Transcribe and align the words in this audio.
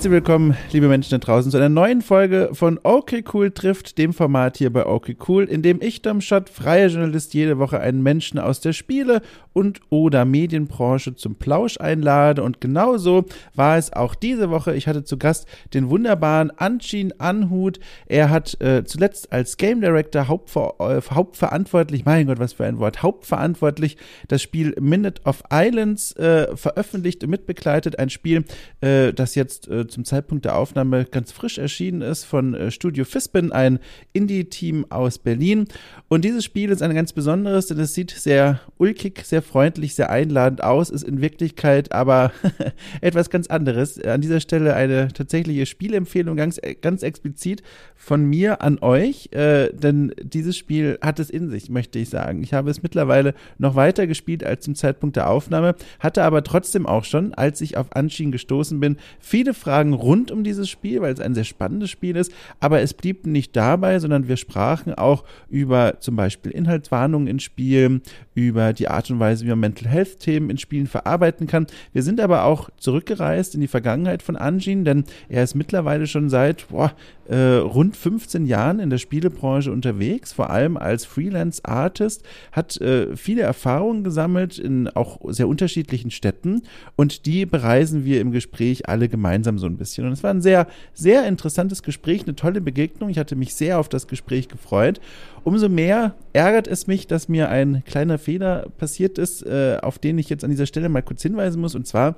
Herzlich 0.00 0.12
willkommen, 0.12 0.56
liebe 0.72 0.88
Menschen 0.88 1.10
da 1.10 1.18
draußen, 1.18 1.50
zu 1.50 1.58
einer 1.58 1.68
neuen 1.68 2.00
Folge 2.00 2.48
von 2.54 2.80
OK 2.84 3.22
Cool 3.34 3.50
trifft, 3.50 3.98
dem 3.98 4.14
Format 4.14 4.56
hier 4.56 4.72
bei 4.72 4.86
OK 4.86 5.10
Cool, 5.28 5.44
in 5.44 5.60
dem 5.60 5.82
ich, 5.82 6.00
Dom 6.00 6.22
Schott, 6.22 6.48
freier 6.48 6.86
Journalist, 6.86 7.34
jede 7.34 7.58
Woche 7.58 7.80
einen 7.80 8.02
Menschen 8.02 8.38
aus 8.38 8.60
der 8.60 8.72
Spiele- 8.72 9.20
und 9.52 9.80
oder 9.90 10.24
Medienbranche 10.24 11.16
zum 11.16 11.34
Plausch 11.34 11.78
einlade. 11.78 12.42
Und 12.42 12.62
genauso 12.62 13.26
war 13.54 13.76
es 13.76 13.92
auch 13.92 14.14
diese 14.14 14.48
Woche. 14.48 14.74
Ich 14.74 14.86
hatte 14.86 15.04
zu 15.04 15.18
Gast 15.18 15.46
den 15.74 15.90
wunderbaren 15.90 16.50
Anchin 16.50 17.12
Anhut. 17.18 17.78
Er 18.06 18.30
hat 18.30 18.58
äh, 18.62 18.84
zuletzt 18.84 19.32
als 19.32 19.56
Game 19.58 19.82
Director 19.82 20.28
hauptver 20.28 20.74
äh, 20.78 21.02
hauptverantwortlich, 21.14 22.06
mein 22.06 22.26
Gott, 22.26 22.38
was 22.38 22.54
für 22.54 22.64
ein 22.64 22.78
Wort, 22.78 23.02
hauptverantwortlich 23.02 23.98
das 24.28 24.40
Spiel 24.40 24.74
Minute 24.80 25.20
of 25.24 25.42
Islands 25.52 26.12
äh, 26.12 26.56
veröffentlicht 26.56 27.22
und 27.24 27.30
mitbegleitet. 27.30 27.98
Ein 27.98 28.08
Spiel, 28.08 28.44
äh, 28.80 29.12
das 29.12 29.34
jetzt 29.34 29.68
äh, 29.68 29.86
zum 29.90 30.04
Zeitpunkt 30.04 30.44
der 30.44 30.56
Aufnahme 30.56 31.04
ganz 31.04 31.32
frisch 31.32 31.58
erschienen 31.58 32.02
ist 32.02 32.24
von 32.24 32.54
äh, 32.54 32.70
Studio 32.70 33.04
Fispin, 33.04 33.52
ein 33.52 33.78
Indie-Team 34.12 34.86
aus 34.90 35.18
Berlin. 35.18 35.66
Und 36.08 36.24
dieses 36.24 36.44
Spiel 36.44 36.70
ist 36.70 36.82
ein 36.82 36.94
ganz 36.94 37.12
besonderes, 37.12 37.66
denn 37.66 37.78
es 37.78 37.94
sieht 37.94 38.10
sehr 38.10 38.60
ulkig, 38.78 39.24
sehr 39.24 39.42
freundlich, 39.42 39.94
sehr 39.94 40.10
einladend 40.10 40.62
aus, 40.62 40.90
ist 40.90 41.02
in 41.02 41.20
Wirklichkeit 41.20 41.92
aber 41.92 42.32
etwas 43.00 43.30
ganz 43.30 43.48
anderes. 43.48 44.00
An 44.02 44.20
dieser 44.20 44.40
Stelle 44.40 44.74
eine 44.74 45.08
tatsächliche 45.08 45.66
Spielempfehlung 45.66 46.36
ganz, 46.36 46.60
ganz 46.80 47.02
explizit 47.02 47.62
von 47.96 48.24
mir 48.24 48.62
an 48.62 48.78
euch, 48.80 49.28
äh, 49.32 49.72
denn 49.72 50.14
dieses 50.22 50.56
Spiel 50.56 50.98
hat 51.02 51.18
es 51.18 51.30
in 51.30 51.50
sich, 51.50 51.70
möchte 51.70 51.98
ich 51.98 52.08
sagen. 52.08 52.42
Ich 52.42 52.54
habe 52.54 52.70
es 52.70 52.82
mittlerweile 52.82 53.34
noch 53.58 53.74
weiter 53.74 54.06
gespielt 54.06 54.44
als 54.44 54.64
zum 54.64 54.74
Zeitpunkt 54.74 55.16
der 55.16 55.28
Aufnahme, 55.28 55.74
hatte 55.98 56.24
aber 56.24 56.42
trotzdem 56.42 56.86
auch 56.86 57.04
schon, 57.04 57.34
als 57.34 57.60
ich 57.60 57.76
auf 57.76 57.94
Anshin 57.96 58.32
gestoßen 58.32 58.80
bin, 58.80 58.96
viele 59.18 59.54
Fragen 59.54 59.79
Fragen 59.80 59.94
rund 59.94 60.30
um 60.30 60.44
dieses 60.44 60.68
Spiel, 60.68 61.00
weil 61.00 61.14
es 61.14 61.20
ein 61.20 61.34
sehr 61.34 61.44
spannendes 61.44 61.88
Spiel 61.88 62.16
ist. 62.16 62.32
Aber 62.60 62.82
es 62.82 62.92
blieb 62.92 63.26
nicht 63.26 63.56
dabei, 63.56 63.98
sondern 63.98 64.28
wir 64.28 64.36
sprachen 64.36 64.92
auch 64.92 65.24
über 65.48 66.00
zum 66.00 66.16
Beispiel 66.16 66.52
Inhaltswarnungen 66.52 67.26
in 67.26 67.40
Spielen, 67.40 68.02
über 68.34 68.74
die 68.74 68.88
Art 68.88 69.10
und 69.10 69.20
Weise, 69.20 69.46
wie 69.46 69.48
man 69.48 69.60
Mental 69.60 69.88
Health 69.90 70.20
Themen 70.20 70.50
in 70.50 70.58
Spielen 70.58 70.86
verarbeiten 70.86 71.46
kann. 71.46 71.66
Wir 71.94 72.02
sind 72.02 72.20
aber 72.20 72.44
auch 72.44 72.68
zurückgereist 72.76 73.54
in 73.54 73.62
die 73.62 73.68
Vergangenheit 73.68 74.22
von 74.22 74.36
Anjin, 74.36 74.84
denn 74.84 75.04
er 75.30 75.44
ist 75.44 75.54
mittlerweile 75.54 76.06
schon 76.06 76.28
seit 76.28 76.68
boah, 76.68 76.92
äh, 77.30 77.58
rund 77.58 77.96
15 77.96 78.44
Jahren 78.46 78.80
in 78.80 78.90
der 78.90 78.98
Spielebranche 78.98 79.70
unterwegs, 79.70 80.32
vor 80.32 80.50
allem 80.50 80.76
als 80.76 81.04
Freelance 81.04 81.64
Artist, 81.64 82.24
hat 82.50 82.80
äh, 82.80 83.16
viele 83.16 83.42
Erfahrungen 83.42 84.02
gesammelt 84.02 84.58
in 84.58 84.88
auch 84.88 85.20
sehr 85.28 85.46
unterschiedlichen 85.46 86.10
Städten 86.10 86.62
und 86.96 87.26
die 87.26 87.46
bereisen 87.46 88.04
wir 88.04 88.20
im 88.20 88.32
Gespräch 88.32 88.88
alle 88.88 89.08
gemeinsam 89.08 89.58
so 89.58 89.66
ein 89.66 89.76
bisschen. 89.76 90.06
Und 90.06 90.12
es 90.12 90.24
war 90.24 90.30
ein 90.30 90.42
sehr, 90.42 90.66
sehr 90.92 91.28
interessantes 91.28 91.84
Gespräch, 91.84 92.24
eine 92.24 92.34
tolle 92.34 92.60
Begegnung. 92.60 93.10
Ich 93.10 93.18
hatte 93.18 93.36
mich 93.36 93.54
sehr 93.54 93.78
auf 93.78 93.88
das 93.88 94.08
Gespräch 94.08 94.48
gefreut. 94.48 95.00
Umso 95.44 95.68
mehr 95.68 96.16
ärgert 96.32 96.66
es 96.66 96.88
mich, 96.88 97.06
dass 97.06 97.28
mir 97.28 97.48
ein 97.48 97.84
kleiner 97.86 98.18
Fehler 98.18 98.66
passiert 98.78 99.18
ist, 99.18 99.46
äh, 99.46 99.78
auf 99.80 100.00
den 100.00 100.18
ich 100.18 100.28
jetzt 100.28 100.42
an 100.42 100.50
dieser 100.50 100.66
Stelle 100.66 100.88
mal 100.88 101.02
kurz 101.02 101.22
hinweisen 101.22 101.60
muss. 101.60 101.76
Und 101.76 101.86
zwar 101.86 102.16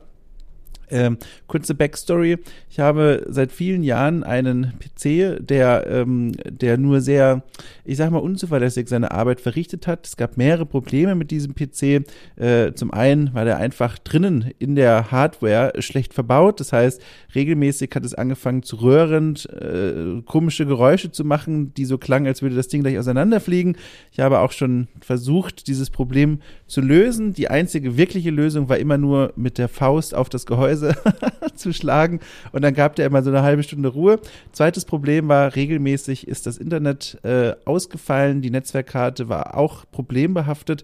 ähm, 0.91 1.19
kurze 1.47 1.75
Backstory. 1.75 2.38
Ich 2.69 2.80
habe 2.80 3.25
seit 3.28 3.52
vielen 3.52 3.83
Jahren 3.83 4.22
einen 4.25 4.72
PC, 4.78 5.39
der, 5.41 5.86
ähm, 5.86 6.33
der 6.45 6.79
nur 6.79 7.01
sehr, 7.01 7.42
ich 7.84 7.96
sag 7.96 8.11
mal, 8.11 8.18
unzuverlässig 8.18 8.89
seine 8.89 9.11
Arbeit 9.11 9.40
verrichtet 9.40 9.86
hat. 9.86 10.07
Es 10.07 10.17
gab 10.17 10.36
mehrere 10.36 10.67
Probleme 10.67 11.14
mit 11.14 11.30
diesem 11.30 11.55
PC. 11.55 12.05
Äh, 12.36 12.73
zum 12.74 12.92
einen 12.92 13.34
war 13.34 13.45
der 13.45 13.57
einfach 13.57 13.98
drinnen 13.98 14.52
in 14.58 14.74
der 14.74 15.11
Hardware 15.11 15.73
schlecht 15.80 16.14
verbaut. 16.14 16.61
Das 16.61 16.73
heißt, 16.73 17.02
regelmäßig 17.34 17.90
hat 17.95 18.05
es 18.05 18.14
angefangen 18.14 18.62
zu 18.62 18.77
röhren, 18.77 19.36
äh, 19.48 20.23
komische 20.23 20.67
Geräusche 20.67 21.11
zu 21.11 21.24
machen, 21.24 21.74
die 21.74 21.84
so 21.84 21.98
klangen, 21.98 22.27
als 22.27 22.42
würde 22.42 22.57
das 22.57 22.68
Ding 22.68 22.83
gleich 22.83 22.98
auseinanderfliegen. 22.98 23.77
Ich 24.12 24.20
habe 24.20 24.40
auch 24.40 24.52
schon 24.52 24.89
versucht, 25.01 25.67
dieses 25.67 25.90
Problem 25.90 26.40
zu 26.72 26.80
lösen. 26.80 27.34
Die 27.34 27.48
einzige 27.48 27.98
wirkliche 27.98 28.30
Lösung 28.30 28.70
war 28.70 28.78
immer 28.78 28.96
nur 28.96 29.34
mit 29.36 29.58
der 29.58 29.68
Faust 29.68 30.14
auf 30.14 30.30
das 30.30 30.46
Gehäuse 30.46 30.94
zu 31.55 31.74
schlagen. 31.74 32.20
Und 32.52 32.62
dann 32.62 32.72
gab 32.72 32.96
der 32.96 33.05
immer 33.05 33.22
so 33.22 33.28
eine 33.28 33.42
halbe 33.42 33.62
Stunde 33.62 33.90
Ruhe. 33.90 34.18
Zweites 34.52 34.86
Problem 34.86 35.28
war, 35.28 35.55
regelmäßig 35.55 36.27
ist 36.27 36.46
das 36.46 36.56
Internet 36.56 37.18
äh, 37.24 37.52
ausgefallen. 37.66 38.40
Die 38.40 38.50
Netzwerkkarte 38.50 39.28
war 39.28 39.55
auch 39.55 39.84
problembehaftet. 39.92 40.83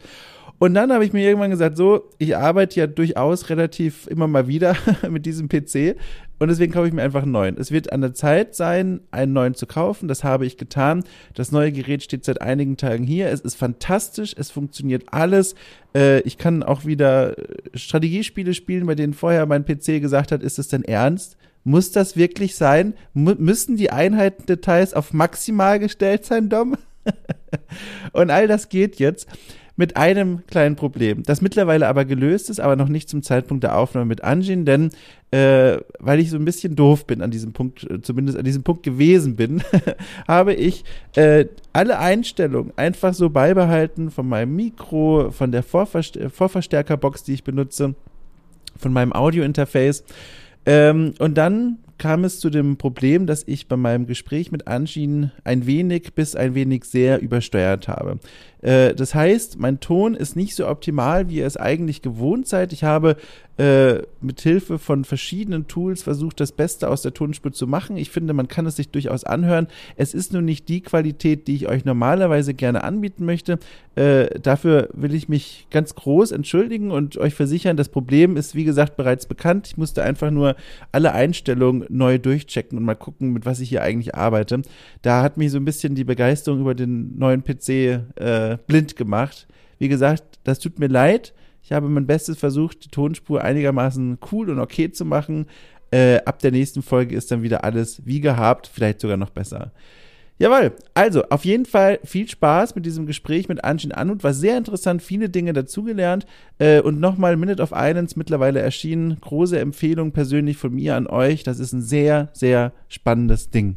Und 0.59 0.75
dann 0.75 0.93
habe 0.93 1.05
ich 1.05 1.13
mir 1.13 1.25
irgendwann 1.25 1.51
gesagt, 1.51 1.77
so, 1.77 2.11
ich 2.19 2.37
arbeite 2.37 2.81
ja 2.81 2.87
durchaus 2.87 3.49
relativ 3.49 4.09
immer 4.09 4.27
mal 4.27 4.49
wieder 4.49 4.77
mit 5.09 5.25
diesem 5.25 5.49
PC 5.49 5.97
und 6.41 6.49
deswegen 6.49 6.73
kaufe 6.73 6.87
ich 6.87 6.93
mir 6.93 7.03
einfach 7.03 7.23
einen 7.23 7.33
neuen. 7.33 7.57
Es 7.59 7.73
wird 7.73 7.93
an 7.93 8.01
der 8.01 8.15
Zeit 8.15 8.55
sein, 8.55 9.01
einen 9.11 9.33
neuen 9.33 9.55
zu 9.55 9.67
kaufen. 9.67 10.07
Das 10.09 10.23
habe 10.23 10.47
ich 10.47 10.57
getan. 10.57 11.03
Das 11.35 11.51
neue 11.51 11.73
Gerät 11.73 12.03
steht 12.03 12.25
seit 12.25 12.41
einigen 12.41 12.77
Tagen 12.77 13.05
hier. 13.05 13.29
Es 13.31 13.41
ist 13.41 13.57
fantastisch. 13.57 14.35
Es 14.37 14.51
funktioniert 14.51 15.05
alles. 15.11 15.57
Äh, 15.95 16.21
ich 16.21 16.39
kann 16.39 16.63
auch 16.63 16.85
wieder 16.85 17.35
Strategiespiele 17.75 18.55
spielen, 18.55 18.87
bei 18.87 18.95
denen 18.95 19.15
vorher 19.15 19.47
mein 19.47 19.65
PC 19.65 20.01
gesagt 20.01 20.31
hat, 20.31 20.43
ist 20.43 20.61
es 20.61 20.69
denn 20.69 20.85
ernst? 20.85 21.37
Muss 21.65 21.91
das 21.91 22.17
wirklich 22.17 22.55
sein? 22.55 22.95
M 23.17 23.35
müssen 23.39 23.77
die 23.77 23.91
Einheitendetails 23.91 24.95
auf 24.95 25.13
maximal 25.13 25.81
gestellt 25.81 26.25
sein, 26.25 26.49
Dom? 26.49 26.77
und 28.13 28.31
all 28.31 28.47
das 28.47 28.69
geht 28.69 28.97
jetzt 29.01 29.27
mit 29.79 29.97
einem 29.97 30.45
kleinen 30.49 30.75
Problem, 30.75 31.23
das 31.23 31.41
mittlerweile 31.41 31.87
aber 31.87 32.05
gelöst 32.05 32.51
ist, 32.51 32.59
aber 32.59 32.75
noch 32.75 32.89
nicht 32.89 33.09
zum 33.09 33.23
Zeitpunkt 33.23 33.63
der 33.63 33.79
Aufnahme 33.79 34.07
mit 34.07 34.25
Anjin, 34.25 34.65
denn 34.65 34.91
äh, 35.31 35.79
weil 36.01 36.19
ich 36.19 36.31
so 36.31 36.37
ein 36.37 36.45
bisschen 36.45 36.75
doof 36.75 37.07
bin 37.07 37.23
an 37.23 37.31
diesem 37.31 37.53
Punkt, 37.53 37.89
äh, 37.89 38.03
zumindest 38.03 38.37
an 38.37 38.45
diesem 38.45 38.65
Punkt 38.65 38.83
gewesen 38.83 39.37
bin, 39.37 39.63
habe 40.29 40.53
ich 40.53 40.83
äh, 41.15 41.47
alle 41.73 42.01
Einstellungen 42.01 42.73
einfach 42.75 43.15
so 43.15 43.31
beibehalten 43.31 44.11
von 44.11 44.29
meinem 44.29 44.57
Mikro, 44.57 45.31
von 45.31 45.53
der 45.53 45.63
Vorverst 45.63 46.19
Vorverstärkerbox, 46.35 47.23
die 47.23 47.35
ich 47.35 47.45
benutze, 47.45 47.95
von 48.77 48.93
meinem 48.93 49.13
Audio-Interface. 49.13 50.03
Ähm, 50.67 51.15
und 51.21 51.39
dann 51.39 51.79
kam 51.99 52.25
es 52.25 52.41
zu 52.41 52.49
dem 52.49 52.77
Problem, 52.77 53.27
dass 53.27 53.43
ich 53.47 53.69
bei 53.69 53.77
meinem 53.77 54.07
Gespräch 54.07 54.51
mit 54.51 54.67
Anshin 54.67 55.33
ein 55.45 55.67
wenig 55.67 56.15
bis 56.15 56.35
ein 56.35 56.55
wenig 56.55 56.85
sehr 56.85 57.21
übersteuert 57.21 57.89
habe. 57.89 58.19
Äh, 58.63 58.95
das 58.95 59.15
heißt, 59.15 59.59
mein 59.59 59.81
Ton 59.81 60.15
ist 60.15 60.37
nicht 60.37 60.55
so 60.55 60.69
optimal, 60.69 61.29
wie 61.29 61.37
ihr 61.37 61.47
es 61.47 61.57
eigentlich 61.57 62.03
gewohnt 62.03 62.47
seid. 62.49 62.73
Ich 62.73 62.85
habe 62.85 63.17
äh, 63.59 64.03
mit 64.21 64.41
Hilfe 64.41 64.79
von 64.79 65.05
verschiedenen 65.05 65.67
Tools 65.67 66.03
versucht, 66.05 66.39
das 66.39 66.53
Beste 66.53 66.89
aus 66.89 67.03
der 67.03 67.13
Tonspur 67.13 67.53
zu 67.53 67.67
machen. 67.67 67.97
Ich 67.97 68.11
finde, 68.11 68.33
man 68.33 68.47
kann 68.47 68.67
es 68.67 68.77
sich 68.77 68.91
durchaus 68.91 69.25
anhören. 69.25 69.67
Es 69.97 70.15
ist 70.15 70.33
nur 70.33 70.43
nicht 70.43 70.69
die 70.69 70.81
Qualität, 70.81 71.49
die 71.49 71.57
ich 71.57 71.69
euch 71.69 71.85
normalerweise 71.85 72.55
gerne 72.55 72.85
anbieten 72.85 73.25
möchte. 73.25 73.59
Äh, 73.97 74.39
dafür 74.41 74.89
will 74.93 75.13
ich 75.13 75.29
mich 75.29 75.67
ganz 75.71 75.97
groß 75.97 76.31
entschuldigen 76.31 76.93
und 76.93 77.19
euch 77.19 77.35
versichern, 77.35 77.77
das 77.77 77.89
Problem 77.89 78.37
ist, 78.37 78.55
wie 78.55 78.63
gesagt, 78.63 78.97
bereits 78.97 79.27
bekannt. 79.27 79.67
Ich 79.67 79.77
musste 79.77 80.05
einfach 80.05 80.31
nur 80.31 80.55
alle 80.93 81.13
Einstellungen 81.13 81.85
neu 81.89 82.19
durchchecken 82.19 82.79
und 82.79 82.85
mal 82.85 82.95
gucken, 82.95 83.33
mit 83.33 83.45
was 83.45 83.59
ich 83.59 83.71
hier 83.71 83.83
eigentlich 83.83 84.15
arbeite. 84.15 84.63
Da 85.03 85.23
hat 85.23 85.37
mich 85.37 85.51
so 85.51 85.59
ein 85.59 85.65
bisschen 85.65 85.97
die 85.97 86.05
Begeisterung 86.05 86.61
über 86.61 86.77
den 86.77 87.19
neuen 87.19 87.43
PC 87.43 87.69
äh, 87.69 88.48
blind 88.57 88.97
gemacht. 88.97 89.47
Wie 89.79 89.89
gesagt, 89.89 90.39
das 90.45 90.59
tut 90.59 90.79
mir 90.79 90.89
leid. 90.89 91.35
Ich 91.63 91.73
habe 91.73 91.89
mein 91.89 92.07
Bestes 92.07 92.39
versucht, 92.39 92.85
die 92.85 92.89
Tonspur 92.89 93.43
einigermaßen 93.43 94.19
cool 94.33 94.51
und 94.51 94.59
okay 94.59 94.91
zu 94.91 95.05
machen. 95.05 95.47
Äh, 95.91 96.21
ab 96.25 96.39
der 96.41 96.51
nächsten 96.51 96.83
Folge 96.83 97.15
ist 97.15 97.31
dann 97.31 97.43
wieder 97.43 97.65
alles 97.65 98.03
wie 98.05 98.21
gehabt, 98.21 98.71
vielleicht 98.73 99.01
sogar 99.01 99.17
noch 99.17 99.31
besser. 99.31 99.73
Jawohl, 100.41 100.73
also 100.95 101.25
auf 101.31 101.45
jeden 101.45 101.67
Fall 101.67 101.99
viel 102.05 102.29
Spaß 102.29 102.77
mit 102.77 102.87
diesem 102.87 103.07
Gespräch 103.07 103.49
mit 103.49 103.65
Anshin 103.65 103.91
Anut. 103.91 104.23
War 104.23 104.33
sehr 104.33 104.57
interessant, 104.57 105.03
viele 105.03 105.29
Dinge 105.29 105.53
dazugelernt. 105.53 106.27
Äh, 106.59 106.81
und 106.81 107.01
nochmal 107.01 107.37
Minute 107.37 107.61
of 107.63 107.73
Islands 107.75 108.15
mittlerweile 108.15 108.61
erschienen. 108.61 109.19
Große 109.21 109.59
Empfehlung 109.59 110.13
persönlich 110.13 110.57
von 110.57 110.75
mir 110.75 110.95
an 110.95 111.09
euch. 111.09 111.43
Das 111.43 111.59
ist 111.59 111.73
ein 111.73 111.83
sehr, 111.83 112.29
sehr 112.33 112.73
spannendes 112.89 113.51
Ding. 113.51 113.77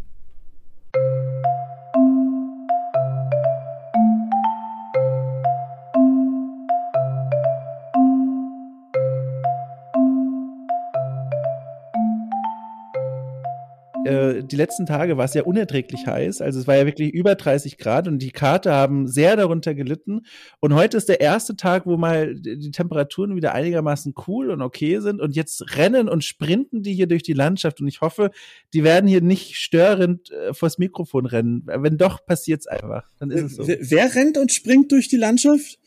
Äh, 14.06 14.44
die 14.44 14.56
letzten 14.56 14.86
Tage 14.86 15.18
war 15.18 15.26
es 15.26 15.34
ja 15.34 15.44
unerträglich 15.44 16.06
heiß. 16.08 16.42
Also 16.42 16.60
es 16.60 16.68
war 16.68 16.76
ja 16.76 16.86
wirklich 16.86 17.14
über 17.14 17.36
30 17.36 17.78
Grad 17.78 18.08
und 18.08 18.20
die 18.20 18.32
Karte 18.32 18.72
haben 18.72 19.08
sehr 19.08 19.36
darunter 19.36 19.74
gelitten. 19.74 20.22
Und 20.60 20.74
heute 20.74 20.98
ist 20.98 21.10
der 21.10 21.22
erste 21.22 21.56
Tag, 21.56 21.86
wo 21.86 21.98
mal 21.98 22.36
die 22.36 22.72
Temperaturen 22.72 23.36
wieder 23.36 23.54
einigermaßen 23.54 24.14
cool 24.28 24.50
und 24.50 24.62
okay 24.62 25.00
sind. 25.00 25.22
Und 25.22 25.36
jetzt 25.36 25.78
rennen 25.78 26.10
und 26.10 26.24
sprinten 26.24 26.84
die 26.84 26.94
hier 26.94 27.08
durch 27.08 27.24
die 27.24 27.34
Landschaft. 27.34 27.82
Und 27.82 27.88
ich 27.88 28.02
hoffe, 28.02 28.32
die 28.74 28.84
werden 28.84 29.08
hier 29.08 29.22
nicht 29.22 29.56
störend 29.56 30.32
äh, 30.32 30.54
vors 30.54 30.78
Mikrofon 30.78 31.26
rennen. 31.26 31.64
Wenn 31.66 31.98
doch, 31.98 32.26
passiert 32.26 32.62
es 32.62 32.68
einfach. 32.68 33.10
Dann 33.20 33.32
ist 33.32 33.44
es 33.44 33.56
so. 33.56 33.68
Wer 33.68 34.16
rennt 34.16 34.38
und 34.38 34.52
springt 34.52 34.92
durch 34.92 35.08
die 35.08 35.18
Landschaft? 35.18 35.81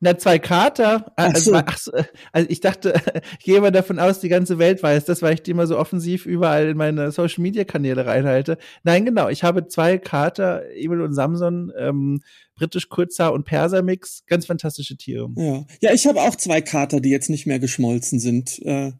Na, 0.00 0.18
zwei 0.18 0.38
Kater. 0.38 1.12
Ach 1.16 1.32
Also, 1.32 1.52
so. 1.52 1.56
ach 1.56 1.78
so, 1.78 1.92
also 2.32 2.48
ich 2.50 2.60
dachte, 2.60 2.92
ich 3.38 3.44
gehe 3.44 3.56
immer 3.56 3.70
davon 3.70 3.98
aus, 3.98 4.20
die 4.20 4.28
ganze 4.28 4.58
Welt 4.58 4.82
weiß 4.82 5.04
das, 5.06 5.22
weil 5.22 5.34
ich 5.34 5.42
die 5.42 5.50
immer 5.50 5.66
so 5.66 5.78
offensiv 5.78 6.26
überall 6.26 6.68
in 6.68 6.76
meine 6.76 7.10
Social 7.10 7.42
Media 7.42 7.64
Kanäle 7.64 8.04
reinhalte. 8.04 8.58
Nein, 8.82 9.04
genau. 9.04 9.28
Ich 9.28 9.42
habe 9.44 9.68
zwei 9.68 9.98
Kater, 9.98 10.62
Emil 10.74 11.00
und 11.00 11.14
Samson, 11.14 11.72
ähm, 11.78 12.20
britisch 12.54 12.88
Kurzhaar 12.88 13.32
und 13.32 13.44
Persermix, 13.44 14.24
ganz 14.26 14.44
fantastische 14.44 14.96
Tiere. 14.96 15.30
Ja, 15.36 15.64
ja 15.80 15.94
ich 15.94 16.06
habe 16.06 16.20
auch 16.20 16.36
zwei 16.36 16.60
Kater, 16.60 17.00
die 17.00 17.10
jetzt 17.10 17.30
nicht 17.30 17.46
mehr 17.46 17.58
geschmolzen 17.58 18.20
sind. 18.20 18.58
Äh, 18.62 18.92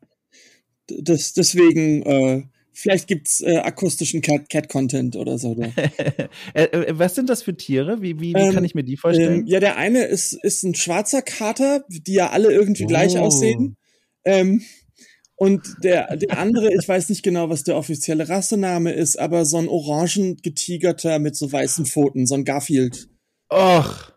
das, 0.86 1.34
deswegen, 1.34 2.02
äh, 2.02 2.42
vielleicht 2.72 3.06
gibt's 3.06 3.40
äh, 3.40 3.58
akustischen 3.58 4.20
Cat- 4.22 4.48
Cat-Content 4.50 5.16
oder 5.16 5.38
so. 5.38 5.56
Äh, 6.54 6.64
äh, 6.64 6.98
was 6.98 7.14
sind 7.14 7.28
das 7.30 7.42
für 7.42 7.56
Tiere? 7.56 8.02
Wie, 8.02 8.19
wie, 8.20 8.34
wie 8.34 8.38
Ähm, 8.40 8.54
kann 8.54 8.64
ich 8.64 8.74
mir 8.74 8.82
die 8.84 8.96
vorstellen? 8.96 9.40
Ähm, 9.40 9.46
ja, 9.46 9.60
der 9.60 9.76
eine 9.76 10.04
ist, 10.04 10.32
ist 10.42 10.62
ein 10.64 10.74
schwarzer 10.74 11.22
Kater, 11.22 11.84
die 11.88 12.12
ja 12.14 12.30
alle 12.30 12.52
irgendwie 12.52 12.84
gleich 12.86 13.16
Oh. 13.16 13.20
aussehen. 13.22 13.76
Ähm, 14.24 14.62
und 15.36 15.66
der, 15.82 16.16
der 16.16 16.38
andere, 16.38 16.72
ich 16.72 16.86
weiß 16.86 17.08
nicht 17.08 17.22
genau, 17.22 17.48
was 17.50 17.64
der 17.64 17.76
offizielle 17.76 18.28
Rassename 18.28 18.92
ist, 18.92 19.19
aber 19.19 19.44
so 19.44 19.56
ein 19.58 19.69
orangen 19.69 20.36
getigerter 20.36 21.19
mit 21.19 21.36
so 21.36 21.50
weißen 21.50 21.84
Pfoten, 21.86 22.26
so 22.26 22.34
ein 22.34 22.44
Garfield. 22.44 23.08
Och, 23.52 24.12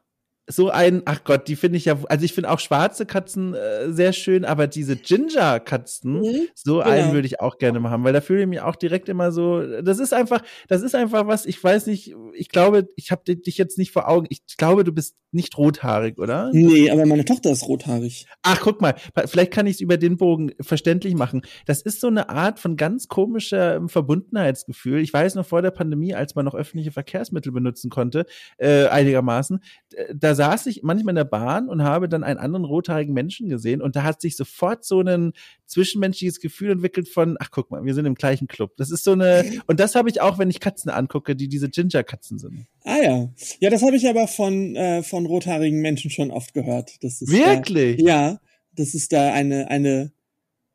so 0.47 0.69
ein, 0.69 1.01
ach 1.05 1.23
Gott, 1.23 1.47
die 1.47 1.55
finde 1.55 1.77
ich 1.77 1.85
ja, 1.85 1.97
also 2.07 2.23
ich 2.23 2.33
finde 2.33 2.51
auch 2.51 2.59
schwarze 2.59 3.05
Katzen 3.05 3.55
äh, 3.55 3.91
sehr 3.91 4.13
schön, 4.13 4.45
aber 4.45 4.67
diese 4.67 4.95
Ginger-Katzen, 4.95 6.47
so 6.53 6.81
einen 6.81 7.01
genau. 7.03 7.13
würde 7.13 7.27
ich 7.27 7.39
auch 7.39 7.57
gerne 7.57 7.79
mal 7.79 7.89
haben, 7.89 8.03
weil 8.03 8.13
da 8.13 8.21
fühle 8.21 8.41
ich 8.41 8.47
mich 8.47 8.61
auch 8.61 8.75
direkt 8.75 9.09
immer 9.09 9.31
so, 9.31 9.81
das 9.81 9.99
ist 9.99 10.13
einfach, 10.13 10.41
das 10.67 10.81
ist 10.81 10.93
einfach 10.93 11.25
was, 11.27 11.45
ich 11.45 11.63
weiß 11.63 11.87
nicht, 11.87 12.15
ich 12.33 12.49
glaube, 12.49 12.89
ich 12.95 13.11
habe 13.11 13.23
dich 13.23 13.57
jetzt 13.57 13.77
nicht 13.77 13.91
vor 13.91 14.07
Augen, 14.07 14.27
ich 14.29 14.41
glaube, 14.57 14.83
du 14.83 14.91
bist 14.91 15.15
nicht 15.35 15.57
rothaarig, 15.57 16.17
oder? 16.17 16.49
Nee, 16.53 16.89
aber 16.89 17.05
meine 17.05 17.25
Tochter 17.25 17.51
ist 17.51 17.67
rothaarig. 17.67 18.25
Ach, 18.41 18.59
guck 18.61 18.81
mal, 18.81 18.95
vielleicht 19.25 19.51
kann 19.51 19.67
ich 19.67 19.75
es 19.75 19.81
über 19.81 19.97
den 19.97 20.15
Bogen 20.17 20.53
verständlich 20.61 21.13
machen. 21.13 21.41
Das 21.65 21.81
ist 21.81 21.99
so 21.99 22.07
eine 22.07 22.29
Art 22.29 22.57
von 22.57 22.77
ganz 22.77 23.07
komischer 23.09 23.75
ähm, 23.75 23.89
Verbundenheitsgefühl. 23.89 25.01
Ich 25.01 25.11
weiß 25.11 25.35
noch 25.35 25.45
vor 25.45 25.61
der 25.61 25.71
Pandemie, 25.71 26.15
als 26.15 26.35
man 26.35 26.45
noch 26.45 26.55
öffentliche 26.55 26.91
Verkehrsmittel 26.91 27.51
benutzen 27.51 27.89
konnte, 27.89 28.25
äh, 28.57 28.87
einigermaßen, 28.87 29.59
d- 29.91 30.13
da 30.35 30.51
saß 30.51 30.65
ich 30.67 30.83
manchmal 30.83 31.13
in 31.13 31.17
der 31.17 31.23
Bahn 31.23 31.69
und 31.69 31.83
habe 31.83 32.09
dann 32.09 32.23
einen 32.23 32.39
anderen 32.39 32.65
rothaarigen 32.65 33.13
Menschen 33.13 33.49
gesehen 33.49 33.81
und 33.81 33.95
da 33.95 34.03
hat 34.03 34.21
sich 34.21 34.35
sofort 34.35 34.83
so 34.83 35.01
ein 35.01 35.33
zwischenmenschliches 35.65 36.39
Gefühl 36.39 36.71
entwickelt 36.71 37.07
von, 37.07 37.37
ach 37.39 37.49
guck 37.51 37.71
mal, 37.71 37.83
wir 37.85 37.93
sind 37.93 38.05
im 38.05 38.15
gleichen 38.15 38.47
Club. 38.47 38.75
Das 38.77 38.91
ist 38.91 39.03
so 39.03 39.13
eine, 39.13 39.45
und 39.67 39.79
das 39.79 39.95
habe 39.95 40.09
ich 40.09 40.21
auch, 40.21 40.37
wenn 40.37 40.49
ich 40.49 40.59
Katzen 40.59 40.91
angucke, 40.91 41.35
die 41.35 41.47
diese 41.47 41.69
Ginger-Katzen 41.69 42.37
sind. 42.37 42.65
Ah 42.83 42.97
ja. 43.01 43.29
Ja, 43.59 43.69
das 43.69 43.81
habe 43.81 43.95
ich 43.95 44.07
aber 44.07 44.27
von, 44.27 44.75
äh, 44.75 45.03
von 45.03 45.25
rothaarigen 45.25 45.81
Menschen 45.81 46.11
schon 46.11 46.31
oft 46.31 46.53
gehört. 46.53 47.03
Das 47.03 47.21
ist 47.21 47.31
Wirklich? 47.31 48.03
Da, 48.03 48.03
ja, 48.03 48.39
dass 48.73 48.93
es 48.93 49.07
da 49.07 49.31
eine, 49.33 49.69
eine, 49.69 50.11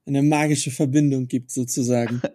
eine 0.06 0.22
magische 0.22 0.70
Verbindung 0.70 1.28
gibt, 1.28 1.50
sozusagen. 1.50 2.22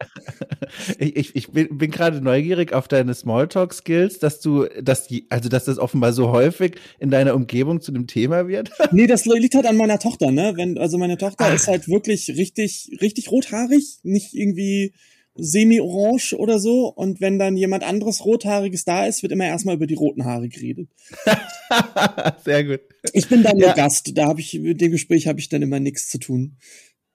Ich, 0.98 1.16
ich, 1.16 1.36
ich 1.36 1.52
bin, 1.52 1.78
bin 1.78 1.92
gerade 1.92 2.22
neugierig 2.22 2.74
auf 2.74 2.88
deine 2.88 3.14
Smalltalk-Skills, 3.14 4.20
dass 4.20 4.42
du, 4.42 4.66
dass 4.82 5.08
die, 5.08 5.26
also 5.30 5.48
dass 5.48 5.66
das 5.66 5.78
offenbar 5.78 6.12
so 6.12 6.32
häufig 6.32 6.76
in 7.00 7.12
deiner 7.12 7.36
Umgebung 7.36 7.82
zu 7.82 7.94
einem 7.94 8.08
Thema 8.08 8.48
wird. 8.48 8.72
nee, 8.92 9.08
das 9.08 9.26
liegt 9.26 9.56
halt 9.56 9.68
an 9.68 9.78
meiner 9.78 10.00
Tochter, 10.00 10.32
ne? 10.32 10.54
Wenn, 10.56 10.78
also 10.78 10.98
meine 10.98 11.18
Tochter 11.18 11.46
Ach. 11.50 11.54
ist 11.54 11.68
halt 11.68 11.88
wirklich 11.88 12.30
richtig, 12.30 12.98
richtig 13.00 13.32
rothaarig, 13.32 14.00
nicht 14.04 14.34
irgendwie 14.34 14.94
semi-orange 15.36 16.34
oder 16.38 16.60
so. 16.60 16.88
Und 16.88 17.22
wenn 17.22 17.38
dann 17.40 17.58
jemand 17.58 17.84
anderes 17.84 18.26
Rothaariges 18.26 18.86
da 18.86 19.06
ist, 19.06 19.22
wird 19.22 19.32
immer 19.32 19.46
erstmal 19.46 19.76
über 19.76 19.88
die 19.88 19.96
roten 19.96 20.26
Haare 20.26 20.50
geredet. 20.50 20.90
Sehr 22.44 22.64
gut. 22.64 22.82
Ich 23.14 23.28
bin 23.28 23.44
dann 23.44 23.58
nur 23.58 23.68
Ja. 23.68 23.74
Gast, 23.74 24.18
da 24.18 24.28
habe 24.28 24.40
ich, 24.42 24.60
mit 24.60 24.82
dem 24.82 24.92
Gespräch 24.92 25.28
habe 25.28 25.40
ich 25.40 25.50
dann 25.50 25.62
immer 25.62 25.80
nichts 25.80 26.10
zu 26.10 26.18
tun. 26.18 26.58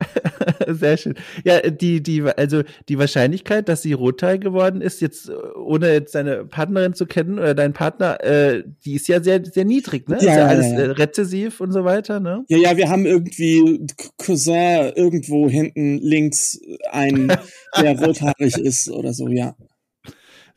Sehr 0.66 0.96
schön. 0.96 1.14
Ja, 1.44 1.60
die, 1.60 2.02
die, 2.02 2.22
also 2.22 2.62
die 2.88 2.98
Wahrscheinlichkeit, 2.98 3.68
dass 3.68 3.82
sie 3.82 3.92
rothaarig 3.92 4.40
geworden 4.40 4.80
ist, 4.80 5.00
jetzt 5.00 5.28
äh, 5.28 5.32
ohne 5.56 5.92
jetzt 5.92 6.14
deine 6.14 6.44
Partnerin 6.44 6.94
zu 6.94 7.06
kennen 7.06 7.38
oder 7.38 7.54
deinen 7.54 7.72
Partner, 7.72 8.22
äh, 8.24 8.64
die 8.84 8.94
ist 8.94 9.08
ja 9.08 9.22
sehr, 9.22 9.44
sehr 9.44 9.64
niedrig, 9.64 10.08
ne? 10.08 10.16
Ja, 10.16 10.20
ist 10.20 10.26
ja 10.26 10.36
ja, 10.36 10.46
alles 10.46 10.66
ja, 10.66 10.72
ja. 10.72 10.78
Äh, 10.78 10.90
rezessiv 10.92 11.60
und 11.60 11.72
so 11.72 11.84
weiter, 11.84 12.20
ne? 12.20 12.44
Ja, 12.48 12.58
ja, 12.58 12.76
wir 12.76 12.88
haben 12.88 13.06
irgendwie 13.06 13.86
Cousin 14.18 14.92
irgendwo 14.94 15.48
hinten 15.48 15.98
links 15.98 16.60
einen, 16.90 17.28
der 17.80 17.98
rothaarig 17.98 18.56
ist 18.58 18.90
oder 18.90 19.12
so, 19.12 19.28
ja. 19.28 19.54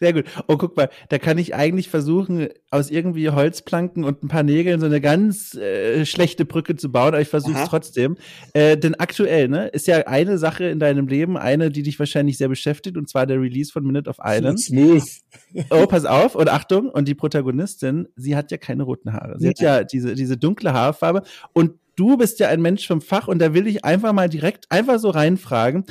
Sehr 0.04 0.12
gut. 0.12 0.26
Oh, 0.50 0.58
guck 0.58 0.76
mal, 0.76 0.90
da 1.08 1.18
kann 1.18 1.38
ich 1.38 1.56
eigentlich 1.56 1.88
versuchen, 1.88 2.50
aus 2.70 2.92
irgendwie 2.92 3.30
Holzplanken 3.30 4.04
und 4.04 4.22
ein 4.22 4.28
paar 4.28 4.44
Nägeln 4.44 4.82
so 4.82 4.86
eine 4.86 5.00
ganz 5.00 5.56
äh, 5.56 6.06
schlechte 6.06 6.44
Brücke 6.44 6.76
zu 6.76 6.92
bauen, 6.92 7.14
aber 7.14 7.22
ich 7.22 7.30
versuche 7.30 7.58
es 7.58 7.70
trotzdem. 7.70 8.18
Äh, 8.54 8.76
denn 8.76 8.96
aktuell, 8.96 9.48
ne, 9.48 9.70
ist 9.70 9.88
ja 9.88 10.00
eine 10.08 10.38
Sache 10.38 10.66
in 10.66 10.80
deinem 10.80 11.08
Leben, 11.08 11.38
eine, 11.38 11.70
die 11.70 11.84
dich 11.84 11.98
wahrscheinlich 12.00 12.38
sehr 12.38 12.50
beschäftigt, 12.50 12.98
und 12.98 13.10
zwar 13.10 13.26
der 13.26 13.40
Release 13.40 13.72
von 13.72 13.86
Minute 13.86 14.10
of 14.10 14.18
Island. 14.22 14.60
Smooth. 14.60 15.08
Oh, 15.70 15.88
pass 15.88 16.04
auf 16.04 16.36
und 16.36 16.50
Achtung, 16.50 16.90
und 16.90 17.08
die 17.08 17.16
Protagonistin, 17.16 18.10
sie 18.18 18.36
hat 18.36 18.52
ja 18.52 18.58
keine 18.58 18.84
roten 18.84 19.14
Haare. 19.14 19.40
Sie 19.40 19.48
hat 19.48 19.62
ja 19.62 19.86
diese, 19.86 20.16
diese 20.16 20.36
dunkle 20.36 20.74
Haarfarbe 20.74 21.24
und 21.54 21.76
du 21.96 22.18
bist 22.18 22.40
ja 22.40 22.50
ein 22.50 22.62
Mensch 22.62 22.88
vom 22.88 23.02
Fach 23.02 23.30
und 23.30 23.40
da 23.40 23.54
will 23.54 23.68
ich 23.68 23.86
einfach 23.86 24.12
mal 24.12 24.28
direkt 24.28 24.70
einfach 24.70 25.00
so 25.00 25.12
reinfragen. 25.12 25.86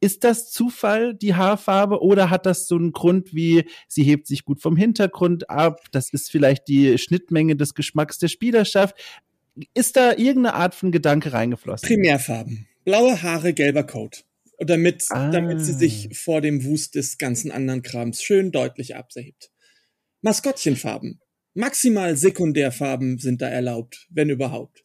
Ist 0.00 0.22
das 0.22 0.50
Zufall, 0.52 1.14
die 1.14 1.34
Haarfarbe, 1.34 2.00
oder 2.02 2.30
hat 2.30 2.46
das 2.46 2.68
so 2.68 2.76
einen 2.76 2.92
Grund 2.92 3.34
wie, 3.34 3.64
sie 3.88 4.04
hebt 4.04 4.26
sich 4.28 4.44
gut 4.44 4.60
vom 4.62 4.76
Hintergrund 4.76 5.50
ab, 5.50 5.86
das 5.90 6.12
ist 6.12 6.30
vielleicht 6.30 6.68
die 6.68 6.98
Schnittmenge 6.98 7.56
des 7.56 7.74
Geschmacks 7.74 8.18
der 8.18 8.28
Spielerschaft? 8.28 8.96
Ist 9.74 9.96
da 9.96 10.10
irgendeine 10.12 10.54
Art 10.54 10.76
von 10.76 10.92
Gedanke 10.92 11.32
reingeflossen? 11.32 11.88
Primärfarben. 11.88 12.68
Blaue 12.84 13.20
Haare, 13.22 13.52
gelber 13.52 13.82
Coat. 13.82 14.24
Und 14.56 14.70
damit, 14.70 15.04
Ah. 15.10 15.30
damit 15.30 15.64
sie 15.64 15.72
sich 15.72 16.16
vor 16.18 16.40
dem 16.40 16.64
Wust 16.64 16.94
des 16.94 17.18
ganzen 17.18 17.50
anderen 17.50 17.82
Krams 17.82 18.22
schön 18.22 18.52
deutlich 18.52 18.94
abhebt. 18.96 19.50
Maskottchenfarben. 20.22 21.20
Maximal 21.54 22.16
Sekundärfarben 22.16 23.18
sind 23.18 23.42
da 23.42 23.48
erlaubt, 23.48 24.06
wenn 24.10 24.30
überhaupt. 24.30 24.82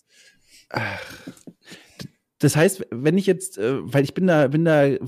Das 2.43 2.57
heißt, 2.57 2.87
wenn 2.91 3.17
ich 3.17 3.25
jetzt, 3.25 3.57
äh, 3.57 3.75
weil 3.81 4.03
ich 4.03 4.13
bin 4.13 4.27
da, 4.27 4.47
bin 4.49 4.65
da 4.65 4.85
äh, 4.85 4.99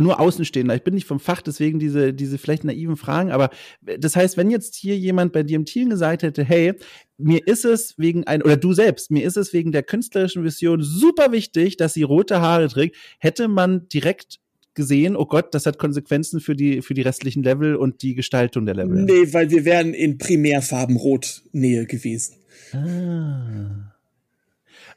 nur 0.00 0.18
Außenstehender, 0.18 0.74
ich 0.74 0.84
bin 0.84 0.94
nicht 0.94 1.06
vom 1.06 1.20
Fach, 1.20 1.42
deswegen 1.42 1.78
diese, 1.78 2.14
diese 2.14 2.38
vielleicht 2.38 2.64
naiven 2.64 2.96
Fragen, 2.96 3.30
aber 3.30 3.50
äh, 3.84 3.98
das 3.98 4.16
heißt, 4.16 4.38
wenn 4.38 4.50
jetzt 4.50 4.74
hier 4.74 4.96
jemand 4.96 5.34
bei 5.34 5.42
dir 5.42 5.56
im 5.56 5.66
Team 5.66 5.90
gesagt 5.90 6.22
hätte, 6.22 6.42
hey, 6.42 6.72
mir 7.18 7.46
ist 7.46 7.66
es 7.66 7.98
wegen 7.98 8.26
ein, 8.26 8.42
oder 8.42 8.56
du 8.56 8.72
selbst, 8.72 9.10
mir 9.10 9.26
ist 9.26 9.36
es 9.36 9.52
wegen 9.52 9.70
der 9.70 9.82
künstlerischen 9.82 10.44
Vision 10.44 10.82
super 10.82 11.30
wichtig, 11.30 11.76
dass 11.76 11.92
sie 11.92 12.04
rote 12.04 12.40
Haare 12.40 12.68
trägt, 12.68 12.96
hätte 13.18 13.48
man 13.48 13.86
direkt 13.88 14.40
gesehen, 14.74 15.14
oh 15.14 15.26
Gott, 15.26 15.54
das 15.54 15.66
hat 15.66 15.78
Konsequenzen 15.78 16.40
für 16.40 16.56
die, 16.56 16.80
für 16.80 16.94
die 16.94 17.02
restlichen 17.02 17.42
Level 17.42 17.76
und 17.76 18.00
die 18.00 18.14
Gestaltung 18.14 18.64
der 18.64 18.76
Level. 18.76 19.04
Nee, 19.04 19.30
weil 19.34 19.50
wir 19.50 19.66
wären 19.66 19.92
in 19.92 20.16
Primärfarben 20.16 20.96
Rot 20.96 21.42
Nähe 21.52 21.84
gewesen. 21.84 22.36
Ah. 22.72 23.97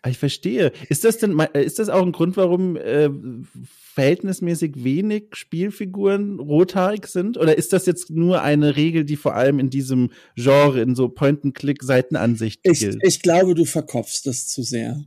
Ah, 0.03 0.09
Ich 0.09 0.17
verstehe. 0.17 0.71
Ist 0.89 1.03
das 1.03 1.17
denn, 1.19 1.37
äh, 1.39 1.63
ist 1.63 1.79
das 1.79 1.89
auch 1.89 2.01
ein 2.01 2.11
Grund, 2.11 2.35
warum 2.37 2.75
äh, 2.75 3.09
verhältnismäßig 3.93 4.83
wenig 4.83 5.25
Spielfiguren 5.33 6.39
rothaarig 6.39 7.07
sind? 7.07 7.37
Oder 7.37 7.57
ist 7.57 7.73
das 7.73 7.85
jetzt 7.85 8.09
nur 8.09 8.41
eine 8.41 8.75
Regel, 8.77 9.03
die 9.05 9.15
vor 9.17 9.35
allem 9.35 9.59
in 9.59 9.69
diesem 9.69 10.11
Genre, 10.35 10.81
in 10.81 10.95
so 10.95 11.09
Point-and-Click-Seitenansicht 11.09 12.61
Ich, 12.63 12.79
gilt? 12.79 12.97
ich 13.01 13.21
glaube, 13.21 13.53
du 13.53 13.65
verkopfst 13.65 14.21
das 14.25 14.47
zu 14.47 14.63
sehr. 14.63 15.03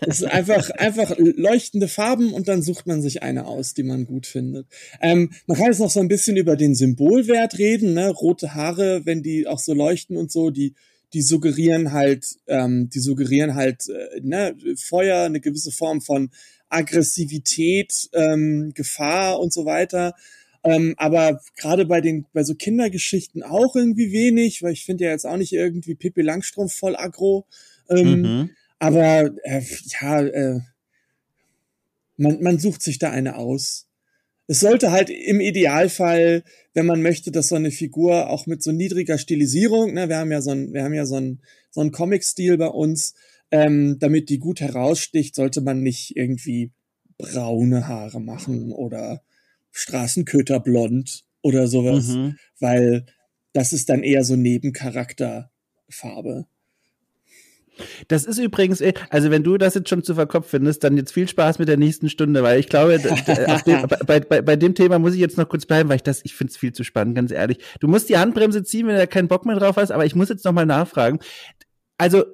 Es 0.00 0.20
ist 0.20 0.24
einfach, 0.24 0.70
einfach 0.78 1.14
leuchtende 1.18 1.88
Farben 1.88 2.32
und 2.32 2.48
dann 2.48 2.62
sucht 2.62 2.86
man 2.86 3.02
sich 3.02 3.22
eine 3.22 3.46
aus, 3.46 3.74
die 3.74 3.82
man 3.82 4.04
gut 4.04 4.26
findet. 4.26 4.66
Ähm, 5.00 5.30
man 5.46 5.56
kann 5.56 5.66
jetzt 5.66 5.80
noch 5.80 5.90
so 5.90 6.00
ein 6.00 6.08
bisschen 6.08 6.36
über 6.36 6.56
den 6.56 6.74
Symbolwert 6.74 7.58
reden, 7.58 7.94
ne? 7.94 8.10
Rote 8.10 8.54
Haare, 8.54 9.02
wenn 9.04 9.22
die 9.22 9.46
auch 9.46 9.58
so 9.58 9.74
leuchten 9.74 10.16
und 10.16 10.30
so, 10.30 10.50
die, 10.50 10.74
die 11.12 11.22
suggerieren 11.22 11.92
halt, 11.92 12.36
ähm, 12.46 12.88
die 12.90 13.00
suggerieren 13.00 13.54
halt, 13.54 13.88
äh, 13.88 14.20
ne, 14.22 14.56
Feuer, 14.76 15.24
eine 15.24 15.40
gewisse 15.40 15.72
Form 15.72 16.00
von 16.00 16.30
Aggressivität, 16.68 18.08
ähm, 18.12 18.72
Gefahr 18.74 19.40
und 19.40 19.52
so 19.52 19.64
weiter. 19.64 20.14
Ähm, 20.62 20.94
aber 20.98 21.40
gerade 21.56 21.86
bei 21.86 22.00
den, 22.00 22.26
bei 22.32 22.44
so 22.44 22.54
Kindergeschichten 22.54 23.42
auch 23.42 23.74
irgendwie 23.74 24.12
wenig, 24.12 24.62
weil 24.62 24.72
ich 24.72 24.84
finde 24.84 25.04
ja 25.04 25.10
jetzt 25.10 25.26
auch 25.26 25.36
nicht 25.36 25.52
irgendwie 25.52 25.94
Pippi 25.94 26.22
Langstrumpf 26.22 26.74
voll 26.74 26.96
aggro. 26.96 27.46
Ähm, 27.88 28.20
Mhm. 28.22 28.50
aber 28.78 29.30
äh, 29.42 29.62
ja, 30.00 30.20
äh, 30.22 30.60
man, 32.16 32.42
man 32.42 32.58
sucht 32.58 32.82
sich 32.82 32.98
da 32.98 33.10
eine 33.10 33.36
aus. 33.36 33.86
Es 34.50 34.58
sollte 34.58 34.90
halt 34.90 35.10
im 35.10 35.40
Idealfall, 35.40 36.42
wenn 36.74 36.84
man 36.84 37.02
möchte, 37.02 37.30
dass 37.30 37.50
so 37.50 37.54
eine 37.54 37.70
Figur 37.70 38.30
auch 38.30 38.46
mit 38.46 38.64
so 38.64 38.72
niedriger 38.72 39.16
Stilisierung, 39.16 39.94
ne, 39.94 40.08
wir 40.08 40.16
haben 40.16 40.32
ja 40.32 40.42
so 40.42 40.50
ein, 40.50 40.72
wir 40.72 40.82
haben 40.82 40.92
ja 40.92 41.06
so 41.06 41.14
ein, 41.14 41.40
so 41.70 41.80
ein 41.80 41.92
Comic-Stil 41.92 42.58
bei 42.58 42.66
uns, 42.66 43.14
ähm, 43.52 43.98
damit 44.00 44.28
die 44.28 44.40
gut 44.40 44.60
heraussticht, 44.60 45.36
sollte 45.36 45.60
man 45.60 45.84
nicht 45.84 46.16
irgendwie 46.16 46.72
braune 47.16 47.86
Haare 47.86 48.20
machen 48.20 48.72
oder 48.72 49.22
Straßenköterblond 49.70 51.22
oder 51.42 51.68
sowas, 51.68 52.08
Mhm. 52.08 52.36
weil 52.58 53.06
das 53.52 53.72
ist 53.72 53.88
dann 53.88 54.02
eher 54.02 54.24
so 54.24 54.34
Nebencharakterfarbe. 54.34 56.46
Das 58.08 58.24
ist 58.24 58.38
übrigens, 58.38 58.80
äh, 58.80 58.94
also 59.10 59.30
wenn 59.30 59.42
du 59.42 59.58
das 59.58 59.74
jetzt 59.74 59.88
schon 59.88 60.02
zu 60.02 60.14
verkopft 60.14 60.50
findest, 60.50 60.84
dann 60.84 60.96
jetzt 60.96 61.12
viel 61.12 61.28
Spaß 61.28 61.58
mit 61.58 61.68
der 61.68 61.76
nächsten 61.76 62.08
Stunde, 62.08 62.42
weil 62.42 62.60
ich 62.60 62.68
glaube, 62.68 62.98
dem, 63.66 63.86
bei, 64.06 64.20
bei, 64.20 64.42
bei 64.42 64.56
dem 64.56 64.74
Thema 64.74 64.98
muss 64.98 65.14
ich 65.14 65.20
jetzt 65.20 65.38
noch 65.38 65.48
kurz 65.48 65.66
bleiben, 65.66 65.88
weil 65.88 65.96
ich 65.96 66.02
das, 66.02 66.24
ich 66.24 66.34
finde 66.34 66.52
es 66.52 66.56
viel 66.56 66.72
zu 66.72 66.84
spannend, 66.84 67.14
ganz 67.14 67.30
ehrlich. 67.30 67.58
Du 67.80 67.88
musst 67.88 68.08
die 68.08 68.18
Handbremse 68.18 68.62
ziehen, 68.62 68.86
wenn 68.86 68.94
du 68.94 69.00
da 69.00 69.06
keinen 69.06 69.28
Bock 69.28 69.46
mehr 69.46 69.56
drauf 69.56 69.76
hast, 69.76 69.90
aber 69.90 70.06
ich 70.06 70.14
muss 70.14 70.28
jetzt 70.28 70.44
noch 70.44 70.52
mal 70.52 70.66
nachfragen. 70.66 71.18
Also 71.98 72.24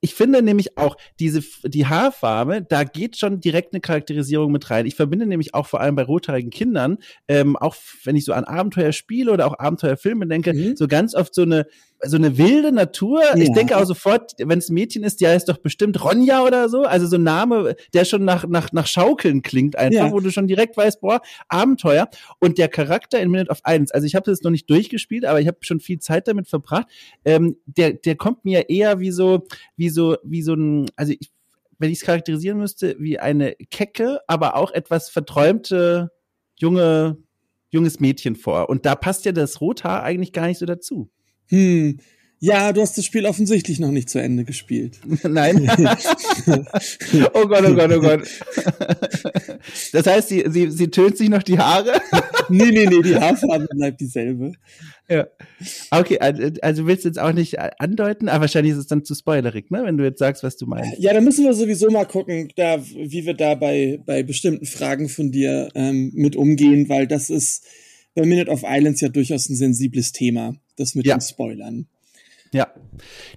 ich 0.00 0.14
finde 0.14 0.42
nämlich 0.42 0.76
auch 0.78 0.96
diese 1.20 1.42
die 1.64 1.86
Haarfarbe, 1.86 2.62
da 2.62 2.84
geht 2.84 3.16
schon 3.16 3.40
direkt 3.40 3.72
eine 3.72 3.80
Charakterisierung 3.80 4.52
mit 4.52 4.70
rein. 4.70 4.86
Ich 4.86 4.94
verbinde 4.94 5.26
nämlich 5.26 5.54
auch 5.54 5.66
vor 5.66 5.80
allem 5.80 5.94
bei 5.94 6.02
rothaarigen 6.02 6.50
Kindern, 6.50 6.98
ähm, 7.28 7.56
auch 7.56 7.76
wenn 8.04 8.16
ich 8.16 8.24
so 8.24 8.32
an 8.32 8.44
Abenteuerspiele 8.44 9.32
oder 9.32 9.46
auch 9.46 9.58
Abenteuerfilme 9.58 10.26
denke, 10.26 10.52
mhm. 10.52 10.76
so 10.76 10.88
ganz 10.88 11.14
oft 11.14 11.34
so 11.34 11.42
eine 11.42 11.66
so 12.06 12.16
eine 12.16 12.38
wilde 12.38 12.72
Natur. 12.72 13.22
Ja. 13.22 13.36
Ich 13.36 13.52
denke 13.52 13.76
auch 13.76 13.84
sofort, 13.84 14.32
wenn 14.38 14.58
es 14.58 14.68
ein 14.68 14.74
Mädchen 14.74 15.02
ist, 15.02 15.20
die 15.20 15.26
heißt 15.26 15.48
doch 15.48 15.58
bestimmt 15.58 16.02
Ronja 16.02 16.42
oder 16.42 16.68
so. 16.68 16.82
Also 16.82 17.06
so 17.06 17.16
ein 17.16 17.22
Name, 17.22 17.76
der 17.92 18.04
schon 18.04 18.24
nach, 18.24 18.46
nach, 18.46 18.72
nach 18.72 18.86
Schaukeln 18.86 19.42
klingt 19.42 19.76
einfach, 19.76 20.06
ja. 20.06 20.12
wo 20.12 20.20
du 20.20 20.30
schon 20.30 20.46
direkt 20.46 20.76
weißt, 20.76 21.00
boah, 21.00 21.20
Abenteuer. 21.48 22.08
Und 22.40 22.58
der 22.58 22.68
Charakter 22.68 23.20
in 23.20 23.30
Minute 23.30 23.50
of 23.50 23.60
Islands, 23.66 23.92
also 23.92 24.06
ich 24.06 24.14
habe 24.14 24.30
das 24.30 24.42
noch 24.42 24.50
nicht 24.50 24.68
durchgespielt, 24.68 25.24
aber 25.24 25.40
ich 25.40 25.46
habe 25.46 25.58
schon 25.60 25.80
viel 25.80 25.98
Zeit 25.98 26.28
damit 26.28 26.48
verbracht. 26.48 26.86
Ähm, 27.24 27.56
der, 27.66 27.92
der 27.92 28.16
kommt 28.16 28.44
mir 28.44 28.68
eher 28.68 29.00
wie 29.00 29.10
so, 29.10 29.46
wie 29.76 29.88
so, 29.88 30.16
wie 30.24 30.42
so 30.42 30.54
ein, 30.54 30.90
also 30.96 31.12
ich, 31.18 31.30
wenn 31.78 31.90
ich 31.90 31.98
es 31.98 32.04
charakterisieren 32.04 32.58
müsste, 32.58 32.96
wie 32.98 33.18
eine 33.18 33.54
kecke, 33.70 34.20
aber 34.26 34.56
auch 34.56 34.70
etwas 34.70 35.10
verträumte 35.10 36.10
junge, 36.56 37.18
junges 37.70 38.00
Mädchen 38.00 38.36
vor. 38.36 38.68
Und 38.68 38.86
da 38.86 38.94
passt 38.94 39.24
ja 39.24 39.32
das 39.32 39.60
Rothaar 39.60 40.02
eigentlich 40.02 40.32
gar 40.32 40.46
nicht 40.46 40.58
so 40.58 40.66
dazu. 40.66 41.10
Hm. 41.48 41.98
Ja, 42.44 42.74
du 42.74 42.82
hast 42.82 42.98
das 42.98 43.06
Spiel 43.06 43.24
offensichtlich 43.24 43.80
noch 43.80 43.90
nicht 43.90 44.10
zu 44.10 44.18
Ende 44.18 44.44
gespielt. 44.44 45.00
Nein. 45.22 45.66
oh 47.32 47.46
Gott, 47.46 47.64
oh 47.66 47.74
Gott, 47.74 47.90
oh 47.90 48.00
Gott. 48.00 48.28
Das 49.92 50.06
heißt, 50.06 50.28
sie, 50.28 50.44
sie, 50.50 50.70
sie 50.70 50.88
tönt 50.88 51.16
sich 51.16 51.30
noch 51.30 51.42
die 51.42 51.58
Haare? 51.58 52.02
nee, 52.50 52.70
nee, 52.70 52.84
nee, 52.84 53.00
die 53.00 53.16
Haarfarbe 53.16 53.66
bleibt 53.74 53.98
dieselbe. 53.98 54.52
Ja. 55.08 55.26
Okay, 55.90 56.18
also 56.18 56.86
willst 56.86 57.04
du 57.04 57.08
jetzt 57.08 57.18
auch 57.18 57.32
nicht 57.32 57.58
andeuten, 57.80 58.28
aber 58.28 58.42
wahrscheinlich 58.42 58.72
ist 58.74 58.78
es 58.78 58.88
dann 58.88 59.06
zu 59.06 59.14
spoilerig, 59.14 59.70
ne, 59.70 59.82
wenn 59.82 59.96
du 59.96 60.04
jetzt 60.04 60.18
sagst, 60.18 60.42
was 60.42 60.58
du 60.58 60.66
meinst. 60.66 60.98
Ja, 60.98 61.14
da 61.14 61.22
müssen 61.22 61.46
wir 61.46 61.54
sowieso 61.54 61.90
mal 61.90 62.04
gucken, 62.04 62.50
da, 62.56 62.78
wie 62.84 63.24
wir 63.24 63.34
da 63.34 63.54
bei, 63.54 64.00
bei 64.04 64.22
bestimmten 64.22 64.66
Fragen 64.66 65.08
von 65.08 65.32
dir 65.32 65.70
ähm, 65.74 66.10
mit 66.14 66.36
umgehen, 66.36 66.90
weil 66.90 67.06
das 67.06 67.30
ist 67.30 67.64
bei 68.14 68.24
Minute 68.24 68.50
of 68.50 68.62
Islands 68.64 69.00
ja 69.00 69.08
durchaus 69.08 69.48
ein 69.48 69.56
sensibles 69.56 70.12
Thema 70.12 70.56
das 70.76 70.94
mit 70.94 71.06
ja. 71.06 71.16
den 71.16 71.20
Spoilern. 71.20 71.86
Ja. 72.54 72.68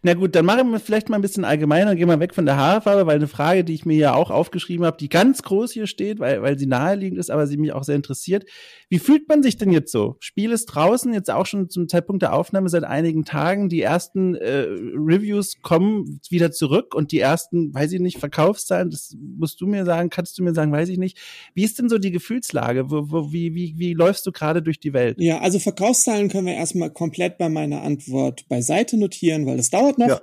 Na 0.03 0.13
gut, 0.13 0.35
dann 0.35 0.45
machen 0.45 0.69
wir 0.69 0.79
vielleicht 0.79 1.09
mal 1.09 1.15
ein 1.15 1.23
bisschen 1.23 1.43
allgemeiner 1.43 1.89
und 1.89 1.97
gehen 1.97 2.07
wir 2.07 2.19
weg 2.19 2.35
von 2.35 2.45
der 2.45 2.55
Haarfarbe, 2.55 3.07
weil 3.07 3.15
eine 3.15 3.27
Frage, 3.27 3.63
die 3.63 3.73
ich 3.73 3.83
mir 3.83 3.97
ja 3.97 4.13
auch 4.13 4.29
aufgeschrieben 4.29 4.85
habe, 4.85 4.97
die 4.97 5.09
ganz 5.09 5.41
groß 5.41 5.71
hier 5.71 5.87
steht, 5.87 6.19
weil, 6.19 6.43
weil 6.43 6.59
sie 6.59 6.67
naheliegend 6.67 7.17
ist, 7.17 7.31
aber 7.31 7.47
sie 7.47 7.57
mich 7.57 7.73
auch 7.73 7.83
sehr 7.83 7.95
interessiert. 7.95 8.45
Wie 8.89 8.99
fühlt 8.99 9.27
man 9.27 9.41
sich 9.41 9.57
denn 9.57 9.71
jetzt 9.71 9.91
so? 9.91 10.17
Spiel 10.19 10.51
ist 10.51 10.67
draußen, 10.67 11.11
jetzt 11.13 11.31
auch 11.31 11.47
schon 11.47 11.67
zum 11.67 11.89
Zeitpunkt 11.89 12.21
der 12.21 12.33
Aufnahme 12.33 12.69
seit 12.69 12.83
einigen 12.83 13.25
Tagen. 13.25 13.69
Die 13.69 13.81
ersten 13.81 14.35
äh, 14.35 14.67
Reviews 14.95 15.61
kommen 15.63 16.19
wieder 16.29 16.51
zurück 16.51 16.93
und 16.93 17.11
die 17.11 17.19
ersten, 17.19 17.73
weiß 17.73 17.93
ich 17.93 17.99
nicht, 17.99 18.19
Verkaufszahlen, 18.19 18.91
das 18.91 19.17
musst 19.19 19.59
du 19.59 19.65
mir 19.65 19.83
sagen, 19.83 20.11
kannst 20.11 20.37
du 20.37 20.43
mir 20.43 20.53
sagen, 20.53 20.71
weiß 20.71 20.89
ich 20.89 20.99
nicht. 20.99 21.17
Wie 21.55 21.63
ist 21.63 21.79
denn 21.79 21.89
so 21.89 21.97
die 21.97 22.11
Gefühlslage? 22.11 22.91
Wo, 22.91 23.09
wo, 23.09 23.31
wie, 23.33 23.55
wie, 23.55 23.73
wie 23.77 23.93
läufst 23.93 24.27
du 24.27 24.31
gerade 24.31 24.61
durch 24.61 24.79
die 24.79 24.93
Welt? 24.93 25.19
Ja, 25.19 25.39
also 25.39 25.57
Verkaufszahlen 25.57 26.29
können 26.29 26.45
wir 26.45 26.53
erstmal 26.53 26.91
komplett 26.91 27.39
bei 27.39 27.49
meiner 27.49 27.81
Antwort 27.81 28.47
beiseite 28.47 28.97
notieren 29.07 29.45
weil 29.45 29.57
das 29.57 29.69
dauert 29.69 29.97
noch. 29.97 30.07
Ja. 30.07 30.21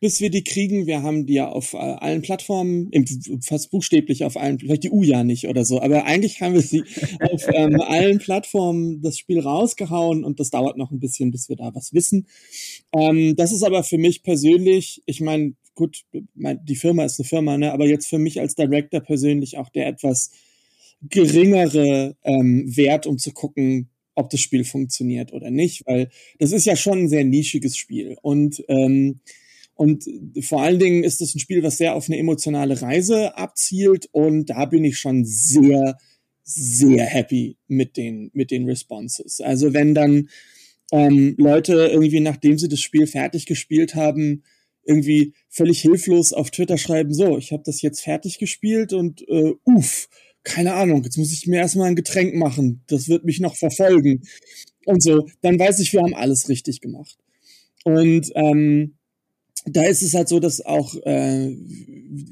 Bis 0.00 0.20
wir 0.20 0.30
die 0.30 0.44
kriegen, 0.44 0.86
wir 0.86 1.02
haben 1.02 1.26
die 1.26 1.34
ja 1.34 1.48
auf 1.48 1.74
äh, 1.74 1.78
allen 1.78 2.22
Plattformen, 2.22 2.88
fast 3.40 3.72
buchstäblich 3.72 4.22
auf 4.22 4.36
allen, 4.36 4.60
vielleicht 4.60 4.84
die 4.84 4.90
U 4.90 5.02
ja 5.02 5.24
nicht 5.24 5.48
oder 5.48 5.64
so, 5.64 5.80
aber 5.80 6.04
eigentlich 6.04 6.40
haben 6.40 6.54
wir 6.54 6.60
sie 6.60 6.84
auf 7.32 7.44
ähm, 7.52 7.80
allen 7.80 8.18
Plattformen 8.18 9.02
das 9.02 9.18
Spiel 9.18 9.40
rausgehauen 9.40 10.22
und 10.22 10.38
das 10.38 10.50
dauert 10.50 10.76
noch 10.76 10.92
ein 10.92 11.00
bisschen, 11.00 11.32
bis 11.32 11.48
wir 11.48 11.56
da 11.56 11.74
was 11.74 11.92
wissen. 11.94 12.28
Ähm, 12.92 13.34
das 13.34 13.50
ist 13.50 13.64
aber 13.64 13.82
für 13.82 13.98
mich 13.98 14.22
persönlich, 14.22 15.02
ich 15.04 15.20
meine, 15.20 15.54
gut, 15.74 16.04
mein, 16.34 16.64
die 16.64 16.76
Firma 16.76 17.04
ist 17.04 17.18
eine 17.18 17.26
Firma, 17.26 17.58
ne, 17.58 17.72
aber 17.72 17.86
jetzt 17.86 18.06
für 18.06 18.18
mich 18.18 18.38
als 18.38 18.54
Director 18.54 19.00
persönlich 19.00 19.58
auch 19.58 19.68
der 19.68 19.88
etwas 19.88 20.30
geringere 21.02 22.16
ähm, 22.22 22.64
Wert, 22.76 23.06
um 23.08 23.18
zu 23.18 23.32
gucken, 23.32 23.88
ob 24.18 24.30
das 24.30 24.40
Spiel 24.40 24.64
funktioniert 24.64 25.32
oder 25.32 25.50
nicht, 25.50 25.86
weil 25.86 26.10
das 26.38 26.52
ist 26.52 26.66
ja 26.66 26.76
schon 26.76 27.04
ein 27.04 27.08
sehr 27.08 27.24
nischiges 27.24 27.76
Spiel 27.76 28.16
und 28.22 28.62
ähm, 28.68 29.20
und 29.74 30.06
vor 30.40 30.62
allen 30.62 30.80
Dingen 30.80 31.04
ist 31.04 31.20
es 31.20 31.36
ein 31.36 31.38
Spiel, 31.38 31.62
was 31.62 31.78
sehr 31.78 31.94
auf 31.94 32.08
eine 32.08 32.18
emotionale 32.18 32.82
Reise 32.82 33.36
abzielt 33.36 34.08
und 34.10 34.46
da 34.50 34.64
bin 34.64 34.84
ich 34.84 34.98
schon 34.98 35.24
sehr 35.24 35.96
sehr 36.42 37.04
happy 37.04 37.56
mit 37.68 37.96
den 37.96 38.30
mit 38.32 38.50
den 38.50 38.64
Responses. 38.64 39.40
Also 39.40 39.72
wenn 39.72 39.94
dann 39.94 40.28
ähm, 40.90 41.36
Leute 41.38 41.90
irgendwie 41.92 42.20
nachdem 42.20 42.58
sie 42.58 42.68
das 42.68 42.80
Spiel 42.80 43.06
fertig 43.06 43.46
gespielt 43.46 43.94
haben 43.94 44.42
irgendwie 44.88 45.34
völlig 45.50 45.82
hilflos 45.82 46.32
auf 46.32 46.50
Twitter 46.50 46.78
schreiben, 46.78 47.12
so, 47.12 47.36
ich 47.36 47.52
habe 47.52 47.62
das 47.64 47.82
jetzt 47.82 48.00
fertig 48.00 48.38
gespielt 48.38 48.94
und 48.94 49.20
äh, 49.28 49.52
uff, 49.64 50.08
keine 50.44 50.74
Ahnung, 50.74 51.04
jetzt 51.04 51.18
muss 51.18 51.32
ich 51.32 51.46
mir 51.46 51.56
erstmal 51.56 51.88
ein 51.88 51.96
Getränk 51.96 52.34
machen, 52.34 52.82
das 52.86 53.08
wird 53.08 53.24
mich 53.24 53.40
noch 53.40 53.56
verfolgen 53.56 54.22
und 54.86 55.02
so, 55.02 55.26
dann 55.42 55.58
weiß 55.58 55.80
ich, 55.80 55.92
wir 55.92 56.00
haben 56.00 56.14
alles 56.14 56.48
richtig 56.48 56.80
gemacht. 56.80 57.18
Und 57.84 58.30
ähm, 58.34 58.94
da 59.64 59.82
ist 59.82 60.02
es 60.02 60.14
halt 60.14 60.28
so, 60.28 60.40
dass 60.40 60.64
auch, 60.64 60.94
äh, 61.04 61.54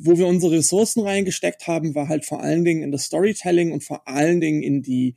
wo 0.01 0.17
wir 0.17 0.27
unsere 0.27 0.57
Ressourcen 0.57 1.01
reingesteckt 1.01 1.67
haben, 1.67 1.95
war 1.95 2.09
halt 2.09 2.25
vor 2.25 2.43
allen 2.43 2.65
Dingen 2.65 2.83
in 2.83 2.93
das 2.93 3.05
Storytelling 3.05 3.73
und 3.73 3.85
vor 3.85 4.07
allen 4.09 4.41
Dingen 4.41 4.63
in 4.63 4.83
die 4.83 5.17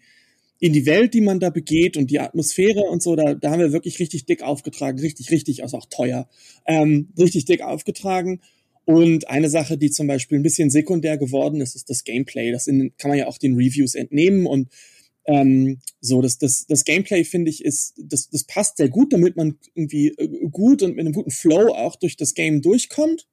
in 0.61 0.73
die 0.73 0.85
Welt, 0.85 1.13
die 1.13 1.21
man 1.21 1.39
da 1.39 1.49
begeht 1.49 1.95
und 1.95 2.11
die 2.11 2.19
Atmosphäre 2.19 2.81
und 2.81 3.01
so, 3.01 3.15
da, 3.15 3.33
da 3.33 3.51
haben 3.51 3.61
wir 3.61 3.71
wirklich 3.71 3.99
richtig 3.99 4.25
dick 4.25 4.43
aufgetragen, 4.43 4.99
richtig, 4.99 5.31
richtig, 5.31 5.63
also 5.63 5.77
auch 5.77 5.85
teuer, 5.89 6.27
ähm, 6.65 7.13
richtig 7.17 7.45
dick 7.45 7.61
aufgetragen. 7.61 8.41
Und 8.89 9.29
eine 9.29 9.51
Sache, 9.51 9.77
die 9.77 9.91
zum 9.91 10.07
Beispiel 10.07 10.39
ein 10.39 10.41
bisschen 10.43 10.71
sekundär 10.71 11.19
geworden 11.19 11.61
ist, 11.61 11.75
ist 11.75 11.91
das 11.91 12.03
Gameplay. 12.03 12.51
Das 12.51 12.65
in, 12.65 12.91
kann 12.97 13.09
man 13.09 13.19
ja 13.19 13.27
auch 13.27 13.37
den 13.37 13.53
Reviews 13.53 13.93
entnehmen 13.93 14.47
und 14.47 14.69
ähm, 15.25 15.79
so, 16.01 16.23
das, 16.23 16.39
das, 16.39 16.65
das 16.65 16.85
Gameplay 16.85 17.23
finde 17.23 17.51
ich 17.51 17.63
ist, 17.63 17.93
das, 18.03 18.31
das 18.31 18.45
passt 18.45 18.77
sehr 18.77 18.89
gut, 18.89 19.13
damit 19.13 19.35
man 19.37 19.59
irgendwie 19.75 20.07
äh, 20.07 20.27
gut 20.49 20.81
und 20.81 20.95
mit 20.95 21.05
einem 21.05 21.13
guten 21.13 21.29
Flow 21.29 21.71
auch 21.71 21.97
durch 21.97 22.17
das 22.17 22.33
Game 22.33 22.63
durchkommt 22.63 23.27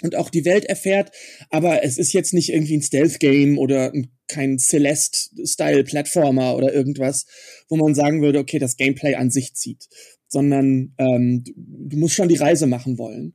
und 0.00 0.16
auch 0.16 0.30
die 0.30 0.46
Welt 0.46 0.64
erfährt. 0.64 1.10
Aber 1.50 1.84
es 1.84 1.98
ist 1.98 2.14
jetzt 2.14 2.32
nicht 2.32 2.48
irgendwie 2.48 2.78
ein 2.78 2.82
Stealth-Game 2.82 3.58
oder 3.58 3.92
kein 4.28 4.58
Celeste-Style-Plattformer 4.58 6.56
oder 6.56 6.72
irgendwas, 6.72 7.26
wo 7.68 7.76
man 7.76 7.94
sagen 7.94 8.22
würde, 8.22 8.38
okay, 8.38 8.58
das 8.58 8.78
Gameplay 8.78 9.14
an 9.14 9.30
sich 9.30 9.52
zieht, 9.52 9.88
sondern 10.26 10.94
ähm, 10.96 11.44
du, 11.44 11.52
du 11.54 11.98
musst 11.98 12.14
schon 12.14 12.30
die 12.30 12.36
Reise 12.36 12.66
machen 12.66 12.96
wollen. 12.96 13.34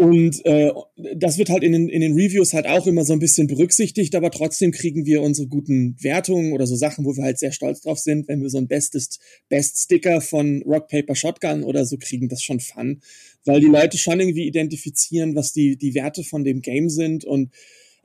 Und 0.00 0.46
äh, 0.46 0.72
das 1.14 1.36
wird 1.36 1.50
halt 1.50 1.62
in 1.62 1.72
den, 1.72 1.90
in 1.90 2.00
den 2.00 2.14
Reviews 2.14 2.54
halt 2.54 2.66
auch 2.66 2.86
immer 2.86 3.04
so 3.04 3.12
ein 3.12 3.18
bisschen 3.18 3.46
berücksichtigt, 3.46 4.14
aber 4.14 4.30
trotzdem 4.30 4.70
kriegen 4.70 5.04
wir 5.04 5.20
unsere 5.20 5.46
guten 5.46 5.94
Wertungen 6.00 6.54
oder 6.54 6.66
so 6.66 6.74
Sachen, 6.74 7.04
wo 7.04 7.14
wir 7.16 7.22
halt 7.22 7.38
sehr 7.38 7.52
stolz 7.52 7.82
drauf 7.82 7.98
sind, 7.98 8.26
wenn 8.26 8.40
wir 8.40 8.48
so 8.48 8.56
ein 8.56 8.66
Bestest, 8.66 9.20
Best 9.50 9.76
Sticker 9.76 10.22
von 10.22 10.62
Rock 10.62 10.88
Paper 10.88 11.14
Shotgun 11.14 11.64
oder 11.64 11.84
so 11.84 11.98
kriegen, 11.98 12.30
das 12.30 12.42
schon 12.42 12.60
fun, 12.60 13.02
weil 13.44 13.60
die 13.60 13.66
Leute 13.66 13.98
schon 13.98 14.18
irgendwie 14.20 14.46
identifizieren, 14.46 15.34
was 15.34 15.52
die, 15.52 15.76
die 15.76 15.94
Werte 15.94 16.24
von 16.24 16.44
dem 16.44 16.62
Game 16.62 16.88
sind. 16.88 17.26
Und 17.26 17.50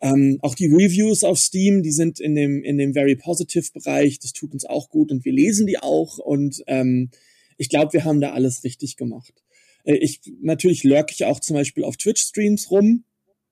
ähm, 0.01 0.39
auch 0.41 0.55
die 0.55 0.67
Reviews 0.67 1.23
auf 1.23 1.39
Steam, 1.39 1.81
die 1.81 1.93
sind 1.93 2.19
in 2.19 2.35
dem, 2.35 2.61
in 2.61 2.77
dem 2.77 2.91
Very 2.91 3.15
Positive 3.15 3.71
Bereich, 3.73 4.19
das 4.19 4.33
tut 4.33 4.51
uns 4.51 4.65
auch 4.65 4.89
gut 4.89 5.13
und 5.13 5.23
wir 5.23 5.31
lesen 5.31 5.65
die 5.65 5.77
auch. 5.77 6.17
Und 6.17 6.61
ähm, 6.67 7.09
ich 7.57 7.69
glaube, 7.69 7.93
wir 7.93 8.03
haben 8.03 8.19
da 8.19 8.33
alles 8.33 8.65
richtig 8.65 8.97
gemacht. 8.97 9.44
Äh, 9.85 9.95
ich 9.95 10.19
natürlich 10.41 10.83
lurk 10.83 11.11
ich 11.11 11.25
auch 11.25 11.39
zum 11.39 11.55
Beispiel 11.55 11.83
auf 11.83 11.97
Twitch-Streams 11.97 12.71
rum. 12.71 13.05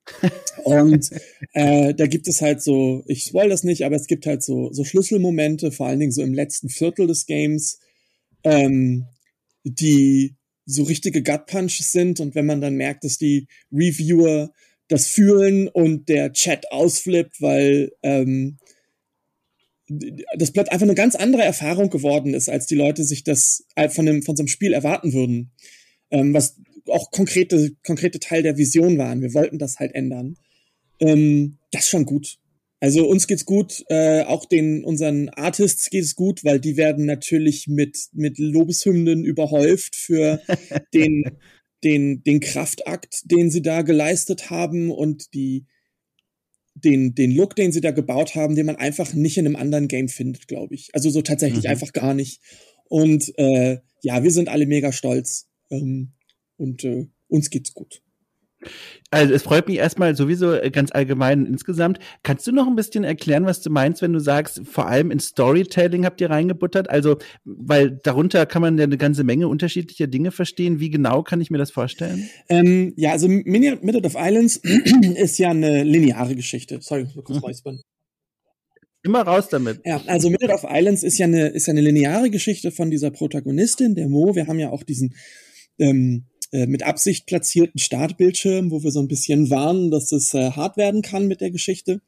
und 0.65 1.09
äh, 1.53 1.93
da 1.93 2.07
gibt 2.07 2.27
es 2.27 2.41
halt 2.41 2.61
so, 2.61 3.03
ich 3.07 3.33
wollte 3.33 3.51
das 3.51 3.63
nicht, 3.63 3.85
aber 3.85 3.95
es 3.95 4.07
gibt 4.07 4.25
halt 4.25 4.43
so, 4.43 4.73
so 4.73 4.83
Schlüsselmomente, 4.83 5.71
vor 5.71 5.87
allen 5.87 5.99
Dingen 5.99 6.11
so 6.11 6.21
im 6.21 6.33
letzten 6.33 6.67
Viertel 6.67 7.07
des 7.07 7.25
Games, 7.25 7.79
ähm, 8.43 9.05
die 9.63 10.35
so 10.65 10.83
richtige 10.83 11.23
Gut-Punches 11.23 11.93
sind. 11.93 12.19
Und 12.19 12.35
wenn 12.35 12.45
man 12.45 12.59
dann 12.59 12.75
merkt, 12.75 13.05
dass 13.05 13.17
die 13.17 13.47
Reviewer 13.71 14.51
das 14.89 15.07
fühlen 15.07 15.69
und 15.69 16.09
der 16.09 16.33
Chat 16.33 16.69
ausflippt, 16.71 17.41
weil 17.41 17.93
ähm, 18.03 18.57
das 20.37 20.51
Blatt 20.51 20.69
einfach 20.71 20.85
eine 20.85 20.95
ganz 20.95 21.15
andere 21.15 21.43
Erfahrung 21.43 21.89
geworden 21.89 22.33
ist, 22.33 22.49
als 22.49 22.65
die 22.65 22.75
Leute 22.75 23.05
sich 23.05 23.23
das 23.23 23.65
äh, 23.75 23.87
von, 23.87 24.05
dem, 24.05 24.21
von 24.23 24.35
so 24.35 24.41
einem 24.41 24.49
Spiel 24.49 24.73
erwarten 24.73 25.13
würden 25.13 25.51
ähm, 26.13 26.33
was 26.33 26.55
auch 26.87 27.11
konkrete, 27.11 27.71
konkrete 27.85 28.19
Teil 28.19 28.43
der 28.43 28.57
Vision 28.57 28.97
waren. 28.97 29.21
Wir 29.21 29.33
wollten 29.33 29.59
das 29.59 29.79
halt 29.79 29.93
ändern. 29.93 30.37
Ähm, 30.99 31.57
das 31.71 31.83
ist 31.83 31.89
schon 31.89 32.05
gut. 32.05 32.37
Also 32.79 33.05
uns 33.07 33.27
geht's 33.27 33.45
gut, 33.45 33.83
äh, 33.87 34.23
auch 34.23 34.45
den 34.45 34.83
unseren 34.83 35.29
Artists 35.29 35.89
geht 35.89 36.03
es 36.03 36.15
gut, 36.15 36.43
weil 36.43 36.59
die 36.59 36.75
werden 36.75 37.05
natürlich 37.05 37.67
mit 37.67 37.97
mit 38.13 38.37
Lobeshymnen 38.37 39.23
überhäuft 39.23 39.95
für 39.95 40.41
den 40.93 41.37
den, 41.83 42.23
den 42.23 42.39
Kraftakt, 42.39 43.21
den 43.25 43.51
sie 43.51 43.61
da 43.61 43.81
geleistet 43.81 44.49
haben 44.49 44.91
und 44.91 45.33
die, 45.33 45.65
den, 46.75 47.13
den 47.13 47.31
Look, 47.31 47.55
den 47.55 47.71
sie 47.71 47.81
da 47.81 47.91
gebaut 47.91 48.35
haben, 48.35 48.55
den 48.55 48.65
man 48.65 48.77
einfach 48.77 49.13
nicht 49.13 49.37
in 49.37 49.45
einem 49.45 49.55
anderen 49.55 49.87
Game 49.87 50.09
findet, 50.09 50.47
glaube 50.47 50.75
ich. 50.75 50.89
Also 50.93 51.09
so 51.09 51.21
tatsächlich 51.21 51.65
mhm. 51.65 51.71
einfach 51.71 51.93
gar 51.93 52.13
nicht. 52.13 52.41
Und 52.85 53.37
äh, 53.37 53.79
ja, 54.01 54.23
wir 54.23 54.31
sind 54.31 54.49
alle 54.49 54.65
mega 54.65 54.91
stolz. 54.91 55.47
Ähm, 55.69 56.13
und 56.57 56.83
äh, 56.83 57.07
uns 57.27 57.49
geht's 57.49 57.73
gut. 57.73 58.01
Also 59.11 59.33
es 59.33 59.43
freut 59.43 59.67
mich 59.67 59.77
erstmal 59.77 60.15
sowieso 60.15 60.53
äh, 60.53 60.71
ganz 60.71 60.91
allgemein 60.91 61.45
insgesamt. 61.45 61.99
Kannst 62.23 62.47
du 62.47 62.51
noch 62.51 62.67
ein 62.67 62.75
bisschen 62.75 63.03
erklären, 63.03 63.45
was 63.45 63.61
du 63.61 63.69
meinst, 63.69 64.01
wenn 64.01 64.13
du 64.13 64.19
sagst, 64.19 64.61
vor 64.65 64.87
allem 64.87 65.11
in 65.11 65.19
Storytelling 65.19 66.05
habt 66.05 66.21
ihr 66.21 66.29
reingebuttert? 66.29 66.89
Also, 66.89 67.17
weil 67.43 67.91
darunter 68.03 68.45
kann 68.45 68.61
man 68.61 68.77
ja 68.77 68.85
eine 68.85 68.97
ganze 68.97 69.23
Menge 69.23 69.47
unterschiedlicher 69.47 70.07
Dinge 70.07 70.31
verstehen. 70.31 70.79
Wie 70.79 70.89
genau 70.89 71.23
kann 71.23 71.41
ich 71.41 71.51
mir 71.51 71.57
das 71.57 71.71
vorstellen? 71.71 72.29
Ähm, 72.49 72.93
ja, 72.95 73.11
also 73.11 73.27
Minute 73.27 74.05
of 74.05 74.15
Islands 74.17 74.57
ist 75.15 75.37
ja 75.37 75.49
eine 75.49 75.83
lineare 75.83 76.35
Geschichte. 76.35 76.79
Sorry, 76.81 77.03
ich 77.03 77.15
muss 77.15 77.25
kurz 77.25 77.37
mhm. 77.39 77.45
räuspern. 77.45 77.81
Immer 79.05 79.23
raus 79.23 79.49
damit. 79.49 79.81
Ja, 79.85 80.01
also 80.07 80.29
Minute 80.29 80.53
of 80.53 80.65
Islands 80.67 81.03
ist 81.03 81.17
ja 81.17 81.25
eine, 81.25 81.49
ist 81.49 81.67
ja 81.67 81.71
eine 81.71 81.81
lineare 81.81 82.29
Geschichte 82.29 82.71
von 82.71 82.89
dieser 82.89 83.11
Protagonistin, 83.11 83.95
der 83.95 84.07
Mo. 84.07 84.33
Wir 84.33 84.47
haben 84.47 84.59
ja 84.59 84.69
auch 84.69 84.83
diesen 84.83 85.13
ähm, 85.79 86.25
äh, 86.51 86.67
mit 86.67 86.83
Absicht 86.83 87.25
platzierten 87.25 87.79
Startbildschirm, 87.79 88.71
wo 88.71 88.83
wir 88.83 88.91
so 88.91 88.99
ein 88.99 89.07
bisschen 89.07 89.49
warnen, 89.49 89.89
dass 89.91 90.11
es 90.11 90.33
äh, 90.33 90.51
hart 90.51 90.77
werden 90.77 91.01
kann 91.01 91.27
mit 91.27 91.41
der 91.41 91.51
Geschichte. 91.51 92.01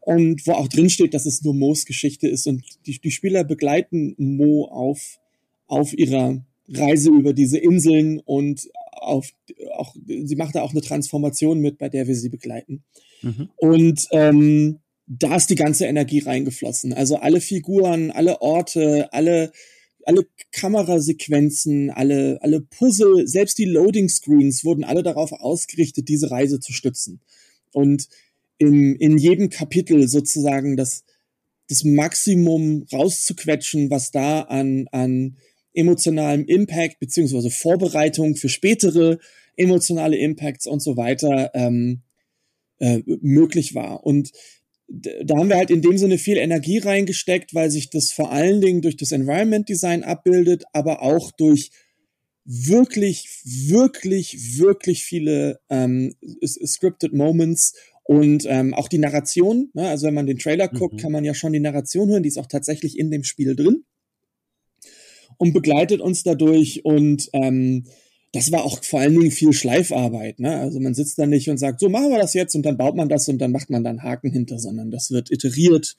Und 0.00 0.46
wo 0.46 0.52
auch 0.52 0.68
drin 0.68 0.90
steht, 0.90 1.14
dass 1.14 1.26
es 1.26 1.42
nur 1.42 1.54
Mo's 1.54 1.86
Geschichte 1.86 2.28
ist. 2.28 2.46
Und 2.46 2.62
die, 2.86 3.00
die 3.00 3.10
Spieler 3.10 3.42
begleiten 3.42 4.14
Mo 4.18 4.66
auf, 4.66 5.18
auf 5.66 5.96
ihrer 5.96 6.44
Reise 6.68 7.10
über 7.10 7.32
diese 7.32 7.58
Inseln 7.58 8.20
und 8.20 8.68
auf, 8.92 9.30
auch, 9.72 9.94
sie 10.06 10.36
macht 10.36 10.54
da 10.54 10.62
auch 10.62 10.72
eine 10.72 10.80
Transformation 10.80 11.60
mit, 11.60 11.78
bei 11.78 11.88
der 11.88 12.06
wir 12.06 12.14
sie 12.14 12.28
begleiten. 12.28 12.84
Mhm. 13.22 13.48
Und 13.56 14.06
ähm, 14.12 14.78
da 15.06 15.36
ist 15.36 15.50
die 15.50 15.56
ganze 15.56 15.86
Energie 15.86 16.20
reingeflossen. 16.20 16.92
Also 16.92 17.16
alle 17.16 17.40
Figuren, 17.40 18.10
alle 18.10 18.40
Orte, 18.40 19.12
alle 19.12 19.52
alle 20.06 20.26
Kamerasequenzen, 20.52 21.90
alle, 21.90 22.38
alle 22.42 22.60
Puzzle, 22.60 23.26
selbst 23.26 23.58
die 23.58 23.64
Loading 23.64 24.08
Screens 24.08 24.64
wurden 24.64 24.84
alle 24.84 25.02
darauf 25.02 25.32
ausgerichtet, 25.32 26.08
diese 26.08 26.30
Reise 26.30 26.60
zu 26.60 26.72
stützen. 26.72 27.20
Und 27.72 28.08
in, 28.58 28.96
in 28.96 29.18
jedem 29.18 29.50
Kapitel 29.50 30.06
sozusagen 30.08 30.76
das, 30.76 31.04
das 31.68 31.84
Maximum 31.84 32.86
rauszuquetschen, 32.92 33.90
was 33.90 34.10
da 34.10 34.42
an, 34.42 34.86
an 34.92 35.36
emotionalem 35.72 36.44
Impact 36.44 37.00
beziehungsweise 37.00 37.50
Vorbereitung 37.50 38.36
für 38.36 38.48
spätere 38.48 39.18
emotionale 39.56 40.16
Impacts 40.16 40.66
und 40.66 40.80
so 40.80 40.96
weiter 40.96 41.50
ähm, 41.54 42.02
äh, 42.78 43.02
möglich 43.20 43.74
war. 43.74 44.04
Und 44.04 44.30
da 44.88 45.36
haben 45.36 45.48
wir 45.48 45.56
halt 45.56 45.70
in 45.70 45.82
dem 45.82 45.96
Sinne 45.96 46.18
viel 46.18 46.36
Energie 46.36 46.78
reingesteckt, 46.78 47.54
weil 47.54 47.70
sich 47.70 47.90
das 47.90 48.12
vor 48.12 48.30
allen 48.30 48.60
Dingen 48.60 48.82
durch 48.82 48.96
das 48.96 49.12
Environment 49.12 49.68
Design 49.68 50.02
abbildet, 50.02 50.64
aber 50.72 51.02
auch 51.02 51.32
durch 51.32 51.70
wirklich, 52.44 53.28
wirklich, 53.44 54.58
wirklich 54.58 55.04
viele 55.04 55.60
ähm, 55.70 56.14
scripted 56.44 57.14
Moments 57.14 57.74
und 58.04 58.44
ähm, 58.46 58.74
auch 58.74 58.88
die 58.88 58.98
Narration. 58.98 59.70
Ne? 59.72 59.88
Also 59.88 60.06
wenn 60.06 60.14
man 60.14 60.26
den 60.26 60.38
Trailer 60.38 60.68
mhm. 60.70 60.76
guckt, 60.76 61.00
kann 61.00 61.12
man 61.12 61.24
ja 61.24 61.34
schon 61.34 61.54
die 61.54 61.60
Narration 61.60 62.10
hören, 62.10 62.22
die 62.22 62.28
ist 62.28 62.38
auch 62.38 62.46
tatsächlich 62.46 62.98
in 62.98 63.10
dem 63.10 63.24
Spiel 63.24 63.56
drin 63.56 63.84
und 65.38 65.54
begleitet 65.54 66.00
uns 66.00 66.22
dadurch 66.22 66.84
und 66.84 67.30
ähm, 67.32 67.86
das 68.34 68.50
war 68.50 68.64
auch 68.64 68.82
vor 68.82 68.98
allen 68.98 69.18
Dingen 69.18 69.30
viel 69.30 69.52
Schleifarbeit. 69.52 70.40
Ne? 70.40 70.58
Also 70.58 70.80
man 70.80 70.92
sitzt 70.92 71.18
da 71.20 71.26
nicht 71.26 71.48
und 71.48 71.58
sagt, 71.58 71.78
so 71.78 71.88
machen 71.88 72.10
wir 72.10 72.18
das 72.18 72.34
jetzt 72.34 72.56
und 72.56 72.66
dann 72.66 72.76
baut 72.76 72.96
man 72.96 73.08
das 73.08 73.28
und 73.28 73.38
dann 73.38 73.52
macht 73.52 73.70
man 73.70 73.84
dann 73.84 74.02
Haken 74.02 74.32
hinter, 74.32 74.58
sondern 74.58 74.90
das 74.90 75.12
wird 75.12 75.30
iteriert 75.30 75.96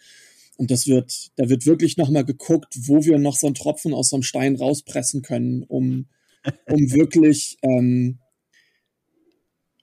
und 0.57 0.69
das 0.69 0.85
wird, 0.85 1.31
da 1.37 1.47
wird 1.47 1.65
wirklich 1.65 1.95
nochmal 1.95 2.25
geguckt, 2.25 2.75
wo 2.87 3.05
wir 3.05 3.19
noch 3.19 3.37
so 3.37 3.47
einen 3.47 3.55
Tropfen 3.55 3.93
aus 3.93 4.09
so 4.09 4.17
einem 4.17 4.23
Stein 4.23 4.57
rauspressen 4.57 5.21
können, 5.21 5.63
um, 5.63 6.07
um 6.65 6.91
wirklich, 6.91 7.57
ähm, 7.61 8.19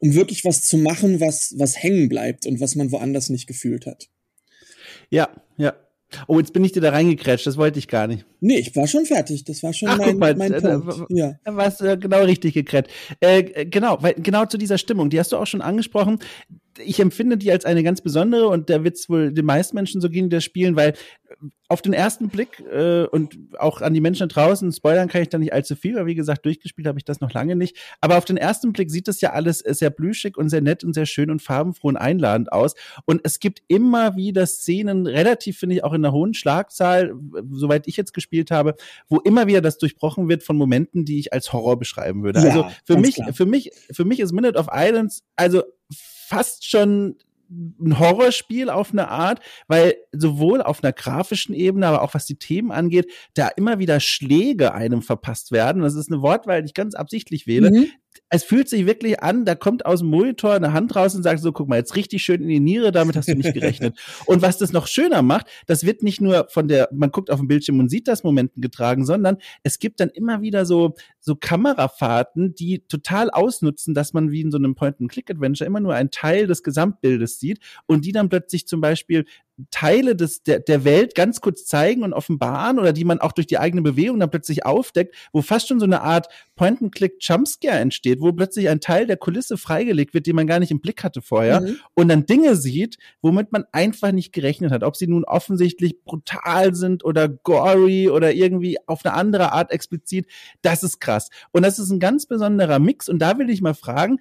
um 0.00 0.14
wirklich 0.14 0.44
was 0.44 0.62
zu 0.62 0.76
machen, 0.76 1.20
was, 1.20 1.54
was 1.56 1.82
hängen 1.82 2.10
bleibt 2.10 2.44
und 2.44 2.60
was 2.60 2.74
man 2.74 2.92
woanders 2.92 3.30
nicht 3.30 3.46
gefühlt 3.46 3.86
hat. 3.86 4.10
Ja, 5.08 5.30
ja. 5.56 5.74
Oh, 6.26 6.38
jetzt 6.38 6.52
bin 6.52 6.64
ich 6.64 6.72
dir 6.72 6.80
da 6.80 6.90
reingekrätscht, 6.90 7.46
das 7.46 7.56
wollte 7.56 7.78
ich 7.78 7.88
gar 7.88 8.06
nicht. 8.06 8.24
Nee, 8.40 8.58
ich 8.58 8.74
war 8.76 8.86
schon 8.86 9.06
fertig, 9.06 9.44
das 9.44 9.62
war 9.62 9.72
schon 9.72 9.88
Ach, 9.88 9.98
mein, 9.98 10.18
mal, 10.18 10.34
mein 10.34 10.52
Punkt. 10.52 11.10
Ja. 11.10 11.34
Da 11.44 11.56
warst 11.56 11.80
du 11.80 11.96
genau 11.98 12.22
richtig 12.22 12.54
gekrätscht. 12.54 12.90
Äh, 13.20 13.66
genau, 13.66 13.98
weil 14.00 14.14
genau 14.14 14.46
zu 14.46 14.58
dieser 14.58 14.78
Stimmung, 14.78 15.10
die 15.10 15.18
hast 15.18 15.32
du 15.32 15.36
auch 15.36 15.46
schon 15.46 15.62
angesprochen 15.62 16.18
ich 16.78 17.00
empfinde 17.00 17.36
die 17.36 17.52
als 17.52 17.64
eine 17.64 17.82
ganz 17.82 18.00
besondere 18.00 18.48
und 18.48 18.70
da 18.70 18.84
wird 18.84 18.96
es 18.96 19.08
wohl 19.08 19.32
den 19.32 19.44
meisten 19.44 19.76
Menschen 19.76 20.00
so 20.00 20.08
gehen, 20.08 20.30
die 20.30 20.36
das 20.36 20.44
spielen, 20.44 20.76
weil 20.76 20.94
auf 21.68 21.80
den 21.80 21.94
ersten 21.94 22.28
Blick 22.28 22.60
äh, 22.70 23.04
und 23.06 23.38
auch 23.58 23.80
an 23.80 23.94
die 23.94 24.02
Menschen 24.02 24.28
draußen, 24.28 24.70
spoilern 24.72 25.08
kann 25.08 25.22
ich 25.22 25.30
da 25.30 25.38
nicht 25.38 25.54
allzu 25.54 25.74
viel, 25.74 25.94
weil 25.94 26.04
wie 26.04 26.14
gesagt, 26.14 26.44
durchgespielt 26.44 26.86
habe 26.86 26.98
ich 26.98 27.04
das 27.04 27.20
noch 27.20 27.32
lange 27.32 27.56
nicht. 27.56 27.78
Aber 28.02 28.18
auf 28.18 28.26
den 28.26 28.36
ersten 28.36 28.74
Blick 28.74 28.90
sieht 28.90 29.08
das 29.08 29.22
ja 29.22 29.32
alles 29.32 29.60
sehr 29.60 29.88
blüschig 29.88 30.36
und 30.36 30.50
sehr 30.50 30.60
nett 30.60 30.84
und 30.84 30.92
sehr 30.92 31.06
schön 31.06 31.30
und 31.30 31.40
farbenfroh 31.40 31.88
und 31.88 31.96
einladend 31.96 32.52
aus. 32.52 32.74
Und 33.06 33.22
es 33.24 33.40
gibt 33.40 33.62
immer 33.68 34.16
wieder 34.16 34.46
Szenen, 34.46 35.06
relativ 35.06 35.58
finde 35.58 35.76
ich 35.76 35.84
auch 35.84 35.94
in 35.94 36.04
einer 36.04 36.12
hohen 36.12 36.34
Schlagzahl, 36.34 37.14
soweit 37.50 37.88
ich 37.88 37.96
jetzt 37.96 38.12
gespielt 38.12 38.50
habe, 38.50 38.74
wo 39.08 39.18
immer 39.20 39.46
wieder 39.46 39.62
das 39.62 39.78
durchbrochen 39.78 40.28
wird 40.28 40.42
von 40.42 40.56
Momenten, 40.56 41.06
die 41.06 41.18
ich 41.18 41.32
als 41.32 41.54
Horror 41.54 41.78
beschreiben 41.78 42.22
würde. 42.22 42.40
Ja, 42.40 42.46
also 42.48 42.66
für 42.84 42.98
mich, 42.98 43.14
klar. 43.14 43.32
für 43.32 43.46
mich, 43.46 43.70
für 43.90 44.04
mich 44.04 44.20
ist 44.20 44.32
Minute 44.32 44.58
of 44.58 44.66
Islands, 44.70 45.24
also 45.36 45.62
fast 46.32 46.68
schon 46.68 47.16
ein 47.50 47.98
Horrorspiel 47.98 48.70
auf 48.70 48.92
eine 48.92 49.08
Art, 49.08 49.40
weil 49.68 49.96
sowohl 50.10 50.62
auf 50.62 50.82
einer 50.82 50.94
grafischen 50.94 51.54
Ebene, 51.54 51.86
aber 51.86 52.00
auch 52.00 52.14
was 52.14 52.24
die 52.24 52.38
Themen 52.38 52.72
angeht, 52.72 53.12
da 53.34 53.48
immer 53.48 53.78
wieder 53.78 54.00
Schläge 54.00 54.72
einem 54.72 55.02
verpasst 55.02 55.52
werden. 55.52 55.82
Das 55.82 55.94
ist 55.94 56.10
eine 56.10 56.22
Wortwahl, 56.22 56.62
die 56.62 56.66
ich 56.68 56.74
ganz 56.74 56.94
absichtlich 56.94 57.46
wähle, 57.46 57.70
mhm 57.70 57.90
es 58.28 58.44
fühlt 58.44 58.68
sich 58.68 58.86
wirklich 58.86 59.22
an, 59.22 59.44
da 59.44 59.54
kommt 59.54 59.84
aus 59.84 60.00
dem 60.00 60.08
Monitor 60.08 60.54
eine 60.54 60.72
Hand 60.72 60.96
raus 60.96 61.14
und 61.14 61.22
sagt 61.22 61.40
so, 61.40 61.52
guck 61.52 61.68
mal, 61.68 61.76
jetzt 61.76 61.96
richtig 61.96 62.22
schön 62.22 62.40
in 62.40 62.48
die 62.48 62.60
Niere, 62.60 62.90
damit 62.90 63.14
hast 63.14 63.28
du 63.28 63.34
nicht 63.34 63.52
gerechnet. 63.52 63.98
und 64.26 64.40
was 64.40 64.56
das 64.56 64.72
noch 64.72 64.86
schöner 64.86 65.20
macht, 65.20 65.46
das 65.66 65.84
wird 65.84 66.02
nicht 66.02 66.20
nur 66.20 66.46
von 66.48 66.66
der, 66.66 66.88
man 66.92 67.10
guckt 67.10 67.30
auf 67.30 67.40
dem 67.40 67.48
Bildschirm 67.48 67.78
und 67.78 67.90
sieht 67.90 68.08
das 68.08 68.24
Momenten 68.24 68.62
getragen, 68.62 69.04
sondern 69.04 69.36
es 69.62 69.78
gibt 69.78 70.00
dann 70.00 70.08
immer 70.08 70.40
wieder 70.40 70.64
so, 70.64 70.94
so 71.20 71.36
Kamerafahrten, 71.36 72.54
die 72.54 72.86
total 72.88 73.30
ausnutzen, 73.30 73.92
dass 73.92 74.14
man 74.14 74.30
wie 74.30 74.40
in 74.40 74.50
so 74.50 74.56
einem 74.56 74.74
Point-and-Click-Adventure 74.74 75.66
immer 75.66 75.80
nur 75.80 75.94
einen 75.94 76.10
Teil 76.10 76.46
des 76.46 76.62
Gesamtbildes 76.62 77.38
sieht 77.38 77.58
und 77.86 78.06
die 78.06 78.12
dann 78.12 78.28
plötzlich 78.28 78.66
zum 78.66 78.80
Beispiel 78.80 79.26
Teile 79.70 80.16
des, 80.16 80.42
der, 80.42 80.60
der 80.60 80.84
Welt 80.84 81.14
ganz 81.14 81.40
kurz 81.40 81.66
zeigen 81.66 82.02
und 82.02 82.12
offenbaren 82.12 82.78
oder 82.78 82.92
die 82.92 83.04
man 83.04 83.20
auch 83.20 83.32
durch 83.32 83.46
die 83.46 83.58
eigene 83.58 83.82
Bewegung 83.82 84.18
dann 84.18 84.30
plötzlich 84.30 84.64
aufdeckt, 84.64 85.14
wo 85.32 85.42
fast 85.42 85.68
schon 85.68 85.78
so 85.78 85.84
eine 85.84 86.00
Art 86.00 86.28
Point-and-Click-Jumpscare 86.56 87.78
entsteht, 87.78 88.20
wo 88.20 88.32
plötzlich 88.32 88.68
ein 88.68 88.80
Teil 88.80 89.06
der 89.06 89.16
Kulisse 89.16 89.58
freigelegt 89.58 90.14
wird, 90.14 90.26
den 90.26 90.36
man 90.36 90.46
gar 90.46 90.58
nicht 90.58 90.70
im 90.70 90.80
Blick 90.80 91.04
hatte 91.04 91.22
vorher 91.22 91.60
mhm. 91.60 91.76
und 91.94 92.08
dann 92.08 92.26
Dinge 92.26 92.56
sieht, 92.56 92.96
womit 93.20 93.52
man 93.52 93.64
einfach 93.72 94.12
nicht 94.12 94.32
gerechnet 94.32 94.72
hat. 94.72 94.82
Ob 94.82 94.96
sie 94.96 95.06
nun 95.06 95.24
offensichtlich 95.24 96.02
brutal 96.02 96.74
sind 96.74 97.04
oder 97.04 97.28
gory 97.28 98.08
oder 98.08 98.32
irgendwie 98.32 98.78
auf 98.86 99.04
eine 99.04 99.14
andere 99.14 99.52
Art 99.52 99.70
explizit, 99.70 100.26
das 100.62 100.82
ist 100.82 101.00
krass. 101.00 101.28
Und 101.52 101.62
das 101.62 101.78
ist 101.78 101.90
ein 101.90 102.00
ganz 102.00 102.26
besonderer 102.26 102.78
Mix 102.78 103.08
und 103.08 103.18
da 103.18 103.38
will 103.38 103.50
ich 103.50 103.60
mal 103.60 103.74
fragen, 103.74 104.18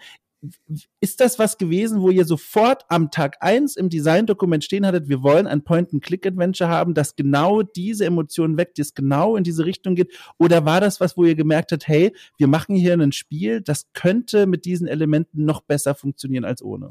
ist 0.99 1.19
das 1.19 1.37
was 1.37 1.57
gewesen, 1.57 2.01
wo 2.01 2.09
ihr 2.09 2.25
sofort 2.25 2.85
am 2.89 3.11
Tag 3.11 3.37
eins 3.41 3.75
im 3.75 3.89
Designdokument 3.89 4.63
stehen 4.63 4.85
hattet, 4.85 5.07
wir 5.07 5.21
wollen 5.21 5.45
ein 5.45 5.63
Point-and-Click-Adventure 5.63 6.69
haben, 6.69 6.93
das 6.93 7.15
genau 7.15 7.61
diese 7.61 8.05
Emotionen 8.05 8.57
weckt, 8.57 8.79
das 8.79 8.93
genau 8.93 9.35
in 9.35 9.43
diese 9.43 9.65
Richtung 9.65 9.95
geht? 9.95 10.11
Oder 10.39 10.65
war 10.65 10.81
das 10.81 10.99
was, 10.99 11.15
wo 11.15 11.25
ihr 11.25 11.35
gemerkt 11.35 11.71
habt, 11.71 11.87
hey, 11.87 12.11
wir 12.37 12.47
machen 12.47 12.75
hier 12.75 12.93
ein 12.93 13.11
Spiel, 13.11 13.61
das 13.61 13.91
könnte 13.93 14.47
mit 14.47 14.65
diesen 14.65 14.87
Elementen 14.87 15.45
noch 15.45 15.61
besser 15.61 15.93
funktionieren 15.93 16.45
als 16.45 16.63
ohne? 16.63 16.89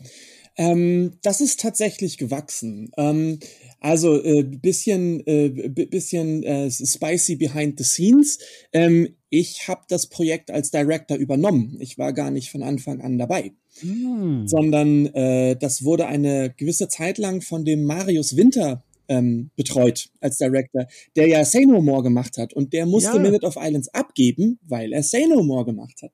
Ähm, 0.57 1.13
das 1.23 1.41
ist 1.41 1.61
tatsächlich 1.61 2.19
gewachsen. 2.19 2.91
Ähm, 2.97 3.41
also 3.81 4.23
äh, 4.23 4.43
bisschen, 4.43 5.27
äh, 5.27 5.49
bisschen 5.69 6.43
äh, 6.43 6.71
spicy 6.71 7.37
behind 7.37 7.79
the 7.79 7.85
scenes. 7.85 8.39
Ähm, 8.73 9.17
ich 9.31 9.69
habe 9.69 9.83
das 9.89 10.09
Projekt 10.09 10.51
als 10.51 10.71
Director 10.71 11.17
übernommen. 11.17 11.77
Ich 11.81 11.97
war 11.97 12.13
gar 12.13 12.31
nicht 12.31 12.51
von 12.51 12.63
Anfang 12.63 13.01
an 13.01 13.17
dabei, 13.17 13.53
mm. 13.81 14.47
sondern 14.47 15.07
äh, 15.15 15.57
das 15.57 15.85
wurde 15.85 16.07
eine 16.07 16.53
gewisse 16.57 16.89
Zeit 16.89 17.17
lang 17.17 17.41
von 17.41 17.65
dem 17.65 17.85
Marius 17.85 18.37
Winter 18.37 18.85
ähm, 19.09 19.51
betreut 19.57 20.11
als 20.21 20.39
Director, 20.39 20.87
der 21.15 21.29
ja 21.29 21.45
Say 21.45 21.65
No 21.65 21.81
More 21.81 22.03
gemacht 22.03 22.39
hat 22.39 22.53
und 22.53 22.73
der 22.73 22.87
musste 22.87 23.17
ja. 23.17 23.19
Minute 23.19 23.47
of 23.47 23.57
Islands 23.57 23.89
abgeben, 23.95 24.59
weil 24.67 24.93
er 24.93 25.03
Say 25.03 25.27
No 25.27 25.43
More 25.43 25.65
gemacht 25.65 26.03
hat. 26.03 26.13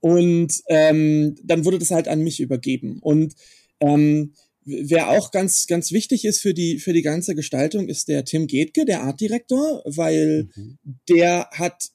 Und 0.00 0.62
ähm, 0.68 1.36
dann 1.44 1.64
wurde 1.64 1.78
das 1.78 1.90
halt 1.90 2.08
an 2.08 2.20
mich 2.20 2.40
übergeben 2.40 2.98
und 3.00 3.34
ähm, 3.80 4.32
Wer 4.64 5.10
auch 5.10 5.32
ganz, 5.32 5.66
ganz 5.66 5.90
wichtig 5.90 6.24
ist 6.24 6.40
für 6.40 6.54
die, 6.54 6.78
für 6.78 6.92
die 6.92 7.02
ganze 7.02 7.34
Gestaltung, 7.34 7.88
ist 7.88 8.06
der 8.06 8.24
Tim 8.24 8.46
Getke, 8.46 8.84
der 8.84 9.02
Artdirektor, 9.02 9.82
weil 9.84 10.50
mhm. 10.54 10.78
der 11.08 11.48
hat 11.50 11.90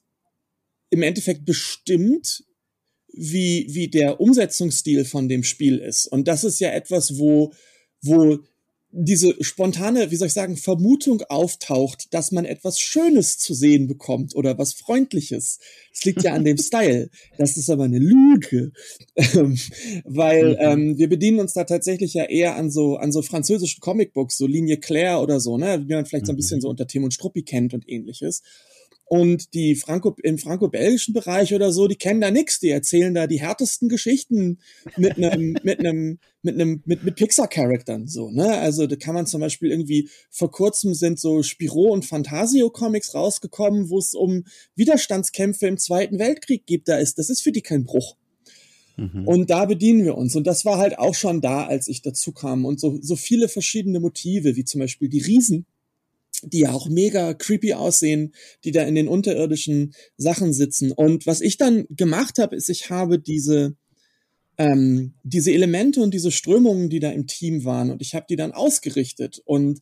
im 0.90 1.02
Endeffekt 1.02 1.44
bestimmt, 1.44 2.44
wie, 3.12 3.66
wie 3.70 3.88
der 3.88 4.20
Umsetzungsstil 4.20 5.04
von 5.04 5.28
dem 5.28 5.42
Spiel 5.42 5.78
ist. 5.78 6.06
Und 6.06 6.28
das 6.28 6.44
ist 6.44 6.60
ja 6.60 6.70
etwas, 6.70 7.18
wo, 7.18 7.52
wo 8.02 8.38
diese 8.90 9.34
spontane, 9.44 10.10
wie 10.10 10.16
soll 10.16 10.28
ich 10.28 10.34
sagen, 10.34 10.56
Vermutung 10.56 11.22
auftaucht, 11.28 12.14
dass 12.14 12.32
man 12.32 12.46
etwas 12.46 12.80
Schönes 12.80 13.38
zu 13.38 13.52
sehen 13.52 13.86
bekommt 13.86 14.34
oder 14.34 14.56
was 14.56 14.72
Freundliches. 14.72 15.58
Das 15.92 16.04
liegt 16.04 16.22
ja 16.22 16.32
an 16.32 16.44
dem 16.44 16.56
Style. 16.58 17.10
Das 17.36 17.58
ist 17.58 17.68
aber 17.68 17.84
eine 17.84 17.98
Lüge, 17.98 18.72
ähm, 19.16 19.58
weil 20.04 20.50
mhm. 20.50 20.56
ähm, 20.60 20.98
wir 20.98 21.08
bedienen 21.08 21.40
uns 21.40 21.52
da 21.52 21.64
tatsächlich 21.64 22.14
ja 22.14 22.24
eher 22.24 22.56
an 22.56 22.70
so 22.70 22.96
an 22.96 23.12
so 23.12 23.20
französischen 23.20 23.80
Comicbooks, 23.80 24.38
so 24.38 24.46
Linie 24.46 24.78
Claire 24.78 25.20
oder 25.20 25.38
so, 25.38 25.58
ne, 25.58 25.84
wie 25.86 25.94
man 25.94 26.06
vielleicht 26.06 26.26
so 26.26 26.32
ein 26.32 26.36
bisschen 26.36 26.58
mhm. 26.58 26.62
so 26.62 26.68
unter 26.70 26.86
Tim 26.86 27.04
und 27.04 27.12
Struppi 27.12 27.42
kennt 27.42 27.74
und 27.74 27.86
ähnliches. 27.88 28.42
Und 29.08 29.54
die 29.54 29.74
Franco, 29.74 30.14
im 30.22 30.36
franco-belgischen 30.36 31.14
Bereich 31.14 31.54
oder 31.54 31.72
so, 31.72 31.88
die 31.88 31.96
kennen 31.96 32.20
da 32.20 32.30
nix. 32.30 32.60
Die 32.60 32.68
erzählen 32.68 33.14
da 33.14 33.26
die 33.26 33.40
härtesten 33.40 33.88
Geschichten 33.88 34.58
mit 34.96 35.16
einem, 35.16 35.56
mit 35.62 35.78
einem, 35.78 36.18
mit 36.42 36.54
einem, 36.54 36.82
mit, 36.84 37.04
mit 37.04 37.16
Pixar-Charaktern, 37.16 38.06
so, 38.06 38.30
ne? 38.30 38.58
Also, 38.58 38.86
da 38.86 38.96
kann 38.96 39.14
man 39.14 39.26
zum 39.26 39.40
Beispiel 39.40 39.70
irgendwie, 39.70 40.10
vor 40.30 40.50
kurzem 40.50 40.94
sind 40.94 41.18
so 41.18 41.42
Spiro 41.42 41.92
und 41.92 42.04
Fantasio-Comics 42.04 43.14
rausgekommen, 43.14 43.88
wo 43.88 43.98
es 43.98 44.14
um 44.14 44.44
Widerstandskämpfe 44.76 45.66
im 45.66 45.78
Zweiten 45.78 46.18
Weltkrieg 46.18 46.66
gibt. 46.66 46.88
Da 46.88 46.98
ist, 46.98 47.18
das 47.18 47.30
ist 47.30 47.40
für 47.40 47.52
die 47.52 47.62
kein 47.62 47.84
Bruch. 47.84 48.16
Mhm. 48.98 49.26
Und 49.26 49.50
da 49.50 49.64
bedienen 49.64 50.04
wir 50.04 50.18
uns. 50.18 50.36
Und 50.36 50.46
das 50.46 50.64
war 50.64 50.78
halt 50.78 50.98
auch 50.98 51.14
schon 51.14 51.40
da, 51.40 51.66
als 51.66 51.88
ich 51.88 52.02
dazu 52.02 52.32
kam. 52.32 52.64
Und 52.64 52.78
so, 52.78 52.98
so 53.00 53.16
viele 53.16 53.48
verschiedene 53.48 54.00
Motive, 54.00 54.56
wie 54.56 54.64
zum 54.64 54.80
Beispiel 54.80 55.08
die 55.08 55.20
Riesen, 55.20 55.66
die 56.42 56.60
ja 56.60 56.72
auch 56.72 56.88
mega 56.88 57.34
creepy 57.34 57.74
aussehen, 57.74 58.34
die 58.64 58.72
da 58.72 58.82
in 58.82 58.94
den 58.94 59.08
unterirdischen 59.08 59.94
Sachen 60.16 60.52
sitzen. 60.52 60.92
Und 60.92 61.26
was 61.26 61.40
ich 61.40 61.56
dann 61.56 61.86
gemacht 61.90 62.38
habe, 62.38 62.56
ist, 62.56 62.68
ich 62.68 62.90
habe 62.90 63.18
diese 63.18 63.76
ähm, 64.58 65.14
diese 65.22 65.52
Elemente 65.52 66.00
und 66.00 66.12
diese 66.12 66.32
Strömungen, 66.32 66.90
die 66.90 66.98
da 66.98 67.10
im 67.10 67.26
Team 67.26 67.64
waren, 67.64 67.90
und 67.90 68.02
ich 68.02 68.14
habe 68.14 68.26
die 68.28 68.36
dann 68.36 68.52
ausgerichtet. 68.52 69.40
Und 69.44 69.78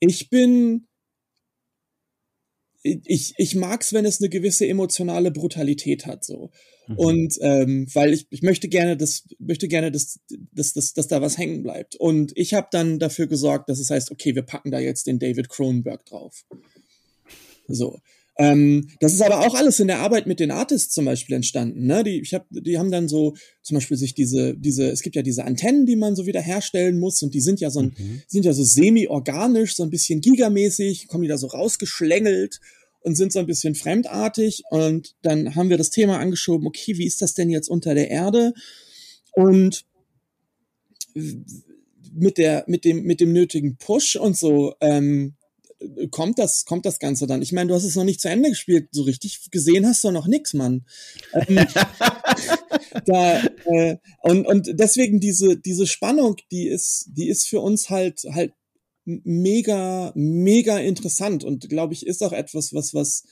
ich 0.00 0.28
bin 0.28 0.86
ich, 2.82 3.34
ich 3.36 3.54
mag's, 3.54 3.92
wenn 3.92 4.04
es 4.04 4.20
eine 4.20 4.28
gewisse 4.28 4.66
emotionale 4.66 5.30
Brutalität 5.30 6.06
hat, 6.06 6.24
so. 6.24 6.50
Mhm. 6.88 6.98
Und 6.98 7.38
ähm, 7.40 7.86
weil 7.92 8.12
ich, 8.12 8.26
ich 8.30 8.42
möchte 8.42 8.68
gerne, 8.68 8.96
dass 8.96 9.24
möchte 9.38 9.68
gerne, 9.68 9.92
dass, 9.92 10.20
dass, 10.52 10.72
dass, 10.72 10.92
dass 10.92 11.08
da 11.08 11.22
was 11.22 11.38
hängen 11.38 11.62
bleibt. 11.62 11.94
Und 11.96 12.32
ich 12.36 12.54
habe 12.54 12.68
dann 12.72 12.98
dafür 12.98 13.26
gesorgt, 13.26 13.68
dass 13.68 13.78
es 13.78 13.90
heißt, 13.90 14.10
okay, 14.10 14.34
wir 14.34 14.42
packen 14.42 14.70
da 14.70 14.80
jetzt 14.80 15.06
den 15.06 15.18
David 15.18 15.48
Cronenberg 15.48 16.04
drauf. 16.06 16.44
So. 17.68 18.00
Ähm, 18.38 18.88
das 19.00 19.12
ist 19.12 19.20
aber 19.20 19.40
auch 19.40 19.54
alles 19.54 19.78
in 19.78 19.88
der 19.88 19.98
Arbeit 19.98 20.26
mit 20.26 20.40
den 20.40 20.50
Artists 20.50 20.94
zum 20.94 21.04
Beispiel 21.04 21.36
entstanden. 21.36 21.86
Ne? 21.86 22.02
Die, 22.02 22.20
ich 22.20 22.32
hab, 22.32 22.46
die 22.50 22.78
haben 22.78 22.90
dann 22.90 23.08
so 23.08 23.34
zum 23.62 23.74
Beispiel 23.74 23.96
sich 23.96 24.14
diese, 24.14 24.54
diese, 24.56 24.90
es 24.90 25.02
gibt 25.02 25.16
ja 25.16 25.22
diese 25.22 25.44
Antennen, 25.44 25.84
die 25.84 25.96
man 25.96 26.16
so 26.16 26.26
wieder 26.26 26.40
herstellen 26.40 26.98
muss 26.98 27.22
und 27.22 27.34
die 27.34 27.40
sind 27.40 27.60
ja 27.60 27.70
so, 27.70 27.80
ein, 27.80 27.94
mhm. 27.96 28.22
sind 28.26 28.44
ja 28.44 28.54
so 28.54 28.64
semi-organisch, 28.64 29.74
so 29.74 29.82
ein 29.82 29.90
bisschen 29.90 30.20
gigamäßig, 30.22 31.08
kommen 31.08 31.22
die 31.22 31.28
da 31.28 31.36
so 31.36 31.48
rausgeschlängelt 31.48 32.60
und 33.00 33.16
sind 33.16 33.32
so 33.32 33.38
ein 33.38 33.46
bisschen 33.46 33.74
fremdartig 33.74 34.62
und 34.70 35.14
dann 35.22 35.54
haben 35.54 35.68
wir 35.68 35.76
das 35.76 35.90
Thema 35.90 36.18
angeschoben, 36.18 36.66
okay, 36.66 36.96
wie 36.96 37.06
ist 37.06 37.20
das 37.20 37.34
denn 37.34 37.50
jetzt 37.50 37.68
unter 37.68 37.94
der 37.94 38.10
Erde? 38.10 38.54
Und 39.32 39.84
mit 42.14 42.38
der, 42.38 42.64
mit 42.66 42.84
dem, 42.84 43.02
mit 43.02 43.20
dem 43.20 43.32
nötigen 43.32 43.76
Push 43.76 44.16
und 44.16 44.36
so, 44.36 44.74
ähm, 44.80 45.34
kommt 46.10 46.38
das, 46.38 46.64
kommt 46.64 46.86
das 46.86 46.98
Ganze 46.98 47.26
dann. 47.26 47.42
Ich 47.42 47.52
meine, 47.52 47.68
du 47.68 47.74
hast 47.74 47.84
es 47.84 47.96
noch 47.96 48.04
nicht 48.04 48.20
zu 48.20 48.28
Ende 48.28 48.48
gespielt, 48.48 48.88
so 48.92 49.02
richtig 49.02 49.50
gesehen 49.50 49.86
hast 49.86 50.04
du 50.04 50.10
noch 50.10 50.26
nix, 50.26 50.54
Mann. 50.54 50.84
Ähm, 51.32 51.66
da, 53.06 53.42
äh, 53.66 53.96
und, 54.22 54.46
und 54.46 54.68
deswegen 54.72 55.20
diese, 55.20 55.56
diese 55.56 55.86
Spannung, 55.86 56.36
die 56.50 56.68
ist, 56.68 57.10
die 57.12 57.28
ist 57.28 57.46
für 57.46 57.60
uns 57.60 57.90
halt, 57.90 58.24
halt 58.32 58.52
mega, 59.04 60.12
mega 60.14 60.78
interessant 60.78 61.44
und 61.44 61.68
glaube 61.68 61.94
ich, 61.94 62.06
ist 62.06 62.22
auch 62.22 62.32
etwas, 62.32 62.72
was, 62.72 62.94
was, 62.94 63.24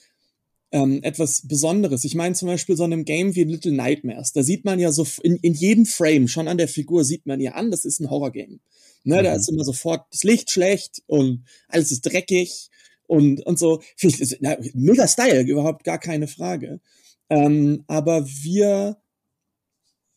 ähm, 0.71 1.01
etwas 1.03 1.47
Besonderes. 1.47 2.03
Ich 2.03 2.15
meine 2.15 2.35
zum 2.35 2.47
Beispiel 2.47 2.77
so 2.77 2.83
einem 2.83 3.05
Game 3.05 3.35
wie 3.35 3.43
Little 3.43 3.73
Nightmares, 3.73 4.33
da 4.33 4.43
sieht 4.43 4.65
man 4.65 4.79
ja 4.79 4.91
so 4.91 5.05
in, 5.23 5.37
in 5.37 5.53
jedem 5.53 5.85
Frame, 5.85 6.27
schon 6.27 6.47
an 6.47 6.57
der 6.57 6.67
Figur 6.67 7.03
sieht 7.03 7.25
man 7.25 7.39
ja 7.39 7.53
an, 7.53 7.71
das 7.71 7.85
ist 7.85 7.99
ein 7.99 8.09
Horrorgame. 8.09 8.59
Ne, 9.03 9.19
mhm. 9.19 9.23
Da 9.23 9.35
ist 9.35 9.49
immer 9.49 9.63
sofort 9.63 10.05
das 10.11 10.23
Licht 10.23 10.51
schlecht 10.51 11.01
und 11.07 11.45
alles 11.67 11.91
ist 11.91 12.01
dreckig 12.01 12.69
und, 13.07 13.45
und 13.45 13.57
so. 13.59 13.81
Ist, 13.99 14.37
na, 14.41 14.57
mega 14.73 15.07
Style, 15.07 15.41
überhaupt 15.41 15.83
gar 15.83 15.99
keine 15.99 16.27
Frage. 16.27 16.79
Ähm, 17.29 17.83
aber 17.87 18.25
wir, 18.27 18.97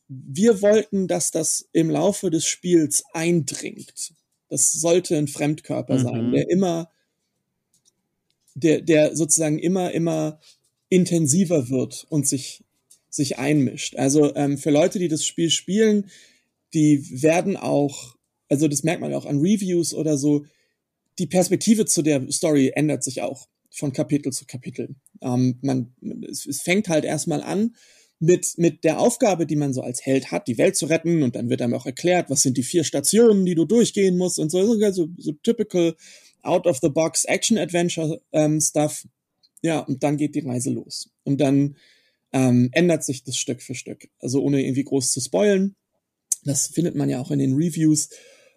wir 0.08 0.62
wollten, 0.62 1.08
dass 1.08 1.30
das 1.30 1.68
im 1.72 1.90
Laufe 1.90 2.30
des 2.30 2.44
Spiels 2.44 3.04
eindringt. 3.12 4.14
Das 4.48 4.72
sollte 4.72 5.16
ein 5.16 5.28
Fremdkörper 5.28 5.98
mhm. 5.98 6.02
sein, 6.02 6.32
der 6.32 6.50
immer, 6.50 6.90
der, 8.54 8.82
der 8.82 9.16
sozusagen 9.16 9.58
immer, 9.58 9.92
immer 9.92 10.38
intensiver 10.88 11.70
wird 11.70 12.06
und 12.10 12.28
sich, 12.28 12.64
sich 13.08 13.38
einmischt. 13.38 13.96
Also 13.96 14.34
ähm, 14.36 14.58
für 14.58 14.70
Leute, 14.70 14.98
die 14.98 15.08
das 15.08 15.24
Spiel 15.24 15.50
spielen, 15.50 16.10
die 16.74 17.22
werden 17.22 17.56
auch 17.56 18.13
also 18.48 18.68
das 18.68 18.82
merkt 18.82 19.00
man 19.00 19.14
auch 19.14 19.26
an 19.26 19.40
Reviews 19.40 19.94
oder 19.94 20.16
so, 20.16 20.44
die 21.18 21.26
Perspektive 21.26 21.86
zu 21.86 22.02
der 22.02 22.30
Story 22.30 22.72
ändert 22.74 23.04
sich 23.04 23.22
auch 23.22 23.48
von 23.70 23.92
Kapitel 23.92 24.32
zu 24.32 24.46
Kapitel. 24.46 24.96
Ähm, 25.20 25.58
man, 25.62 25.94
es, 26.28 26.46
es 26.46 26.62
fängt 26.62 26.88
halt 26.88 27.04
erstmal 27.04 27.42
an 27.42 27.74
mit, 28.20 28.54
mit 28.56 28.84
der 28.84 29.00
Aufgabe, 29.00 29.46
die 29.46 29.56
man 29.56 29.72
so 29.72 29.82
als 29.82 30.04
Held 30.04 30.30
hat, 30.30 30.48
die 30.48 30.58
Welt 30.58 30.76
zu 30.76 30.86
retten 30.86 31.22
und 31.22 31.36
dann 31.36 31.50
wird 31.50 31.62
einem 31.62 31.74
auch 31.74 31.86
erklärt, 31.86 32.30
was 32.30 32.42
sind 32.42 32.56
die 32.56 32.62
vier 32.62 32.84
Stationen, 32.84 33.44
die 33.44 33.54
du 33.54 33.64
durchgehen 33.64 34.16
musst 34.16 34.38
und 34.38 34.50
so, 34.50 34.78
so, 34.92 35.08
so 35.16 35.32
typical 35.42 35.96
out-of-the-box 36.42 37.24
Action-Adventure-Stuff. 37.24 39.04
Ähm, 39.04 39.10
ja, 39.62 39.80
und 39.80 40.02
dann 40.02 40.16
geht 40.16 40.34
die 40.34 40.46
Reise 40.46 40.70
los. 40.70 41.10
Und 41.24 41.40
dann 41.40 41.76
ähm, 42.32 42.68
ändert 42.72 43.04
sich 43.04 43.24
das 43.24 43.36
Stück 43.36 43.62
für 43.62 43.74
Stück. 43.74 44.08
Also 44.18 44.42
ohne 44.42 44.62
irgendwie 44.62 44.84
groß 44.84 45.12
zu 45.12 45.20
spoilen. 45.20 45.74
Das 46.44 46.66
findet 46.66 46.94
man 46.94 47.08
ja 47.08 47.20
auch 47.20 47.30
in 47.30 47.38
den 47.38 47.54
Reviews. 47.54 48.10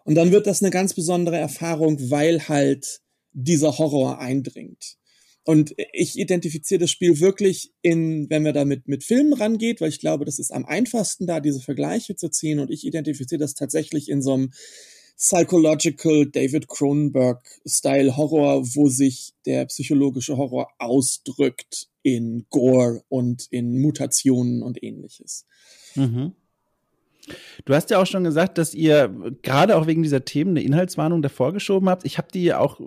Und 0.07 0.15
dann 0.15 0.31
wird 0.31 0.47
das 0.47 0.63
eine 0.63 0.71
ganz 0.71 0.93
besondere 0.93 1.35
Erfahrung, 1.35 2.09
weil 2.09 2.47
halt 2.47 3.01
dieser 3.33 3.77
Horror 3.77 4.19
eindringt. 4.19 4.95
Und 5.43 5.75
ich 5.91 6.17
identifiziere 6.17 6.79
das 6.79 6.91
Spiel 6.91 7.19
wirklich 7.19 7.73
in, 7.81 8.29
wenn 8.29 8.45
wir 8.45 8.53
damit 8.53 8.87
mit 8.87 9.03
Filmen 9.03 9.33
rangeht, 9.33 9.81
weil 9.81 9.89
ich 9.89 9.99
glaube, 9.99 10.23
das 10.23 10.39
ist 10.39 10.51
am 10.51 10.63
einfachsten 10.63 11.27
da, 11.27 11.41
diese 11.41 11.59
Vergleiche 11.59 12.15
zu 12.15 12.29
ziehen. 12.29 12.59
Und 12.59 12.71
ich 12.71 12.85
identifiziere 12.85 13.39
das 13.39 13.53
tatsächlich 13.53 14.07
in 14.07 14.21
so 14.21 14.33
einem 14.33 14.53
psychological 15.17 16.25
David 16.25 16.69
Cronenberg 16.69 17.45
Style 17.65 18.15
Horror, 18.15 18.65
wo 18.75 18.87
sich 18.87 19.33
der 19.45 19.65
psychologische 19.65 20.37
Horror 20.37 20.69
ausdrückt 20.77 21.89
in 22.01 22.45
Gore 22.49 23.03
und 23.09 23.47
in 23.51 23.81
Mutationen 23.81 24.63
und 24.63 24.81
ähnliches. 24.81 25.45
Mhm. 25.95 26.31
Du 27.65 27.73
hast 27.73 27.89
ja 27.89 27.99
auch 27.99 28.05
schon 28.05 28.23
gesagt, 28.23 28.57
dass 28.57 28.73
ihr 28.73 29.13
gerade 29.41 29.75
auch 29.75 29.87
wegen 29.87 30.03
dieser 30.03 30.25
Themen 30.25 30.51
eine 30.51 30.61
Inhaltswarnung 30.61 31.21
davor 31.21 31.53
geschoben 31.53 31.89
habt. 31.89 32.05
Ich 32.05 32.17
habe 32.17 32.29
die 32.33 32.43
ja 32.43 32.59
auch, 32.59 32.79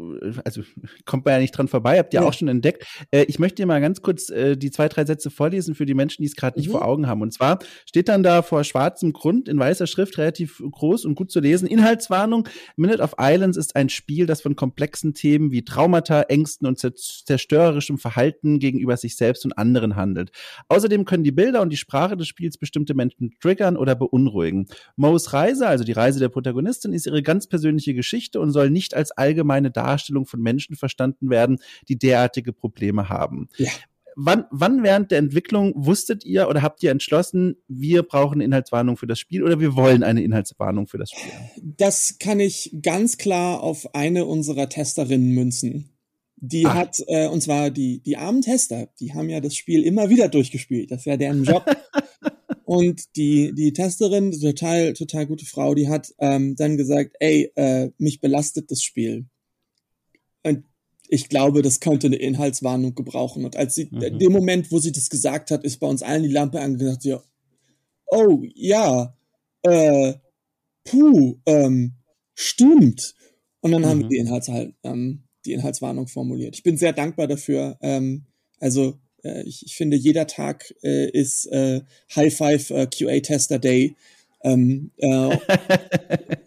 also 0.45 0.63
kommt 1.05 1.25
man 1.25 1.35
ja 1.35 1.41
nicht 1.41 1.53
dran 1.53 1.69
vorbei, 1.69 1.99
habt 1.99 2.15
ihr 2.15 2.21
ja. 2.21 2.27
auch 2.27 2.33
schon 2.33 2.49
entdeckt. 2.49 2.87
Äh, 3.11 3.25
ich 3.25 3.39
möchte 3.39 3.57
dir 3.57 3.67
mal 3.67 3.81
ganz 3.81 4.03
kurz 4.03 4.31
äh, 4.31 4.57
die 4.57 4.71
zwei, 4.71 4.89
drei 4.89 5.05
Sätze 5.05 5.31
vorlesen 5.31 5.75
für 5.75 5.87
die 5.87 5.95
Menschen, 5.95 6.23
die 6.23 6.29
es 6.29 6.37
gerade 6.37 6.59
nicht 6.59 6.69
mhm. 6.69 6.73
vor 6.73 6.85
Augen 6.85 7.07
haben. 7.07 7.23
Und 7.23 7.33
zwar 7.33 7.59
steht 7.87 8.09
dann 8.09 8.23
da 8.23 8.43
vor 8.43 8.65
schwarzem 8.65 9.13
Grund 9.13 9.49
in 9.49 9.59
weißer 9.59 9.87
Schrift 9.87 10.17
relativ 10.19 10.63
groß 10.71 11.05
und 11.05 11.15
gut 11.15 11.31
zu 11.31 11.41
lesen. 11.41 11.69
Inhaltswarnung. 11.69 12.49
Minute 12.77 13.03
of 13.03 13.15
Islands 13.19 13.57
ist 13.57 13.77
ein 13.77 13.89
Spiel, 13.89 14.27
das 14.27 14.41
von 14.41 14.57
komplexen 14.57 15.15
Themen 15.15 15.51
wie 15.51 15.65
Traumata, 15.65 16.23
Ängsten 16.23 16.67
und 16.67 16.79
zerstörerischem 16.79 17.99
Verhalten 17.99 18.59
gegenüber 18.59 18.97
sich 18.97 19.17
selbst 19.17 19.45
und 19.45 19.53
anderen 19.53 19.97
handelt. 19.97 20.31
Außerdem 20.69 21.05
können 21.05 21.25
die 21.25 21.33
Bilder 21.33 21.61
und 21.61 21.71
die 21.71 21.77
Sprache 21.77 22.17
des 22.17 22.29
Spiels 22.29 22.57
bestimmte 22.59 22.95
Menschen 22.95 23.33
triggern 23.41 23.77
oder 23.77 23.95
beunruhigen 23.95 24.30
beunruhigen. 24.31 24.67
Moes 24.97 25.33
Reise, 25.33 25.67
also 25.67 25.85
die 25.85 25.93
Reise 25.93 26.19
der 26.19 26.29
Protagonistin, 26.29 26.93
ist 26.93 27.07
ihre 27.07 27.23
ganz 27.23 27.47
persönliche 27.47 27.95
Geschichte 27.95 28.41
und 28.41 28.53
soll 28.53 28.71
nicht 28.71 28.95
als 28.95 29.11
allgemeine 29.13 29.71
Darstellung 29.71 30.27
von 30.27 30.41
Menschen 30.41 30.77
verstanden 30.77 31.31
werden, 31.31 31.59
die 31.89 31.99
derartige 31.99 32.53
Probleme 32.53 33.09
haben. 33.09 33.49
Ja. 33.57 33.71
Wann, 34.17 34.45
wann 34.51 34.83
während 34.83 35.13
der 35.13 35.19
Entwicklung 35.19 35.73
wusstet 35.77 36.25
ihr 36.25 36.49
oder 36.49 36.63
habt 36.63 36.83
ihr 36.83 36.91
entschlossen, 36.91 37.57
wir 37.69 38.03
brauchen 38.03 38.35
eine 38.35 38.45
Inhaltswarnung 38.45 38.97
für 38.97 39.07
das 39.07 39.21
Spiel 39.21 39.45
oder 39.45 39.61
wir 39.61 39.77
wollen 39.77 40.03
eine 40.03 40.23
Inhaltswarnung 40.23 40.89
für 40.89 40.99
das 40.99 41.11
Spiel? 41.11 41.33
Das 41.63 42.19
kann 42.19 42.41
ich 42.41 42.77
ganz 42.83 43.19
klar 43.19 43.63
auf 43.63 43.95
eine 43.95 44.27
unserer 44.27 44.69
Testerinnen 44.69 45.33
münzen. 45.33 45.91
Die 46.43 46.67
Ach. 46.67 46.75
hat, 46.75 46.97
äh, 47.07 47.29
und 47.29 47.43
zwar 47.43 47.71
die, 47.71 48.03
die 48.03 48.17
armen 48.17 48.41
Tester, 48.43 48.89
die 48.99 49.15
haben 49.15 49.29
ja 49.29 49.41
das 49.41 49.55
Spiel 49.55 49.85
immer 49.85 50.09
wieder 50.09 50.29
durchgespielt. 50.29 50.91
Das 50.91 51.07
wäre 51.07 51.19
deren 51.19 51.45
Job. 51.45 51.65
Und 52.71 53.17
die, 53.17 53.53
die 53.53 53.73
Testerin, 53.73 54.31
total, 54.31 54.93
total 54.93 55.27
gute 55.27 55.45
Frau, 55.45 55.75
die 55.75 55.89
hat 55.89 56.15
ähm, 56.21 56.55
dann 56.55 56.77
gesagt, 56.77 57.17
ey, 57.19 57.51
äh, 57.57 57.91
mich 57.99 58.21
belastet 58.21 58.71
das 58.71 58.81
Spiel. 58.81 59.27
Und 60.45 60.63
ich 61.09 61.29
glaube, 61.29 61.63
das 61.63 61.81
könnte 61.81 62.07
eine 62.07 62.15
Inhaltswarnung 62.15 62.95
gebrauchen. 62.95 63.45
Und 63.45 63.57
als 63.57 63.75
sie, 63.75 63.89
mhm. 63.91 64.03
in 64.03 64.19
dem 64.21 64.31
Moment, 64.31 64.71
wo 64.71 64.79
sie 64.79 64.93
das 64.93 65.11
gesagt 65.11 65.51
hat, 65.51 65.65
ist 65.65 65.81
bei 65.81 65.89
uns 65.89 66.05
allen 66.05 66.23
die 66.23 66.29
Lampe 66.29 66.61
angesagt, 66.61 67.03
ja, 67.03 67.21
oh 68.07 68.45
ja, 68.55 69.17
äh, 69.63 70.15
puh, 70.85 71.41
ähm, 71.47 71.95
stimmt. 72.35 73.17
Und 73.63 73.73
dann 73.73 73.83
mhm. 73.83 73.87
haben 73.87 73.99
wir 73.99 74.05
mhm. 74.05 74.11
die, 74.11 74.19
Inhalts 74.19 74.49
ähm, 74.85 75.25
die 75.45 75.55
Inhaltswarnung 75.55 76.07
formuliert. 76.07 76.55
Ich 76.55 76.63
bin 76.63 76.77
sehr 76.77 76.93
dankbar 76.93 77.27
dafür. 77.27 77.77
Ähm, 77.81 78.27
also 78.61 79.01
äh, 79.25 79.43
ich, 79.43 79.65
ich 79.67 79.77
finde, 79.77 79.97
jeder 79.97 80.27
Tag 80.27 80.75
äh, 80.83 81.09
ist 81.11 81.47
äh, 81.47 81.83
High 82.15 82.35
Five 82.35 82.71
äh, 82.71 82.87
QA 82.87 83.21
Tester 83.21 83.59
Day. 83.59 83.97
Ähm, 84.43 84.91
äh, 84.97 85.37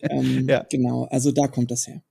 ähm, 0.09 0.47
ja. 0.47 0.65
Genau, 0.69 1.05
also 1.05 1.31
da 1.31 1.47
kommt 1.47 1.71
das 1.71 1.88
her. 1.88 2.01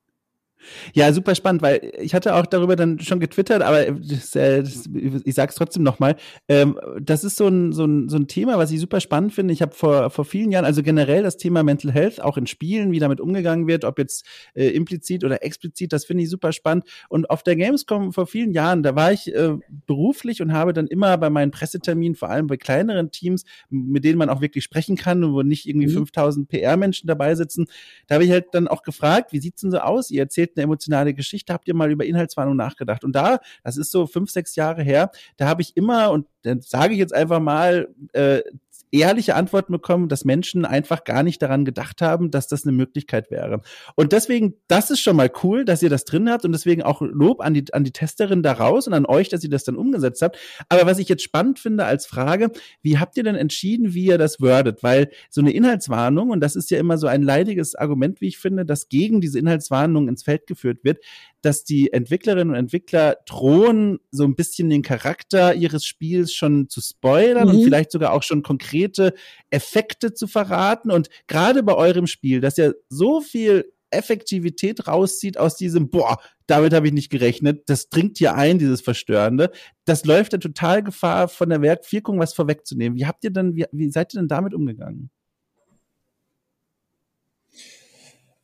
Ja, 0.94 1.12
super 1.12 1.34
spannend, 1.34 1.62
weil 1.62 1.92
ich 1.98 2.14
hatte 2.14 2.34
auch 2.34 2.46
darüber 2.46 2.76
dann 2.76 3.00
schon 3.00 3.20
getwittert, 3.20 3.62
aber 3.62 3.90
das, 3.92 4.30
das, 4.30 4.88
ich 5.24 5.34
sage 5.34 5.50
es 5.50 5.56
trotzdem 5.56 5.82
nochmal. 5.82 6.16
Ähm, 6.48 6.78
das 7.00 7.24
ist 7.24 7.36
so 7.36 7.48
ein, 7.48 7.72
so, 7.72 7.84
ein, 7.84 8.08
so 8.08 8.16
ein 8.16 8.28
Thema, 8.28 8.58
was 8.58 8.70
ich 8.70 8.80
super 8.80 9.00
spannend 9.00 9.32
finde. 9.32 9.52
Ich 9.52 9.62
habe 9.62 9.74
vor, 9.74 10.10
vor 10.10 10.24
vielen 10.24 10.52
Jahren, 10.52 10.64
also 10.64 10.82
generell 10.82 11.22
das 11.22 11.36
Thema 11.36 11.62
Mental 11.62 11.92
Health, 11.92 12.20
auch 12.20 12.36
in 12.36 12.46
Spielen, 12.46 12.92
wie 12.92 12.98
damit 12.98 13.20
umgegangen 13.20 13.66
wird, 13.66 13.84
ob 13.84 13.98
jetzt 13.98 14.26
äh, 14.54 14.68
implizit 14.68 15.24
oder 15.24 15.42
explizit, 15.42 15.92
das 15.92 16.04
finde 16.04 16.24
ich 16.24 16.30
super 16.30 16.52
spannend. 16.52 16.84
Und 17.08 17.30
auf 17.30 17.42
der 17.42 17.56
Gamescom 17.56 18.12
vor 18.12 18.26
vielen 18.26 18.52
Jahren, 18.52 18.82
da 18.82 18.94
war 18.94 19.12
ich 19.12 19.34
äh, 19.34 19.56
beruflich 19.86 20.42
und 20.42 20.52
habe 20.52 20.72
dann 20.72 20.86
immer 20.86 21.16
bei 21.18 21.30
meinen 21.30 21.50
Presseterminen, 21.50 22.14
vor 22.14 22.30
allem 22.30 22.46
bei 22.46 22.56
kleineren 22.56 23.10
Teams, 23.10 23.44
mit 23.70 24.04
denen 24.04 24.18
man 24.18 24.30
auch 24.30 24.40
wirklich 24.40 24.64
sprechen 24.64 24.96
kann 24.96 25.24
und 25.24 25.32
wo 25.32 25.42
nicht 25.42 25.66
irgendwie 25.66 25.88
mhm. 25.88 26.06
5000 26.06 26.48
PR-Menschen 26.48 27.06
dabei 27.06 27.34
sitzen, 27.34 27.66
da 28.06 28.14
habe 28.14 28.24
ich 28.24 28.30
halt 28.30 28.46
dann 28.52 28.68
auch 28.68 28.82
gefragt, 28.82 29.32
wie 29.32 29.40
sieht's 29.40 29.62
denn 29.62 29.70
so 29.70 29.78
aus? 29.78 30.10
Ihr 30.10 30.22
erzählt 30.22 30.51
eine 30.56 30.64
emotionale 30.64 31.14
Geschichte, 31.14 31.52
habt 31.52 31.68
ihr 31.68 31.74
mal 31.74 31.90
über 31.90 32.04
Inhaltswarnung 32.04 32.56
nachgedacht? 32.56 33.04
Und 33.04 33.12
da, 33.12 33.38
das 33.64 33.76
ist 33.76 33.90
so 33.90 34.06
fünf, 34.06 34.30
sechs 34.30 34.56
Jahre 34.56 34.82
her, 34.82 35.10
da 35.36 35.48
habe 35.48 35.62
ich 35.62 35.76
immer, 35.76 36.10
und 36.10 36.26
dann 36.42 36.60
sage 36.60 36.94
ich 36.94 36.98
jetzt 36.98 37.14
einfach 37.14 37.40
mal, 37.40 37.88
äh, 38.12 38.42
ehrliche 38.92 39.34
Antworten 39.34 39.72
bekommen, 39.72 40.08
dass 40.08 40.24
Menschen 40.24 40.64
einfach 40.64 41.04
gar 41.04 41.22
nicht 41.22 41.40
daran 41.40 41.64
gedacht 41.64 42.02
haben, 42.02 42.30
dass 42.30 42.46
das 42.46 42.64
eine 42.64 42.72
Möglichkeit 42.72 43.30
wäre. 43.30 43.62
Und 43.96 44.12
deswegen, 44.12 44.54
das 44.68 44.90
ist 44.90 45.00
schon 45.00 45.16
mal 45.16 45.30
cool, 45.42 45.64
dass 45.64 45.82
ihr 45.82 45.90
das 45.90 46.04
drin 46.04 46.30
habt 46.30 46.44
und 46.44 46.52
deswegen 46.52 46.82
auch 46.82 47.00
Lob 47.00 47.40
an 47.40 47.54
die, 47.54 47.64
an 47.72 47.84
die 47.84 47.92
Testerin 47.92 48.42
daraus 48.42 48.86
und 48.86 48.92
an 48.92 49.06
euch, 49.06 49.30
dass 49.30 49.42
ihr 49.42 49.50
das 49.50 49.64
dann 49.64 49.76
umgesetzt 49.76 50.22
habt. 50.22 50.38
Aber 50.68 50.86
was 50.86 50.98
ich 50.98 51.08
jetzt 51.08 51.22
spannend 51.22 51.58
finde 51.58 51.86
als 51.86 52.06
Frage, 52.06 52.50
wie 52.82 52.98
habt 52.98 53.16
ihr 53.16 53.24
denn 53.24 53.34
entschieden, 53.34 53.94
wie 53.94 54.06
ihr 54.06 54.18
das 54.18 54.40
wordet? 54.40 54.82
Weil 54.82 55.10
so 55.30 55.40
eine 55.40 55.52
Inhaltswarnung, 55.52 56.30
und 56.30 56.40
das 56.40 56.54
ist 56.54 56.70
ja 56.70 56.78
immer 56.78 56.98
so 56.98 57.06
ein 57.06 57.22
leidiges 57.22 57.74
Argument, 57.74 58.20
wie 58.20 58.28
ich 58.28 58.38
finde, 58.38 58.66
dass 58.66 58.88
gegen 58.88 59.20
diese 59.22 59.38
Inhaltswarnung 59.38 60.08
ins 60.08 60.22
Feld 60.22 60.46
geführt 60.46 60.84
wird, 60.84 60.98
dass 61.42 61.64
die 61.64 61.92
Entwicklerinnen 61.92 62.50
und 62.50 62.56
Entwickler 62.56 63.18
drohen, 63.26 63.98
so 64.10 64.24
ein 64.24 64.34
bisschen 64.34 64.70
den 64.70 64.82
Charakter 64.82 65.54
ihres 65.54 65.84
Spiels 65.84 66.32
schon 66.32 66.68
zu 66.68 66.80
spoilern 66.80 67.48
mhm. 67.48 67.54
und 67.54 67.64
vielleicht 67.64 67.92
sogar 67.92 68.12
auch 68.12 68.22
schon 68.22 68.42
konkrete 68.42 69.12
Effekte 69.50 70.14
zu 70.14 70.26
verraten. 70.26 70.90
Und 70.90 71.08
gerade 71.26 71.62
bei 71.62 71.74
eurem 71.74 72.06
Spiel, 72.06 72.40
dass 72.40 72.56
ja 72.56 72.72
so 72.88 73.20
viel 73.20 73.72
Effektivität 73.90 74.86
rauszieht 74.86 75.38
aus 75.38 75.56
diesem, 75.56 75.90
boah, 75.90 76.18
damit 76.46 76.72
habe 76.72 76.86
ich 76.86 76.92
nicht 76.92 77.10
gerechnet, 77.10 77.68
das 77.68 77.88
dringt 77.88 78.18
hier 78.18 78.34
ein, 78.34 78.58
dieses 78.58 78.80
Verstörende. 78.80 79.50
Das 79.84 80.04
läuft 80.04 80.32
ja 80.32 80.38
total 80.38 80.82
Gefahr, 80.82 81.28
von 81.28 81.50
der 81.50 81.62
Werkwirkung 81.62 82.18
was 82.18 82.34
vorwegzunehmen. 82.34 82.98
Wie 82.98 83.06
habt 83.06 83.24
ihr 83.24 83.30
denn, 83.30 83.54
wie, 83.54 83.66
wie 83.72 83.90
seid 83.90 84.14
ihr 84.14 84.20
denn 84.20 84.28
damit 84.28 84.54
umgegangen? 84.54 85.10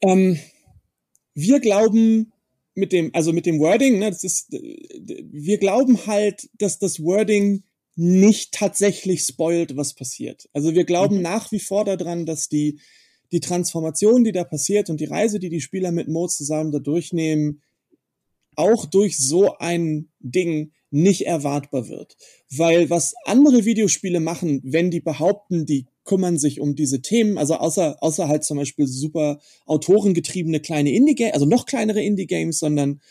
Ähm, 0.01 0.39
wir 1.35 1.61
glauben, 1.61 2.33
mit 2.79 2.93
dem, 2.93 3.11
also 3.15 3.33
mit 3.33 3.47
dem 3.47 3.59
Wording, 3.59 3.99
ne, 3.99 4.11
das 4.11 4.25
ist, 4.25 4.53
wir 4.53 5.59
glauben 5.59 6.07
halt, 6.07 6.49
dass 6.55 6.79
das 6.79 7.03
Wording 7.03 7.65
nicht 7.97 8.53
tatsächlich 8.53 9.23
spoilt, 9.23 9.77
was 9.77 9.95
passiert. 9.95 10.49
Also 10.53 10.75
wir 10.75 10.85
glauben 10.85 11.17
mhm. 11.17 11.23
nach 11.23 11.51
wie 11.51 11.59
vor 11.59 11.85
daran, 11.85 12.27
dass 12.27 12.49
die, 12.49 12.81
die 13.33 13.41
Transformation, 13.41 14.25
die 14.25 14.33
da 14.33 14.45
passiert 14.45 14.89
und 14.89 15.01
die 15.01 15.07
Reise, 15.07 15.39
die 15.39 15.49
die 15.49 15.61
Spieler 15.61 15.91
mit 15.91 16.09
Mo 16.09 16.29
zusammen 16.29 16.71
da 16.71 16.79
durchnehmen, 16.79 17.61
auch 18.55 18.87
durch 18.87 19.19
so 19.19 19.59
ein 19.59 20.09
Ding 20.21 20.73
nicht 20.91 21.27
erwartbar 21.27 21.89
wird. 21.89 22.17
Weil 22.51 22.89
was 22.89 23.15
andere 23.25 23.65
Videospiele 23.65 24.21
machen, 24.21 24.61
wenn 24.65 24.91
die 24.91 25.01
behaupten, 25.01 25.67
die 25.67 25.87
kümmern 26.09 26.39
sich 26.39 26.59
um 26.59 26.75
diese 26.75 27.03
Themen, 27.03 27.37
also 27.37 27.57
außer, 27.57 28.03
außer 28.03 28.29
halt 28.29 28.43
zum 28.43 28.57
Beispiel 28.57 28.87
super 28.87 29.41
autorengetriebene 29.67 30.61
kleine 30.61 30.91
Indie-Games, 30.91 31.35
also 31.35 31.45
noch 31.45 31.67
kleinere 31.67 32.03
Indie-Games, 32.03 32.59
sondern 32.59 33.03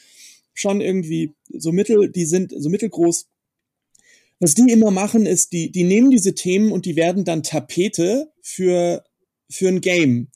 schon 0.55 0.81
irgendwie 0.81 1.35
so 1.53 1.71
mittel, 1.71 2.11
die 2.11 2.25
sind 2.25 2.51
so 2.57 2.69
mittelgroß. 2.69 3.27
Was 4.39 4.55
die 4.55 4.71
immer 4.71 4.89
machen, 4.89 5.27
ist, 5.27 5.53
die, 5.53 5.71
die 5.71 5.83
nehmen 5.83 6.09
diese 6.09 6.33
Themen 6.33 6.71
und 6.71 6.87
die 6.87 6.95
werden 6.95 7.23
dann 7.23 7.43
Tapete 7.43 8.31
für, 8.41 9.03
für 9.47 9.67
ein 9.67 9.81
Game 9.81 10.29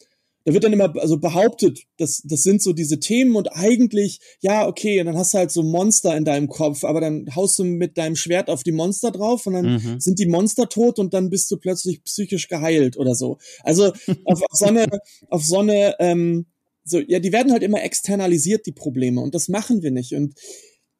da 0.43 0.53
wird 0.53 0.63
dann 0.63 0.73
immer 0.73 0.95
also 0.97 1.17
behauptet, 1.17 1.83
das, 1.97 2.21
das 2.25 2.43
sind 2.43 2.61
so 2.61 2.73
diese 2.73 2.99
Themen 2.99 3.35
und 3.35 3.55
eigentlich, 3.55 4.19
ja, 4.39 4.67
okay, 4.67 4.99
und 4.99 5.05
dann 5.05 5.17
hast 5.17 5.33
du 5.33 5.37
halt 5.37 5.51
so 5.51 5.61
Monster 5.61 6.15
in 6.17 6.25
deinem 6.25 6.47
Kopf, 6.47 6.83
aber 6.83 6.99
dann 6.99 7.27
haust 7.35 7.59
du 7.59 7.63
mit 7.63 7.97
deinem 7.97 8.15
Schwert 8.15 8.49
auf 8.49 8.63
die 8.63 8.71
Monster 8.71 9.11
drauf 9.11 9.45
und 9.45 9.53
dann 9.53 9.73
mhm. 9.73 9.99
sind 9.99 10.19
die 10.19 10.25
Monster 10.25 10.67
tot 10.67 10.97
und 10.99 11.13
dann 11.13 11.29
bist 11.29 11.49
du 11.51 11.57
plötzlich 11.57 12.03
psychisch 12.03 12.47
geheilt 12.47 12.97
oder 12.97 13.13
so. 13.13 13.37
Also 13.63 13.85
auf, 14.25 14.41
auf 14.41 14.57
so 14.57 14.65
eine, 14.65 14.87
auf 15.29 15.43
so 15.43 15.59
eine, 15.59 15.95
ähm, 15.99 16.47
so, 16.83 16.99
ja, 16.99 17.19
die 17.19 17.31
werden 17.31 17.51
halt 17.51 17.63
immer 17.63 17.83
externalisiert, 17.83 18.65
die 18.65 18.71
Probleme, 18.71 19.21
und 19.21 19.35
das 19.35 19.47
machen 19.47 19.83
wir 19.83 19.91
nicht. 19.91 20.13
Und 20.13 20.33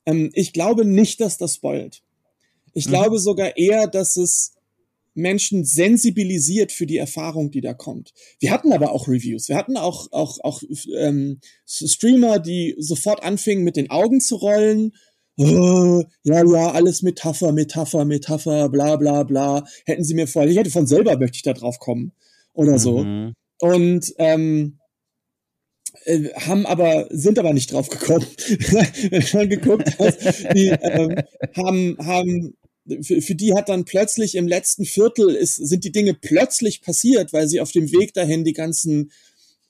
ähm, 0.06 0.30
ich 0.34 0.54
glaube 0.54 0.86
nicht, 0.86 1.20
dass 1.20 1.38
das 1.38 1.56
spoilt. 1.56 2.04
Ich 2.74 2.86
mhm. 2.86 2.92
glaube 2.92 3.20
sogar 3.20 3.58
eher, 3.58 3.88
dass 3.88 4.18
es 4.18 4.54
Menschen 5.14 5.66
sensibilisiert 5.66 6.72
für 6.72 6.86
die 6.86 6.98
Erfahrung, 6.98 7.52
die 7.52 7.62
da 7.62 7.74
kommt. 7.74 8.14
Wir 8.40 8.52
hatten 8.52 8.72
aber 8.72 8.92
auch 8.92 9.08
Reviews. 9.08 9.50
Wir 9.50 9.58
hatten 9.58 9.78
auch, 9.78 10.12
auch, 10.12 10.40
auch 10.44 10.62
ähm, 10.98 11.40
Streamer, 11.66 12.40
die 12.40 12.76
sofort 12.78 13.24
anfingen, 13.24 13.64
mit 13.64 13.76
den 13.76 13.90
Augen 13.90 14.22
zu 14.22 14.36
rollen. 14.38 14.94
Oh, 15.38 16.04
ja, 16.24 16.44
ja, 16.46 16.72
alles 16.72 17.02
Metapher, 17.02 17.52
Metapher, 17.52 18.06
Metapher, 18.06 18.70
bla, 18.70 18.96
bla, 18.96 19.24
bla. 19.24 19.66
Hätten 19.86 20.04
sie 20.04 20.14
mir 20.14 20.28
vorher, 20.28 20.52
ich 20.52 20.58
hätte 20.58 20.70
von 20.70 20.88
selber 20.88 21.18
möchte 21.18 21.38
ich 21.38 21.44
da 21.44 21.54
drauf 21.54 21.80
kommen. 21.80 22.14
Oder 22.54 22.80
so. 22.80 23.04
Mhm. 23.04 23.34
Und, 23.60 24.14
ähm, 24.18 24.78
äh, 26.06 26.30
haben 26.34 26.66
aber 26.66 27.08
sind 27.12 27.38
aber 27.38 27.54
nicht 27.54 27.72
drauf 27.72 27.90
gekommen. 27.90 28.26
Wenn 28.48 29.22
du 29.22 29.22
schon 29.22 29.50
geguckt 29.50 29.98
hast, 30.00 30.20
die 30.56 30.68
ähm, 30.68 31.16
haben 31.56 31.98
haben 32.00 32.54
für, 33.02 33.22
für 33.22 33.36
die 33.36 33.54
hat 33.54 33.70
dann 33.70 33.86
plötzlich 33.86 34.36
im 34.36 34.48
letzten 34.48 34.86
Viertel 34.86 35.30
ist, 35.36 35.56
sind 35.56 35.84
die 35.84 35.92
Dinge 35.92 36.14
plötzlich 36.14 36.82
passiert, 36.82 37.34
weil 37.34 37.48
sie 37.48 37.60
auf 37.60 37.72
dem 37.72 37.92
Weg 37.92 38.14
dahin 38.14 38.44
die 38.44 38.54
ganzen 38.54 39.12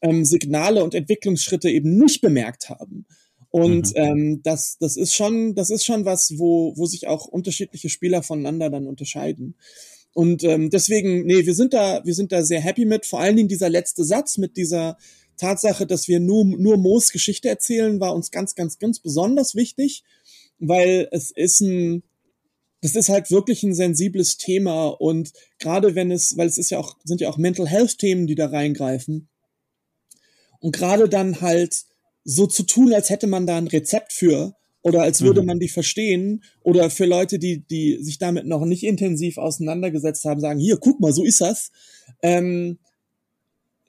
ähm, 0.01 0.25
Signale 0.25 0.83
und 0.83 0.93
Entwicklungsschritte 0.93 1.69
eben 1.69 1.97
nicht 1.97 2.21
bemerkt 2.21 2.69
haben. 2.69 3.05
Und 3.49 3.89
mhm. 3.89 3.95
ähm, 3.95 4.41
das, 4.43 4.77
das 4.79 4.97
ist 4.97 5.13
schon, 5.13 5.55
das 5.55 5.69
ist 5.69 5.85
schon 5.85 6.05
was, 6.05 6.37
wo, 6.37 6.73
wo 6.77 6.85
sich 6.85 7.07
auch 7.07 7.25
unterschiedliche 7.25 7.89
Spieler 7.89 8.23
voneinander 8.23 8.69
dann 8.69 8.87
unterscheiden. 8.87 9.55
Und 10.13 10.43
ähm, 10.43 10.69
deswegen, 10.69 11.25
nee, 11.25 11.45
wir 11.45 11.53
sind 11.53 11.73
da, 11.73 12.01
wir 12.03 12.13
sind 12.13 12.31
da 12.31 12.43
sehr 12.43 12.61
happy 12.61 12.85
mit. 12.85 13.05
Vor 13.05 13.19
allen 13.19 13.35
Dingen 13.35 13.49
dieser 13.49 13.69
letzte 13.69 14.03
Satz 14.03 14.37
mit 14.37 14.57
dieser 14.57 14.97
Tatsache, 15.37 15.85
dass 15.85 16.07
wir 16.07 16.19
nur, 16.19 16.45
nur 16.45 16.77
Moos 16.77 17.11
Geschichte 17.11 17.49
erzählen, 17.49 17.99
war 17.99 18.13
uns 18.13 18.31
ganz, 18.31 18.55
ganz, 18.55 18.79
ganz 18.79 18.99
besonders 18.99 19.55
wichtig, 19.55 20.03
weil 20.59 21.07
es 21.11 21.31
ist 21.31 21.61
ein, 21.61 22.03
das 22.81 22.95
ist 22.95 23.09
halt 23.09 23.29
wirklich 23.29 23.63
ein 23.63 23.75
sensibles 23.75 24.37
Thema 24.37 24.87
und 24.87 25.31
gerade 25.59 25.93
wenn 25.95 26.11
es, 26.11 26.35
weil 26.37 26.47
es 26.47 26.57
ist 26.57 26.71
ja 26.71 26.79
auch, 26.79 26.97
sind 27.03 27.21
ja 27.21 27.29
auch 27.29 27.37
Mental 27.37 27.67
Health 27.67 27.99
Themen, 27.99 28.25
die 28.27 28.35
da 28.35 28.47
reingreifen. 28.47 29.29
Und 30.59 30.75
gerade 30.75 31.07
dann 31.07 31.41
halt 31.41 31.83
so 32.23 32.47
zu 32.47 32.63
tun, 32.63 32.93
als 32.93 33.09
hätte 33.09 33.27
man 33.27 33.47
da 33.47 33.57
ein 33.57 33.67
Rezept 33.67 34.13
für 34.13 34.55
oder 34.81 35.03
als 35.03 35.21
würde 35.21 35.41
mhm. 35.41 35.47
man 35.47 35.59
die 35.59 35.69
verstehen 35.69 36.43
oder 36.63 36.89
für 36.89 37.05
Leute, 37.05 37.37
die, 37.37 37.59
die 37.59 37.99
sich 38.01 38.17
damit 38.17 38.45
noch 38.45 38.65
nicht 38.65 38.83
intensiv 38.83 39.37
auseinandergesetzt 39.37 40.25
haben, 40.25 40.39
sagen, 40.39 40.59
hier, 40.59 40.77
guck 40.77 40.99
mal, 40.99 41.13
so 41.13 41.23
ist 41.23 41.41
das. 41.41 41.71
Ähm, 42.23 42.79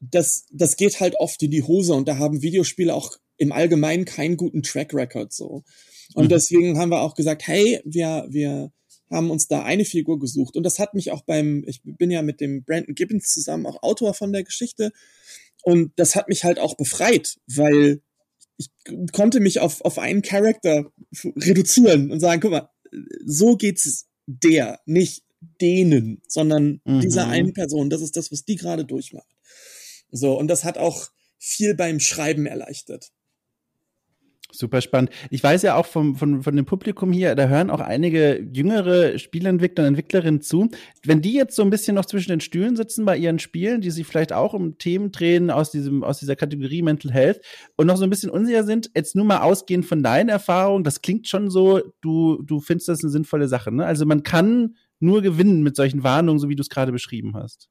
das, 0.00 0.44
das 0.50 0.76
geht 0.76 1.00
halt 1.00 1.14
oft 1.16 1.42
in 1.42 1.50
die 1.50 1.62
Hose 1.62 1.94
und 1.94 2.08
da 2.08 2.18
haben 2.18 2.42
Videospiele 2.42 2.92
auch 2.92 3.16
im 3.36 3.52
Allgemeinen 3.52 4.04
keinen 4.04 4.36
guten 4.36 4.62
Track 4.62 4.92
Record 4.92 5.32
so. 5.32 5.62
Und 6.14 6.24
mhm. 6.24 6.28
deswegen 6.28 6.78
haben 6.78 6.90
wir 6.90 7.00
auch 7.00 7.14
gesagt, 7.14 7.46
hey, 7.46 7.80
wir, 7.84 8.26
wir 8.28 8.70
haben 9.12 9.30
uns 9.30 9.46
da 9.46 9.62
eine 9.62 9.84
Figur 9.84 10.18
gesucht. 10.18 10.56
Und 10.56 10.64
das 10.64 10.78
hat 10.78 10.94
mich 10.94 11.12
auch 11.12 11.22
beim, 11.22 11.64
ich 11.66 11.80
bin 11.84 12.10
ja 12.10 12.22
mit 12.22 12.40
dem 12.40 12.64
Brandon 12.64 12.94
Gibbons 12.94 13.32
zusammen 13.32 13.66
auch 13.66 13.82
Autor 13.82 14.14
von 14.14 14.32
der 14.32 14.42
Geschichte. 14.42 14.92
Und 15.62 15.92
das 15.96 16.16
hat 16.16 16.28
mich 16.28 16.44
halt 16.44 16.58
auch 16.58 16.76
befreit, 16.76 17.38
weil 17.46 18.00
ich 18.56 18.70
konnte 19.12 19.40
mich 19.40 19.60
auf, 19.60 19.80
auf 19.82 19.98
einen 19.98 20.22
Charakter 20.22 20.90
reduzieren 21.24 22.10
und 22.10 22.20
sagen, 22.20 22.40
guck 22.40 22.50
mal, 22.50 22.70
so 23.24 23.56
geht's 23.56 24.08
der, 24.26 24.80
nicht 24.86 25.24
denen, 25.60 26.22
sondern 26.28 26.80
mhm. 26.84 27.00
dieser 27.00 27.28
einen 27.28 27.52
Person. 27.52 27.90
Das 27.90 28.02
ist 28.02 28.16
das, 28.16 28.32
was 28.32 28.44
die 28.44 28.56
gerade 28.56 28.84
durchmacht. 28.84 29.28
So, 30.10 30.38
und 30.38 30.48
das 30.48 30.64
hat 30.64 30.78
auch 30.78 31.08
viel 31.38 31.74
beim 31.74 32.00
Schreiben 32.00 32.46
erleichtert. 32.46 33.10
Super 34.54 34.82
spannend. 34.82 35.10
Ich 35.30 35.42
weiß 35.42 35.62
ja 35.62 35.76
auch 35.76 35.86
vom, 35.86 36.14
von, 36.14 36.42
von 36.42 36.54
dem 36.54 36.66
Publikum 36.66 37.10
hier, 37.10 37.34
da 37.34 37.48
hören 37.48 37.70
auch 37.70 37.80
einige 37.80 38.46
jüngere 38.52 39.18
Spielentwickler 39.18 39.84
und 39.84 39.88
Entwicklerinnen 39.88 40.42
zu. 40.42 40.68
Wenn 41.04 41.22
die 41.22 41.32
jetzt 41.32 41.56
so 41.56 41.62
ein 41.62 41.70
bisschen 41.70 41.94
noch 41.94 42.04
zwischen 42.04 42.30
den 42.30 42.40
Stühlen 42.40 42.76
sitzen 42.76 43.06
bei 43.06 43.16
ihren 43.16 43.38
Spielen, 43.38 43.80
die 43.80 43.90
sich 43.90 44.06
vielleicht 44.06 44.32
auch 44.32 44.52
um 44.52 44.76
Themen 44.76 45.10
drehen 45.10 45.50
aus 45.50 45.70
diesem, 45.70 46.04
aus 46.04 46.18
dieser 46.18 46.36
Kategorie 46.36 46.82
Mental 46.82 47.10
Health 47.10 47.40
und 47.76 47.86
noch 47.86 47.96
so 47.96 48.04
ein 48.04 48.10
bisschen 48.10 48.30
unsicher 48.30 48.64
sind, 48.64 48.90
jetzt 48.94 49.16
nur 49.16 49.24
mal 49.24 49.40
ausgehend 49.40 49.86
von 49.86 50.02
deinen 50.02 50.28
Erfahrungen, 50.28 50.84
das 50.84 51.00
klingt 51.00 51.26
schon 51.28 51.50
so, 51.50 51.80
du, 52.02 52.42
du 52.42 52.60
findest 52.60 52.88
das 52.88 53.02
eine 53.02 53.10
sinnvolle 53.10 53.48
Sache, 53.48 53.72
ne? 53.72 53.86
Also 53.86 54.04
man 54.04 54.22
kann 54.22 54.76
nur 55.00 55.22
gewinnen 55.22 55.62
mit 55.62 55.76
solchen 55.76 56.04
Warnungen, 56.04 56.38
so 56.38 56.50
wie 56.50 56.56
du 56.56 56.60
es 56.60 56.68
gerade 56.68 56.92
beschrieben 56.92 57.34
hast. 57.34 57.70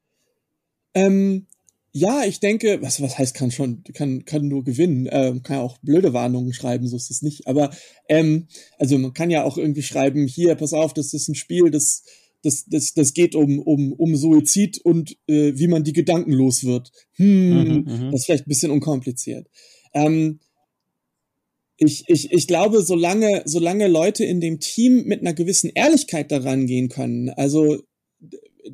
Ähm, 0.94 1.46
ja, 1.94 2.24
ich 2.24 2.40
denke, 2.40 2.82
was, 2.82 3.02
was 3.02 3.18
heißt 3.18 3.36
kann 3.36 3.52
schon, 3.52 3.84
kann, 3.94 4.24
kann 4.24 4.48
nur 4.48 4.64
gewinnen, 4.64 5.10
ähm, 5.12 5.44
kann 5.44 5.58
ja 5.58 5.62
auch 5.62 5.78
blöde 5.80 6.14
Warnungen 6.14 6.54
schreiben, 6.54 6.88
so 6.88 6.96
ist 6.96 7.12
es 7.12 7.22
nicht. 7.22 7.48
Aber 7.48 7.72
ähm, 8.08 8.48
also 8.78 8.98
man 8.98 9.14
kann 9.14 9.30
ja 9.30 9.44
auch 9.44 9.58
irgendwie 9.58 9.84
schreiben, 9.84 10.26
hier, 10.26 10.56
pass 10.56 10.74
auf, 10.74 10.94
das 10.94 11.14
ist 11.14 11.28
ein 11.28 11.36
Spiel, 11.36 11.70
das, 11.70 12.04
das, 12.44 12.66
das, 12.66 12.94
das 12.94 13.14
geht 13.14 13.36
um, 13.36 13.60
um, 13.60 13.92
um 13.92 14.16
Suizid 14.16 14.80
und 14.80 15.18
äh, 15.28 15.54
wie 15.56 15.68
man 15.68 15.84
die 15.84 15.94
Gedanken 15.94 16.32
los 16.32 16.64
wird. 16.64 16.92
Hm, 17.16 17.50
mhm, 17.50 17.74
mhm. 17.86 18.12
das 18.12 18.22
ist 18.22 18.26
vielleicht 18.26 18.48
ein 18.48 18.50
bisschen 18.50 18.72
unkompliziert. 18.72 19.48
Ähm, 19.94 20.40
ich, 21.78 22.04
ich, 22.08 22.32
ich 22.32 22.48
glaube, 22.48 22.84
solange, 22.84 23.42
solange 23.46 23.88
Leute 23.88 24.24
in 24.24 24.40
dem 24.40 24.60
Team 24.60 25.04
mit 25.06 25.22
einer 25.22 25.34
gewissen 25.34 25.72
Ehrlichkeit 25.74 26.32
daran 26.32 26.68
gehen 26.68 26.90
können, 26.90 27.32
also 27.32 27.80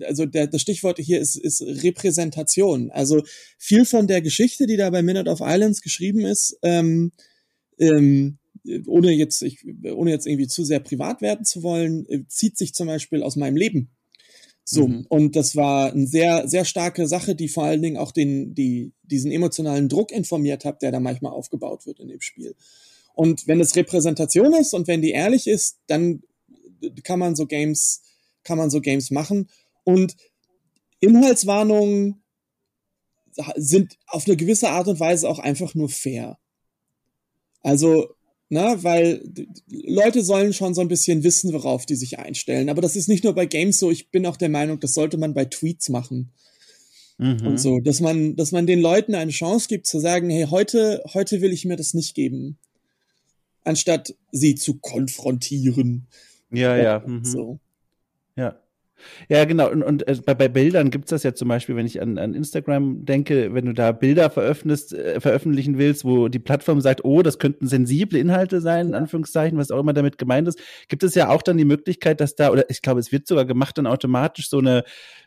also 0.06 0.26
der, 0.26 0.48
das 0.48 0.62
Stichwort 0.62 1.00
hier 1.00 1.20
ist, 1.20 1.36
ist 1.36 1.62
Repräsentation. 1.62 2.92
Also 2.92 3.24
viel 3.58 3.86
von 3.86 4.08
der 4.08 4.22
Geschichte, 4.22 4.68
die 4.68 4.78
da 4.78 4.90
bei 4.90 5.02
Minute 5.02 5.30
of 5.30 5.42
Islands 5.42 5.82
geschrieben 5.82 6.26
ist, 6.26 6.58
ähm, 6.62 7.12
ähm, 7.80 8.38
ohne 8.88 9.12
jetzt, 9.12 9.42
ich, 9.44 9.64
ohne 9.84 10.12
jetzt 10.12 10.28
irgendwie 10.28 10.48
zu 10.48 10.64
sehr 10.64 10.80
privat 10.80 11.22
werden 11.22 11.46
zu 11.46 11.64
wollen, 11.64 12.06
äh, 12.10 12.24
zieht 12.28 12.58
sich 12.58 12.74
zum 12.74 12.88
Beispiel 12.88 13.24
aus 13.24 13.36
meinem 13.36 13.56
Leben. 13.56 13.90
So, 14.70 14.88
mhm. 14.88 15.06
und 15.08 15.38
das 15.38 15.56
war 15.56 15.94
eine 15.94 16.08
sehr, 16.08 16.46
sehr 16.50 16.66
starke 16.66 17.08
Sache, 17.08 17.36
die 17.36 17.48
vor 17.48 17.64
allen 17.64 17.82
Dingen 17.82 17.96
auch 17.96 18.12
den, 18.12 18.54
die, 18.54 18.92
diesen 19.04 19.32
emotionalen 19.32 19.88
Druck 19.88 20.12
informiert 20.12 20.66
hat, 20.66 20.82
der 20.82 20.92
da 20.92 21.00
manchmal 21.00 21.32
aufgebaut 21.32 21.86
wird 21.86 22.02
in 22.02 22.10
dem 22.10 22.20
Spiel. 22.20 22.54
Und 23.14 23.48
wenn 23.48 23.62
es 23.62 23.78
Repräsentation 23.78 24.54
ist 24.54 24.74
und 24.74 24.88
wenn 24.88 25.02
die 25.02 25.12
ehrlich 25.12 25.48
ist, 25.48 25.80
dann 25.88 26.22
kann 27.04 27.18
man 27.18 27.38
so 27.38 27.46
Games, 27.46 28.02
kann 28.44 28.58
man 28.58 28.70
so 28.70 28.82
Games 28.82 29.10
machen. 29.10 29.48
Und 29.88 30.18
Inhaltswarnungen 31.00 32.22
sind 33.56 33.98
auf 34.08 34.28
eine 34.28 34.36
gewisse 34.36 34.68
Art 34.68 34.90
und 34.90 35.00
Weise 35.00 35.30
auch 35.30 35.40
einfach 35.40 35.76
nur 35.76 35.88
fair. 35.88 36.38
Also, 37.62 38.10
na, 38.50 38.84
weil 38.84 39.24
Leute 39.70 40.26
sollen 40.26 40.52
schon 40.52 40.74
so 40.74 40.82
ein 40.82 40.90
bisschen 40.90 41.24
wissen, 41.24 41.54
worauf 41.54 41.86
die 41.86 41.96
sich 41.96 42.20
einstellen. 42.20 42.68
Aber 42.68 42.82
das 42.82 42.98
ist 42.98 43.08
nicht 43.08 43.24
nur 43.24 43.34
bei 43.34 43.46
Games 43.46 43.80
so. 43.80 43.90
Ich 43.90 44.12
bin 44.12 44.26
auch 44.26 44.36
der 44.36 44.50
Meinung, 44.50 44.82
das 44.82 44.94
sollte 44.94 45.18
man 45.18 45.34
bei 45.34 45.46
Tweets 45.46 45.88
machen. 45.88 46.34
Mhm. 47.18 47.48
Und 47.48 47.58
so, 47.58 47.80
dass 47.80 48.02
man, 48.02 48.36
dass 48.36 48.52
man 48.52 48.68
den 48.68 48.82
Leuten 48.82 49.16
eine 49.16 49.32
Chance 49.32 49.70
gibt 49.70 49.88
zu 49.88 50.02
sagen, 50.02 50.30
hey, 50.30 50.48
heute, 50.50 51.02
heute 51.14 51.40
will 51.40 51.54
ich 51.54 51.64
mir 51.64 51.78
das 51.78 51.94
nicht 51.94 52.14
geben. 52.14 52.58
Anstatt 53.64 54.16
sie 54.34 54.56
zu 54.56 54.80
konfrontieren. 54.80 56.08
Ja, 56.52 56.76
ja. 56.76 57.00
Mhm. 57.08 57.24
So. 57.24 57.60
Ja. 58.36 58.60
Ja, 59.30 59.46
genau. 59.46 59.70
Und, 59.70 59.84
und 59.84 60.08
äh, 60.08 60.18
bei, 60.26 60.34
bei 60.34 60.48
Bildern 60.48 60.90
gibt's 60.90 61.10
das 61.10 61.24
ja 61.24 61.34
zum 61.34 61.48
Beispiel, 61.48 61.76
wenn 61.76 61.86
ich 61.86 62.02
an, 62.02 62.18
an 62.18 62.34
Instagram 62.34 63.06
denke, 63.06 63.54
wenn 63.54 63.66
du 63.66 63.74
da 63.74 63.92
Bilder 63.92 64.30
veröffentlichst, 64.30 64.94
äh, 64.94 65.20
veröffentlichen 65.20 65.78
willst, 65.78 66.06
wo 66.06 66.28
die 66.28 66.40
Plattform 66.40 66.82
sagt, 66.82 67.04
oh, 67.06 67.22
das 67.22 67.40
könnten 67.40 67.68
sensible 67.68 68.20
Inhalte 68.20 68.62
sein, 68.62 68.88
in 68.88 68.94
Anführungszeichen, 68.94 69.58
was 69.58 69.72
auch 69.72 69.80
immer 69.80 69.94
damit 69.94 70.18
gemeint 70.18 70.48
ist, 70.48 70.60
gibt 70.88 71.04
es 71.04 71.16
ja 71.16 71.30
auch 71.30 71.42
dann 71.42 71.58
die 71.58 71.66
Möglichkeit, 71.66 72.22
dass 72.22 72.36
da, 72.36 72.52
oder 72.52 72.70
ich 72.70 72.82
glaube, 72.82 73.00
es 73.00 73.12
wird 73.12 73.28
sogar 73.28 73.46
gemacht, 73.46 73.78
dann 73.78 73.88
automatisch 73.88 74.50
so 74.50 74.60
eine 74.60 74.84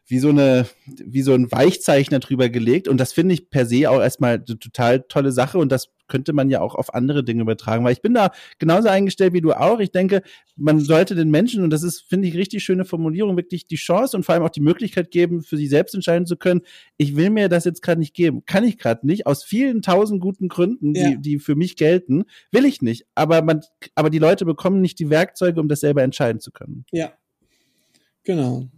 wie 0.06 0.18
so 0.18 0.30
eine, 0.30 0.66
wie 0.86 1.22
so 1.22 1.34
ein 1.34 1.52
Weichzeichner 1.52 2.18
drüber 2.18 2.48
gelegt. 2.48 2.88
Und 2.88 2.98
das 2.98 3.12
finde 3.12 3.34
ich 3.34 3.48
per 3.48 3.64
se 3.64 3.88
auch 3.88 4.00
erstmal 4.00 4.34
eine 4.34 4.58
total 4.58 5.02
tolle 5.02 5.30
Sache. 5.30 5.58
Und 5.58 5.70
das 5.70 5.88
könnte 6.10 6.34
man 6.34 6.50
ja 6.50 6.60
auch 6.60 6.74
auf 6.74 6.92
andere 6.92 7.24
Dinge 7.24 7.40
übertragen. 7.40 7.82
Weil 7.84 7.94
ich 7.94 8.02
bin 8.02 8.12
da 8.12 8.32
genauso 8.58 8.88
eingestellt 8.88 9.32
wie 9.32 9.40
du 9.40 9.52
auch. 9.52 9.80
Ich 9.80 9.92
denke, 9.92 10.22
man 10.56 10.80
sollte 10.80 11.14
den 11.14 11.30
Menschen, 11.30 11.64
und 11.64 11.70
das 11.70 11.82
ist, 11.82 12.02
finde 12.02 12.28
ich, 12.28 12.36
richtig 12.36 12.62
schöne 12.62 12.84
Formulierung, 12.84 13.36
wirklich 13.38 13.66
die 13.66 13.76
Chance 13.76 14.16
und 14.16 14.24
vor 14.24 14.34
allem 14.34 14.44
auch 14.44 14.50
die 14.50 14.60
Möglichkeit 14.60 15.10
geben, 15.10 15.42
für 15.42 15.56
sich 15.56 15.70
selbst 15.70 15.94
entscheiden 15.94 16.26
zu 16.26 16.36
können, 16.36 16.60
ich 16.98 17.16
will 17.16 17.30
mir 17.30 17.48
das 17.48 17.64
jetzt 17.64 17.80
gerade 17.80 18.00
nicht 18.00 18.14
geben. 18.14 18.44
Kann 18.44 18.64
ich 18.64 18.76
gerade 18.76 19.06
nicht. 19.06 19.26
Aus 19.26 19.42
vielen 19.42 19.80
tausend 19.80 20.20
guten 20.20 20.48
Gründen, 20.48 20.92
die, 20.92 21.00
ja. 21.00 21.14
die 21.16 21.38
für 21.38 21.54
mich 21.54 21.76
gelten, 21.76 22.24
will 22.52 22.66
ich 22.66 22.82
nicht. 22.82 23.06
Aber 23.14 23.40
man, 23.40 23.62
aber 23.94 24.10
die 24.10 24.18
Leute 24.18 24.44
bekommen 24.44 24.82
nicht 24.82 24.98
die 24.98 25.08
Werkzeuge, 25.08 25.60
um 25.60 25.68
das 25.68 25.80
selber 25.80 26.02
entscheiden 26.02 26.40
zu 26.40 26.50
können. 26.50 26.84
Ja. 26.90 27.12
Genau. 28.24 28.68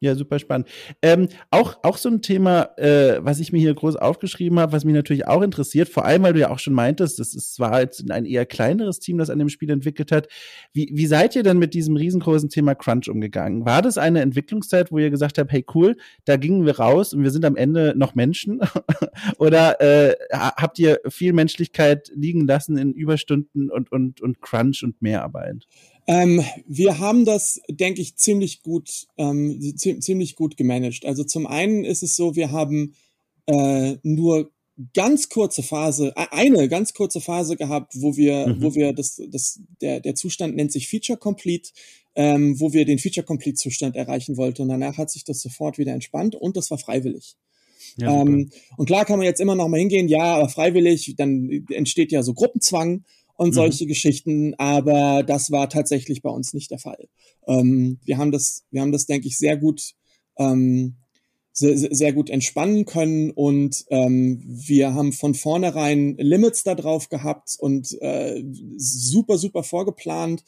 Ja, 0.00 0.14
super 0.14 0.38
spannend. 0.38 0.68
Ähm, 1.02 1.28
auch, 1.50 1.78
auch 1.82 1.96
so 1.96 2.08
ein 2.08 2.22
Thema, 2.22 2.70
äh, 2.76 3.18
was 3.20 3.40
ich 3.40 3.50
mir 3.50 3.58
hier 3.58 3.74
groß 3.74 3.96
aufgeschrieben 3.96 4.60
habe, 4.60 4.70
was 4.70 4.84
mich 4.84 4.94
natürlich 4.94 5.26
auch 5.26 5.42
interessiert, 5.42 5.88
vor 5.88 6.04
allem, 6.04 6.22
weil 6.22 6.34
du 6.34 6.38
ja 6.38 6.50
auch 6.50 6.60
schon 6.60 6.72
meintest, 6.72 7.18
das 7.18 7.34
ist 7.34 7.54
zwar 7.54 7.80
jetzt 7.80 8.08
ein 8.08 8.24
eher 8.24 8.46
kleineres 8.46 9.00
Team, 9.00 9.18
das 9.18 9.28
an 9.28 9.40
dem 9.40 9.48
Spiel 9.48 9.70
entwickelt 9.70 10.12
hat. 10.12 10.28
Wie, 10.72 10.88
wie 10.92 11.06
seid 11.06 11.34
ihr 11.34 11.42
denn 11.42 11.58
mit 11.58 11.74
diesem 11.74 11.96
riesengroßen 11.96 12.48
Thema 12.48 12.76
Crunch 12.76 13.08
umgegangen? 13.08 13.64
War 13.66 13.82
das 13.82 13.98
eine 13.98 14.20
Entwicklungszeit, 14.20 14.92
wo 14.92 14.98
ihr 14.98 15.10
gesagt 15.10 15.36
habt, 15.36 15.50
hey 15.50 15.66
cool, 15.74 15.96
da 16.24 16.36
gingen 16.36 16.64
wir 16.64 16.78
raus 16.78 17.12
und 17.12 17.24
wir 17.24 17.32
sind 17.32 17.44
am 17.44 17.56
Ende 17.56 17.94
noch 17.96 18.14
Menschen? 18.14 18.60
Oder 19.38 19.80
äh, 19.80 20.14
habt 20.30 20.78
ihr 20.78 21.00
viel 21.08 21.32
Menschlichkeit 21.32 22.12
liegen 22.14 22.46
lassen 22.46 22.76
in 22.78 22.92
Überstunden 22.92 23.68
und, 23.68 23.90
und, 23.90 24.20
und 24.20 24.40
Crunch 24.40 24.84
und 24.84 25.02
Mehrarbeit? 25.02 25.66
Ähm, 26.08 26.42
wir 26.66 26.98
haben 26.98 27.26
das, 27.26 27.60
denke 27.68 28.00
ich, 28.00 28.16
ziemlich 28.16 28.62
gut, 28.62 29.06
ähm, 29.18 29.60
ziemlich 29.76 30.36
gut 30.36 30.56
gemanagt. 30.56 31.04
Also 31.04 31.22
zum 31.22 31.46
einen 31.46 31.84
ist 31.84 32.02
es 32.02 32.16
so, 32.16 32.34
wir 32.34 32.50
haben 32.50 32.94
äh, 33.44 33.96
nur 34.02 34.50
ganz 34.94 35.28
kurze 35.28 35.62
Phase, 35.62 36.14
äh, 36.16 36.26
eine 36.30 36.66
ganz 36.70 36.94
kurze 36.94 37.20
Phase 37.20 37.56
gehabt, 37.56 37.92
wo 38.00 38.16
wir, 38.16 38.46
mhm. 38.48 38.62
wo 38.62 38.74
wir 38.74 38.94
das, 38.94 39.20
das, 39.28 39.60
der, 39.82 40.00
der 40.00 40.14
Zustand 40.14 40.56
nennt 40.56 40.72
sich 40.72 40.88
Feature 40.88 41.18
Complete, 41.18 41.72
ähm, 42.14 42.58
wo 42.58 42.72
wir 42.72 42.86
den 42.86 42.98
Feature 42.98 43.26
Complete 43.26 43.56
Zustand 43.56 43.94
erreichen 43.94 44.38
wollten. 44.38 44.62
Und 44.62 44.68
danach 44.68 44.96
hat 44.96 45.10
sich 45.10 45.24
das 45.24 45.40
sofort 45.40 45.76
wieder 45.76 45.92
entspannt 45.92 46.34
und 46.34 46.56
das 46.56 46.70
war 46.70 46.78
freiwillig. 46.78 47.36
Ja, 47.98 48.22
ähm, 48.22 48.50
und 48.78 48.86
klar 48.86 49.04
kann 49.04 49.18
man 49.18 49.26
jetzt 49.26 49.40
immer 49.40 49.56
noch 49.56 49.68
mal 49.68 49.78
hingehen, 49.78 50.08
ja, 50.08 50.36
aber 50.36 50.48
freiwillig, 50.48 51.16
dann 51.16 51.66
entsteht 51.70 52.12
ja 52.12 52.22
so 52.22 52.32
Gruppenzwang 52.32 53.04
und 53.38 53.50
mhm. 53.50 53.54
solche 53.54 53.84
mhm. 53.84 53.88
Geschichten, 53.88 54.54
aber 54.58 55.22
das 55.22 55.50
war 55.50 55.70
tatsächlich 55.70 56.22
bei 56.22 56.30
uns 56.30 56.52
nicht 56.52 56.70
der 56.70 56.80
Fall. 56.80 57.08
Ähm, 57.46 57.98
wir 58.04 58.18
haben 58.18 58.32
das, 58.32 58.64
wir 58.70 58.82
haben 58.82 58.92
das, 58.92 59.06
denke 59.06 59.28
ich, 59.28 59.38
sehr 59.38 59.56
gut, 59.56 59.94
ähm, 60.36 60.96
sehr, 61.52 61.76
sehr 61.76 62.12
gut 62.12 62.30
entspannen 62.30 62.84
können 62.84 63.30
und 63.30 63.84
ähm, 63.90 64.42
wir 64.44 64.92
haben 64.92 65.12
von 65.12 65.34
vornherein 65.34 66.16
Limits 66.18 66.64
da 66.64 66.74
drauf 66.74 67.08
gehabt 67.08 67.56
und 67.58 67.96
äh, 68.02 68.42
super, 68.76 69.38
super 69.38 69.62
vorgeplant, 69.62 70.42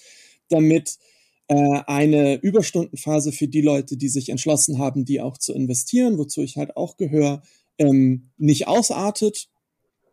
damit 0.49 0.99
äh, 1.47 1.81
eine 1.87 2.41
Überstundenphase 2.43 3.31
für 3.31 3.47
die 3.47 3.63
Leute, 3.63 3.97
die 3.97 4.09
sich 4.09 4.31
entschlossen 4.31 4.79
haben, 4.79 5.05
die 5.05 5.21
auch 5.21 5.39
zu 5.39 5.53
investieren, 5.53 6.19
wozu 6.19 6.43
ich 6.43 6.57
halt 6.57 6.77
auch 6.77 6.97
gehöre, 6.97 7.43
ähm, 7.79 8.31
nicht 8.37 8.67
ausartet 8.67 9.49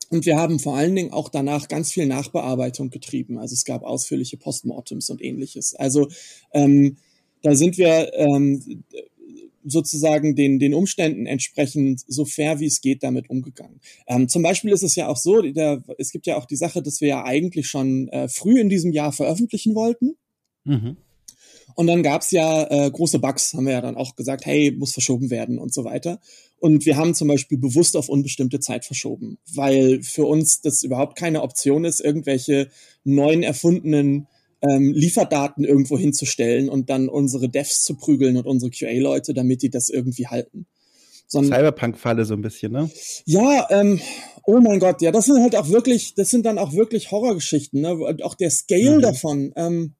und 0.09 0.25
wir 0.25 0.37
haben 0.37 0.59
vor 0.59 0.77
allen 0.77 0.95
Dingen 0.95 1.11
auch 1.11 1.29
danach 1.29 1.67
ganz 1.67 1.91
viel 1.91 2.05
Nachbearbeitung 2.05 2.89
getrieben. 2.89 3.37
Also 3.37 3.53
es 3.53 3.65
gab 3.65 3.83
ausführliche 3.83 4.37
Postmortems 4.37 5.09
und 5.09 5.21
ähnliches. 5.21 5.75
Also 5.75 6.07
ähm, 6.53 6.97
da 7.41 7.55
sind 7.55 7.77
wir 7.77 8.13
ähm, 8.13 8.83
sozusagen 9.63 10.35
den, 10.35 10.59
den 10.59 10.73
Umständen 10.73 11.25
entsprechend 11.25 12.01
so 12.07 12.25
fair 12.25 12.59
wie 12.59 12.67
es 12.67 12.81
geht 12.81 13.03
damit 13.03 13.29
umgegangen. 13.29 13.79
Ähm, 14.07 14.29
zum 14.29 14.41
Beispiel 14.41 14.71
ist 14.71 14.83
es 14.83 14.95
ja 14.95 15.07
auch 15.07 15.17
so, 15.17 15.41
der, 15.41 15.83
es 15.97 16.11
gibt 16.11 16.25
ja 16.25 16.37
auch 16.37 16.45
die 16.45 16.55
Sache, 16.55 16.81
dass 16.81 17.01
wir 17.01 17.09
ja 17.09 17.23
eigentlich 17.23 17.67
schon 17.67 18.07
äh, 18.09 18.29
früh 18.29 18.59
in 18.59 18.69
diesem 18.69 18.91
Jahr 18.91 19.11
veröffentlichen 19.11 19.75
wollten. 19.75 20.15
Mhm. 20.63 20.97
Und 21.77 21.85
dann 21.85 22.01
gab's 22.01 22.31
ja 22.31 22.63
äh, 22.71 22.89
große 22.89 23.19
Bugs, 23.19 23.53
haben 23.53 23.67
wir 23.67 23.73
ja 23.73 23.81
dann 23.81 23.97
auch 23.97 24.15
gesagt, 24.15 24.47
hey, 24.47 24.71
muss 24.71 24.93
verschoben 24.93 25.29
werden 25.29 25.59
und 25.59 25.71
so 25.71 25.83
weiter. 25.83 26.19
Und 26.57 26.87
wir 26.87 26.97
haben 26.97 27.13
zum 27.13 27.27
Beispiel 27.27 27.59
bewusst 27.59 27.95
auf 27.95 28.09
unbestimmte 28.09 28.59
Zeit 28.59 28.83
verschoben, 28.83 29.37
weil 29.53 30.01
für 30.01 30.25
uns 30.25 30.61
das 30.61 30.81
überhaupt 30.81 31.15
keine 31.15 31.43
Option 31.43 31.85
ist, 31.85 31.99
irgendwelche 31.99 32.69
neuen 33.03 33.43
erfundenen 33.43 34.25
ähm, 34.63 34.91
Lieferdaten 34.91 35.63
irgendwo 35.63 35.99
hinzustellen 35.99 36.67
und 36.67 36.89
dann 36.89 37.09
unsere 37.09 37.47
Devs 37.47 37.83
zu 37.83 37.95
prügeln 37.95 38.37
und 38.37 38.47
unsere 38.47 38.71
QA-Leute, 38.71 39.35
damit 39.35 39.61
die 39.61 39.69
das 39.69 39.89
irgendwie 39.89 40.25
halten. 40.25 40.65
Cyberpunk-Falle 41.29 42.25
so 42.25 42.33
ein 42.33 42.41
bisschen, 42.41 42.71
ne? 42.71 42.89
Ja, 43.25 43.67
ähm, 43.69 44.01
oh 44.45 44.59
mein 44.61 44.79
Gott, 44.79 45.03
ja, 45.03 45.11
das 45.11 45.25
sind 45.25 45.43
halt 45.43 45.55
auch 45.55 45.69
wirklich, 45.69 46.15
das 46.15 46.31
sind 46.31 46.43
dann 46.43 46.57
auch 46.57 46.73
wirklich 46.73 47.11
Horrorgeschichten, 47.11 47.81
ne? 47.81 47.93
Und 47.93 48.23
auch 48.23 48.33
der 48.33 48.49
Scale 48.49 48.97
mhm. 48.97 49.01
davon. 49.01 49.53
Ähm, 49.55 49.93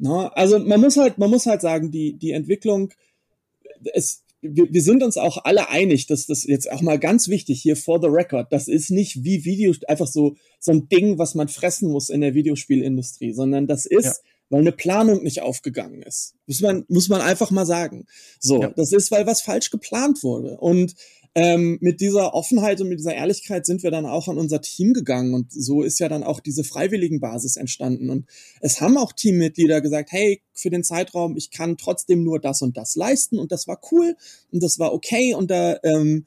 na, 0.00 0.28
also 0.28 0.58
man 0.58 0.80
muss 0.80 0.96
halt, 0.96 1.18
man 1.18 1.30
muss 1.30 1.46
halt 1.46 1.60
sagen, 1.60 1.90
die 1.90 2.18
die 2.18 2.32
Entwicklung, 2.32 2.92
es 3.92 4.24
wir, 4.42 4.72
wir 4.72 4.82
sind 4.82 5.02
uns 5.02 5.16
auch 5.16 5.44
alle 5.44 5.68
einig, 5.68 6.06
dass 6.06 6.26
das 6.26 6.44
jetzt 6.44 6.70
auch 6.70 6.80
mal 6.80 6.98
ganz 6.98 7.28
wichtig 7.28 7.60
hier 7.60 7.76
for 7.76 8.00
the 8.00 8.08
record, 8.08 8.52
das 8.52 8.68
ist 8.68 8.90
nicht 8.90 9.22
wie 9.24 9.44
Video, 9.44 9.74
einfach 9.86 10.06
so, 10.06 10.36
so 10.58 10.72
ein 10.72 10.88
Ding, 10.88 11.18
was 11.18 11.34
man 11.34 11.48
fressen 11.48 11.90
muss 11.90 12.08
in 12.08 12.20
der 12.22 12.34
Videospielindustrie, 12.34 13.32
sondern 13.32 13.66
das 13.66 13.84
ist, 13.84 14.04
ja. 14.04 14.14
weil 14.48 14.60
eine 14.60 14.72
Planung 14.72 15.22
nicht 15.22 15.42
aufgegangen 15.42 16.02
ist. 16.02 16.34
Muss 16.46 16.60
man, 16.62 16.84
muss 16.88 17.08
man 17.08 17.20
einfach 17.20 17.50
mal 17.50 17.66
sagen. 17.66 18.06
So, 18.38 18.62
ja. 18.62 18.72
das 18.74 18.92
ist, 18.92 19.10
weil 19.10 19.26
was 19.26 19.42
falsch 19.42 19.70
geplant 19.70 20.22
wurde. 20.22 20.56
Und 20.58 20.94
ähm, 21.34 21.78
mit 21.80 22.00
dieser 22.00 22.34
Offenheit 22.34 22.80
und 22.80 22.88
mit 22.88 22.98
dieser 22.98 23.14
Ehrlichkeit 23.14 23.64
sind 23.64 23.82
wir 23.84 23.92
dann 23.92 24.04
auch 24.04 24.26
an 24.26 24.38
unser 24.38 24.60
Team 24.60 24.92
gegangen 24.92 25.34
und 25.34 25.52
so 25.52 25.82
ist 25.82 26.00
ja 26.00 26.08
dann 26.08 26.24
auch 26.24 26.40
diese 26.40 26.64
freiwilligen 26.64 27.20
Basis 27.20 27.56
entstanden. 27.56 28.10
Und 28.10 28.26
es 28.60 28.80
haben 28.80 28.96
auch 28.96 29.12
Teammitglieder 29.12 29.80
gesagt, 29.80 30.10
hey, 30.10 30.42
für 30.52 30.70
den 30.70 30.82
Zeitraum, 30.82 31.36
ich 31.36 31.50
kann 31.50 31.76
trotzdem 31.76 32.24
nur 32.24 32.40
das 32.40 32.62
und 32.62 32.76
das 32.76 32.96
leisten 32.96 33.38
und 33.38 33.52
das 33.52 33.68
war 33.68 33.80
cool 33.92 34.16
und 34.50 34.62
das 34.62 34.78
war 34.78 34.92
okay 34.92 35.34
und 35.34 35.50
da 35.50 35.78
ähm, 35.84 36.26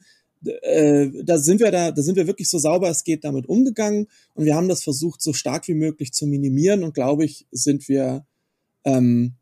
äh, 0.62 1.08
da 1.24 1.38
sind 1.38 1.60
wir 1.60 1.70
da, 1.70 1.90
da 1.90 2.02
sind 2.02 2.16
wir 2.16 2.26
wirklich 2.26 2.48
so 2.48 2.58
sauber 2.58 2.90
es 2.90 3.04
geht 3.04 3.24
damit 3.24 3.46
umgegangen 3.46 4.08
und 4.34 4.44
wir 4.44 4.54
haben 4.54 4.68
das 4.68 4.82
versucht 4.82 5.22
so 5.22 5.32
stark 5.32 5.68
wie 5.68 5.74
möglich 5.74 6.12
zu 6.12 6.26
minimieren 6.26 6.84
und 6.84 6.94
glaube 6.94 7.24
ich 7.24 7.46
sind 7.50 7.88
wir 7.88 8.26
ähm, 8.84 9.34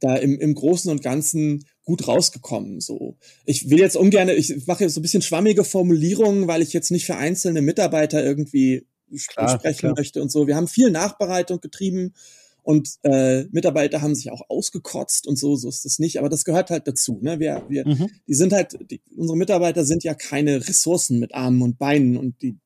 da 0.00 0.16
im, 0.16 0.38
im 0.38 0.54
Großen 0.54 0.90
und 0.90 1.02
Ganzen 1.02 1.64
gut 1.84 2.06
rausgekommen. 2.06 2.80
So, 2.80 3.16
ich 3.44 3.70
will 3.70 3.78
jetzt 3.78 3.96
ungern, 3.96 4.28
ich 4.28 4.66
mache 4.66 4.84
jetzt 4.84 4.94
so 4.94 5.00
ein 5.00 5.02
bisschen 5.02 5.22
schwammige 5.22 5.64
Formulierungen, 5.64 6.46
weil 6.46 6.62
ich 6.62 6.72
jetzt 6.72 6.90
nicht 6.90 7.06
für 7.06 7.16
einzelne 7.16 7.62
Mitarbeiter 7.62 8.24
irgendwie 8.24 8.86
klar, 9.28 9.48
sprechen 9.58 9.78
klar. 9.80 9.94
möchte 9.96 10.22
und 10.22 10.30
so. 10.30 10.46
Wir 10.46 10.56
haben 10.56 10.68
viel 10.68 10.90
Nachbereitung 10.90 11.60
getrieben 11.60 12.14
und 12.62 12.90
äh, 13.02 13.44
Mitarbeiter 13.50 14.02
haben 14.02 14.14
sich 14.14 14.30
auch 14.30 14.42
ausgekotzt 14.48 15.26
und 15.26 15.36
so, 15.36 15.56
so 15.56 15.68
ist 15.68 15.84
das 15.84 15.98
nicht. 15.98 16.18
Aber 16.18 16.28
das 16.28 16.44
gehört 16.44 16.70
halt 16.70 16.86
dazu. 16.86 17.18
Ne? 17.20 17.40
Wir, 17.40 17.64
wir, 17.68 17.86
mhm. 17.86 18.08
die 18.28 18.34
sind 18.34 18.52
halt, 18.52 18.78
die, 18.90 19.00
unsere 19.16 19.36
Mitarbeiter 19.36 19.84
sind 19.84 20.04
ja 20.04 20.14
keine 20.14 20.66
Ressourcen 20.68 21.18
mit 21.18 21.34
Armen 21.34 21.62
und 21.62 21.78
Beinen 21.78 22.16
und 22.16 22.40
die 22.42 22.56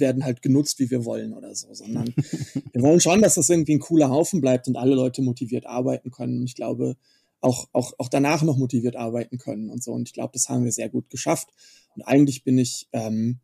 werden 0.00 0.24
halt 0.24 0.42
genutzt, 0.42 0.78
wie 0.78 0.90
wir 0.90 1.04
wollen 1.04 1.32
oder 1.32 1.54
so, 1.54 1.72
sondern 1.72 2.14
wir 2.72 2.82
wollen 2.82 3.00
schon, 3.00 3.22
dass 3.22 3.34
das 3.34 3.48
irgendwie 3.48 3.74
ein 3.74 3.80
cooler 3.80 4.10
Haufen 4.10 4.40
bleibt 4.40 4.68
und 4.68 4.76
alle 4.76 4.94
Leute 4.94 5.22
motiviert 5.22 5.66
arbeiten 5.66 6.10
können. 6.10 6.40
Und 6.40 6.44
ich 6.44 6.54
glaube, 6.54 6.96
auch, 7.40 7.68
auch, 7.72 7.92
auch 7.98 8.08
danach 8.08 8.42
noch 8.42 8.56
motiviert 8.56 8.96
arbeiten 8.96 9.38
können 9.38 9.70
und 9.70 9.82
so. 9.82 9.92
Und 9.92 10.08
ich 10.08 10.14
glaube, 10.14 10.32
das 10.32 10.48
haben 10.48 10.64
wir 10.64 10.72
sehr 10.72 10.88
gut 10.88 11.10
geschafft. 11.10 11.48
Und 11.94 12.02
eigentlich 12.02 12.44
bin 12.44 12.58
ich, 12.58 12.88
ähm, 12.92 13.40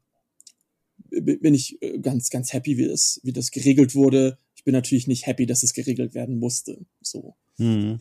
bin 1.10 1.54
ich 1.54 1.80
äh, 1.82 1.98
ganz, 1.98 2.30
ganz 2.30 2.52
happy, 2.52 2.76
wie 2.76 2.88
das, 2.88 3.20
wie 3.22 3.32
das 3.32 3.50
geregelt 3.50 3.94
wurde. 3.94 4.38
Ich 4.54 4.64
bin 4.64 4.72
natürlich 4.72 5.06
nicht 5.06 5.26
happy, 5.26 5.46
dass 5.46 5.62
es 5.62 5.74
geregelt 5.74 6.14
werden 6.14 6.38
musste. 6.38 6.84
So. 7.00 7.36
Hm. 7.56 8.00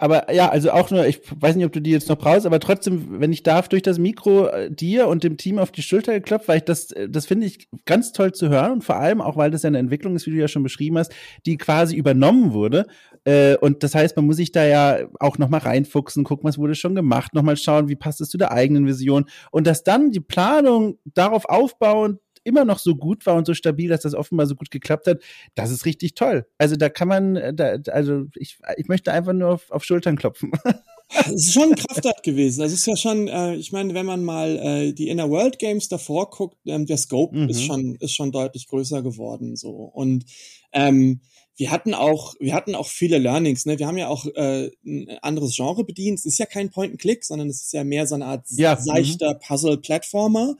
Aber 0.00 0.32
ja, 0.32 0.48
also 0.48 0.70
auch 0.70 0.90
nur, 0.90 1.06
ich 1.06 1.20
weiß 1.30 1.56
nicht, 1.56 1.66
ob 1.66 1.72
du 1.72 1.80
die 1.80 1.90
jetzt 1.90 2.08
noch 2.08 2.16
brauchst, 2.16 2.46
aber 2.46 2.58
trotzdem, 2.58 3.20
wenn 3.20 3.34
ich 3.34 3.42
darf, 3.42 3.68
durch 3.68 3.82
das 3.82 3.98
Mikro 3.98 4.46
äh, 4.46 4.70
dir 4.70 5.08
und 5.08 5.24
dem 5.24 5.36
Team 5.36 5.58
auf 5.58 5.72
die 5.72 5.82
Schulter 5.82 6.14
geklopft, 6.14 6.48
weil 6.48 6.56
ich 6.56 6.64
das, 6.64 6.90
äh, 6.92 7.10
das 7.10 7.26
finde 7.26 7.46
ich 7.46 7.68
ganz 7.84 8.12
toll 8.12 8.32
zu 8.32 8.48
hören 8.48 8.72
und 8.72 8.82
vor 8.82 8.96
allem 8.96 9.20
auch, 9.20 9.36
weil 9.36 9.50
das 9.50 9.62
ja 9.62 9.66
eine 9.66 9.76
Entwicklung 9.76 10.16
ist, 10.16 10.26
wie 10.26 10.30
du 10.30 10.38
ja 10.38 10.48
schon 10.48 10.62
beschrieben 10.62 10.96
hast, 10.96 11.12
die 11.44 11.58
quasi 11.58 11.96
übernommen 11.96 12.54
wurde. 12.54 12.86
Äh, 13.24 13.56
und 13.56 13.82
das 13.82 13.94
heißt, 13.94 14.16
man 14.16 14.26
muss 14.26 14.36
sich 14.36 14.52
da 14.52 14.64
ja 14.64 14.98
auch 15.18 15.38
nochmal 15.38 15.60
reinfuchsen, 15.60 16.24
gucken, 16.24 16.48
was 16.48 16.58
wurde 16.58 16.74
schon 16.74 16.94
gemacht, 16.94 17.34
nochmal 17.34 17.56
schauen, 17.56 17.88
wie 17.88 17.96
passt 17.96 18.20
es 18.20 18.28
zu 18.28 18.38
der 18.38 18.52
eigenen 18.52 18.86
Vision 18.86 19.26
und 19.50 19.66
dass 19.66 19.84
dann 19.84 20.10
die 20.10 20.20
Planung 20.20 20.98
darauf 21.04 21.44
aufbauend 21.44 22.18
immer 22.44 22.64
noch 22.64 22.78
so 22.78 22.96
gut 22.96 23.26
war 23.26 23.36
und 23.36 23.46
so 23.46 23.54
stabil, 23.54 23.88
dass 23.88 24.02
das 24.02 24.14
offenbar 24.14 24.46
so 24.46 24.54
gut 24.54 24.70
geklappt 24.70 25.06
hat, 25.06 25.20
das 25.54 25.70
ist 25.70 25.84
richtig 25.84 26.14
toll. 26.14 26.46
Also 26.58 26.76
da 26.76 26.88
kann 26.88 27.08
man, 27.08 27.36
äh, 27.36 27.54
da, 27.54 27.76
also 27.92 28.26
ich, 28.34 28.58
ich 28.76 28.88
möchte 28.88 29.12
einfach 29.12 29.32
nur 29.32 29.50
auf, 29.50 29.70
auf 29.70 29.84
Schultern 29.84 30.16
klopfen. 30.16 30.52
Es 31.26 31.46
ist 31.46 31.54
schon 31.54 31.70
ein 31.70 31.74
Kraftakt 31.74 32.22
gewesen. 32.22 32.60
Das 32.60 32.72
ist 32.72 32.86
ja 32.86 32.94
schon, 32.94 33.26
äh, 33.26 33.56
ich 33.56 33.72
meine, 33.72 33.94
wenn 33.94 34.06
man 34.06 34.22
mal 34.22 34.56
äh, 34.58 34.92
die 34.92 35.08
Inner 35.08 35.28
World 35.28 35.58
Games 35.58 35.88
davor 35.88 36.30
guckt, 36.30 36.56
ähm, 36.66 36.86
der 36.86 36.98
Scope 36.98 37.36
mhm. 37.36 37.48
ist 37.48 37.64
schon 37.64 37.96
ist 37.96 38.14
schon 38.14 38.30
deutlich 38.30 38.68
größer 38.68 39.02
geworden 39.02 39.56
so 39.56 39.70
und 39.70 40.24
ähm, 40.72 41.20
wir 41.60 41.70
hatten 41.70 41.92
auch, 41.92 42.34
wir 42.40 42.54
hatten 42.54 42.74
auch 42.74 42.88
viele 42.88 43.18
Learnings. 43.18 43.66
Ne? 43.66 43.78
Wir 43.78 43.86
haben 43.86 43.98
ja 43.98 44.08
auch 44.08 44.24
äh, 44.24 44.70
ein 44.82 45.10
anderes 45.20 45.54
Genre 45.54 45.84
bedient. 45.84 46.18
Es 46.18 46.24
ist 46.24 46.38
ja 46.38 46.46
kein 46.46 46.70
Point-and-Click, 46.70 47.22
sondern 47.22 47.50
es 47.50 47.60
ist 47.60 47.74
ja 47.74 47.84
mehr 47.84 48.06
so 48.06 48.14
eine 48.14 48.24
Art 48.24 48.46
ja. 48.48 48.74
Mhm. 48.74 48.80
seichter 48.82 49.34
Puzzle-Plattformer. 49.34 50.56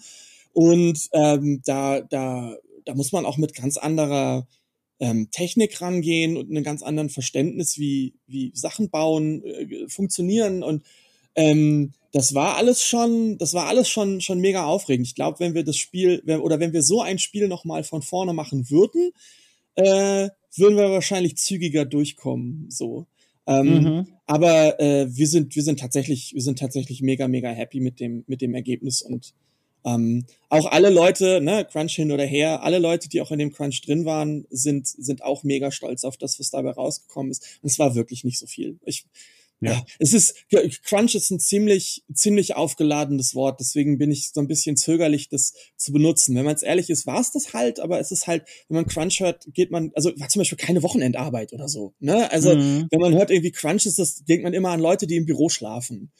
Und 0.52 1.08
ähm, 1.12 1.62
da, 1.64 2.02
da, 2.02 2.54
da 2.84 2.94
muss 2.94 3.12
man 3.12 3.24
auch 3.24 3.38
mit 3.38 3.54
ganz 3.54 3.78
anderer 3.78 4.46
ähm, 4.98 5.30
Technik 5.30 5.80
rangehen 5.80 6.36
und 6.36 6.50
einem 6.50 6.64
ganz 6.64 6.82
anderen 6.82 7.08
Verständnis, 7.08 7.78
wie, 7.78 8.12
wie 8.26 8.52
Sachen 8.54 8.90
bauen, 8.90 9.42
äh, 9.42 9.88
funktionieren. 9.88 10.62
Und 10.62 10.84
ähm, 11.34 11.92
das 12.12 12.34
war 12.34 12.56
alles 12.56 12.84
schon, 12.84 13.38
das 13.38 13.54
war 13.54 13.68
alles 13.68 13.88
schon, 13.88 14.20
schon 14.20 14.40
mega 14.40 14.66
aufregend. 14.66 15.06
Ich 15.06 15.14
glaube, 15.14 15.40
wenn 15.40 15.54
wir 15.54 15.64
das 15.64 15.78
Spiel, 15.78 16.22
oder 16.42 16.60
wenn 16.60 16.74
wir 16.74 16.82
so 16.82 17.00
ein 17.00 17.18
Spiel 17.18 17.48
nochmal 17.48 17.84
von 17.84 18.02
vorne 18.02 18.34
machen 18.34 18.68
würden, 18.68 19.12
äh, 19.76 20.28
würden 20.56 20.76
wir 20.76 20.90
wahrscheinlich 20.90 21.36
zügiger 21.36 21.84
durchkommen. 21.84 22.66
So. 22.70 23.06
Ähm, 23.46 23.82
mhm. 23.82 24.06
Aber 24.26 24.78
äh, 24.80 25.06
wir 25.10 25.26
sind, 25.26 25.54
wir 25.56 25.62
sind 25.62 25.80
tatsächlich, 25.80 26.34
wir 26.34 26.42
sind 26.42 26.58
tatsächlich 26.58 27.02
mega, 27.02 27.28
mega 27.28 27.50
happy 27.50 27.80
mit 27.80 28.00
dem, 28.00 28.24
mit 28.26 28.42
dem 28.42 28.54
Ergebnis 28.54 29.02
und 29.02 29.34
ähm, 29.84 30.26
auch 30.50 30.66
alle 30.66 30.90
Leute, 30.90 31.40
ne, 31.40 31.64
Crunch 31.64 31.94
hin 31.94 32.12
oder 32.12 32.24
her, 32.24 32.62
alle 32.62 32.78
Leute, 32.78 33.08
die 33.08 33.20
auch 33.20 33.30
in 33.30 33.38
dem 33.38 33.52
Crunch 33.52 33.80
drin 33.80 34.04
waren, 34.04 34.46
sind, 34.50 34.86
sind 34.86 35.22
auch 35.22 35.42
mega 35.42 35.70
stolz 35.70 36.04
auf 36.04 36.16
das, 36.16 36.38
was 36.38 36.50
dabei 36.50 36.70
rausgekommen 36.70 37.30
ist. 37.30 37.58
Und 37.62 37.70
es 37.70 37.78
war 37.78 37.94
wirklich 37.94 38.22
nicht 38.24 38.38
so 38.38 38.46
viel. 38.46 38.78
Ich, 38.84 39.06
ja. 39.60 39.72
ja. 39.72 39.84
es 39.98 40.12
ist, 40.12 40.34
Crunch 40.84 41.14
ist 41.14 41.30
ein 41.30 41.40
ziemlich, 41.40 42.04
ziemlich 42.12 42.56
aufgeladenes 42.56 43.34
Wort, 43.34 43.60
deswegen 43.60 43.98
bin 43.98 44.10
ich 44.10 44.30
so 44.32 44.40
ein 44.40 44.48
bisschen 44.48 44.76
zögerlich, 44.76 45.28
das 45.28 45.52
zu 45.76 45.92
benutzen. 45.92 46.34
Wenn 46.34 46.44
man 46.44 46.54
es 46.54 46.62
ehrlich 46.62 46.90
ist, 46.90 47.06
war 47.06 47.20
es 47.20 47.32
das 47.32 47.52
halt, 47.52 47.80
aber 47.80 48.00
es 48.00 48.10
ist 48.10 48.26
halt, 48.26 48.44
wenn 48.68 48.76
man 48.76 48.86
Crunch 48.86 49.20
hört, 49.20 49.46
geht 49.52 49.70
man, 49.70 49.92
also 49.94 50.12
war 50.18 50.28
zum 50.28 50.40
Beispiel 50.40 50.58
keine 50.58 50.82
Wochenendarbeit 50.82 51.52
oder 51.52 51.68
so, 51.68 51.94
ne? 52.00 52.30
Also, 52.32 52.54
mhm. 52.54 52.88
wenn 52.90 53.00
man 53.00 53.14
hört 53.14 53.30
irgendwie 53.30 53.52
Crunch 53.52 53.86
ist 53.86 53.98
das, 53.98 54.24
denkt 54.24 54.44
man 54.44 54.54
immer 54.54 54.70
an 54.70 54.80
Leute, 54.80 55.06
die 55.06 55.16
im 55.16 55.26
Büro 55.26 55.48
schlafen. 55.48 56.10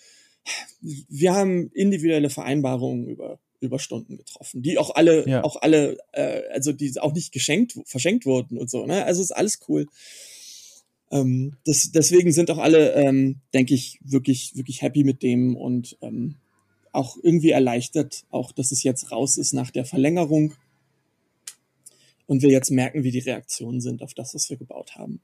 Wir 0.80 1.34
haben 1.34 1.70
individuelle 1.72 2.30
Vereinbarungen 2.30 3.06
über 3.06 3.38
Überstunden 3.60 4.16
getroffen, 4.16 4.62
die 4.62 4.78
auch 4.78 4.94
alle, 4.94 5.28
ja. 5.28 5.44
auch 5.44 5.56
alle, 5.60 5.98
äh, 6.12 6.42
also 6.50 6.72
die 6.72 6.98
auch 6.98 7.12
nicht 7.12 7.30
geschenkt, 7.30 7.78
verschenkt 7.84 8.24
wurden 8.24 8.56
und 8.56 8.70
so. 8.70 8.86
Ne? 8.86 9.04
Also 9.04 9.22
ist 9.22 9.36
alles 9.36 9.60
cool. 9.68 9.86
Ähm, 11.10 11.56
das, 11.64 11.90
deswegen 11.92 12.32
sind 12.32 12.50
auch 12.50 12.58
alle, 12.58 12.94
ähm, 12.94 13.40
denke 13.52 13.74
ich, 13.74 13.98
wirklich, 14.02 14.56
wirklich 14.56 14.82
happy 14.82 15.04
mit 15.04 15.22
dem 15.22 15.56
und 15.56 15.96
ähm, 16.02 16.36
auch 16.92 17.16
irgendwie 17.22 17.50
erleichtert, 17.50 18.24
auch 18.30 18.52
dass 18.52 18.72
es 18.72 18.82
jetzt 18.82 19.10
raus 19.12 19.36
ist 19.36 19.52
nach 19.52 19.70
der 19.70 19.84
Verlängerung 19.84 20.54
und 22.26 22.42
wir 22.42 22.50
jetzt 22.50 22.70
merken, 22.70 23.02
wie 23.02 23.10
die 23.10 23.18
Reaktionen 23.20 23.80
sind 23.80 24.02
auf 24.02 24.14
das, 24.14 24.34
was 24.34 24.50
wir 24.50 24.56
gebaut 24.56 24.96
haben. 24.96 25.20